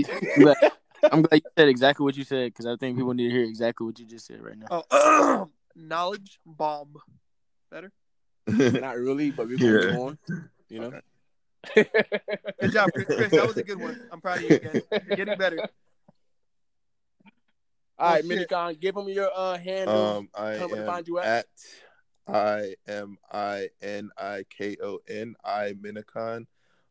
I'm 1.11 1.22
glad- 1.24 1.41
you 1.43 1.49
said 1.57 1.67
exactly 1.67 2.03
what 2.03 2.15
you 2.15 2.24
said 2.24 2.45
because 2.53 2.65
I 2.67 2.76
think 2.78 2.97
people 2.97 3.13
need 3.13 3.30
to 3.30 3.36
hear 3.36 3.43
exactly 3.43 3.86
what 3.86 3.99
you 3.99 4.05
just 4.05 4.26
said 4.28 4.41
right 4.41 4.57
now. 4.57 4.84
Oh, 4.91 5.49
knowledge 5.76 6.39
bomb. 6.45 6.93
Better. 7.72 7.91
Not 8.47 8.97
really, 8.97 9.32
but 9.32 9.47
we're 9.47 9.57
going 9.57 9.74
Yeah. 9.74 9.91
go 9.91 10.01
on. 10.07 10.17
You 10.69 10.80
know? 10.80 10.91
Good 11.76 12.72
job, 12.72 12.91
Chris. 12.93 13.05
Chris, 13.07 13.32
That 13.32 13.47
was 13.47 13.57
a 13.57 13.63
good 13.63 13.80
one. 13.80 13.97
I'm 14.11 14.22
proud 14.22 14.38
of 14.38 14.43
you 14.43 14.55
again. 14.55 14.82
You're 15.05 15.15
getting 15.17 15.38
better. 15.38 15.59
All 17.99 18.13
right, 18.13 18.24
Oh, 18.26 18.28
shit. 18.30 18.49
Minicon, 18.49 18.80
give 18.80 18.95
them 18.95 19.07
your 19.09 19.30
uh 19.36 19.57
handle. 19.57 19.95
um 20.17 20.30
I 20.36 20.55
Tell 20.57 20.63
'em 20.65 20.69
where 20.72 20.76
to 20.78 20.82
am 20.82 20.88
find 20.88 21.07
you 21.07 21.19
at. 21.19 21.28
at 21.28 21.45
I 22.36 22.76
M 22.88 23.17
I 23.32 23.69
N 23.82 24.09
I 24.17 24.43
K 24.49 24.78
O 24.82 24.99
N 25.07 25.36
I 25.43 25.74
Minicon 25.74 26.47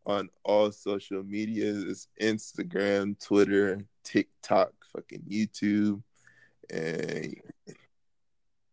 on 0.07 0.29
all 0.45 0.73
social 0.73 1.23
medias. 1.23 2.09
Instagram, 2.21 3.19
Twitter, 3.25 3.85
TikTok, 4.05 4.73
fucking 4.93 5.23
YouTube, 5.29 6.03
and 6.71 7.35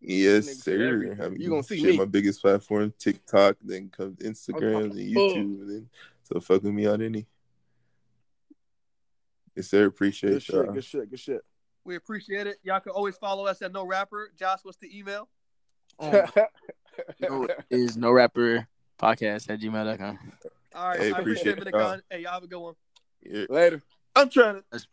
yes, 0.02 0.64
sir. 0.64 0.88
everything. 0.94 1.22
I 1.22 1.30
mean, 1.30 1.42
You 1.42 1.50
gonna 1.50 1.64
see 1.64 1.78
shit, 1.80 1.92
me. 1.92 1.98
my 1.98 2.06
biggest 2.06 2.42
platform, 2.42 2.94
TikTok, 2.98 3.58
then 3.62 3.90
comes 3.90 4.18
Instagram, 4.20 4.94
then. 4.94 5.14
YouTube, 5.14 5.62
and 5.62 5.70
then 5.70 5.90
so 6.24 6.40
fuck 6.40 6.64
with 6.64 6.74
me 6.74 6.86
on 6.88 7.02
any. 7.02 7.28
Yes, 9.56 9.70
sir. 9.70 9.86
Appreciate 9.86 10.32
Good 10.34 10.44
shit, 10.44 10.56
y'all. 10.56 10.74
good 10.74 10.84
shit, 10.84 11.10
good 11.10 11.20
shit. 11.20 11.42
We 11.84 11.96
appreciate 11.96 12.48
it. 12.48 12.58
Y'all 12.64 12.80
can 12.82 12.92
always 12.92 13.16
follow 13.18 13.46
us 13.48 13.62
at 13.62 13.72
No 13.72 13.86
Rapper. 13.86 14.32
Josh, 14.38 14.60
what's 14.64 14.78
the 14.78 14.96
email? 14.96 15.30
Um, 16.00 16.12
no, 17.22 17.44
it 17.46 17.58
is 17.70 17.96
no 17.98 18.12
rapper 18.12 18.68
podcast 19.00 19.50
at 19.50 19.60
gmail.com. 19.62 20.20
All 20.78 20.90
right. 20.90 21.00
Hey, 21.00 21.12
I 21.12 21.20
appreciate 21.20 21.58
appreciate 21.58 21.58
it, 21.58 21.74
y'all. 21.74 21.96
Minicon. 21.96 22.02
Hey, 22.10 22.22
y'all 22.22 22.34
have 22.34 22.44
a 22.44 22.48
good 22.48 22.60
one. 22.60 22.76
Yeah. 23.24 23.46
Later. 23.50 23.82
I'm 24.16 24.30
trying 24.30 24.62
to. 24.72 24.88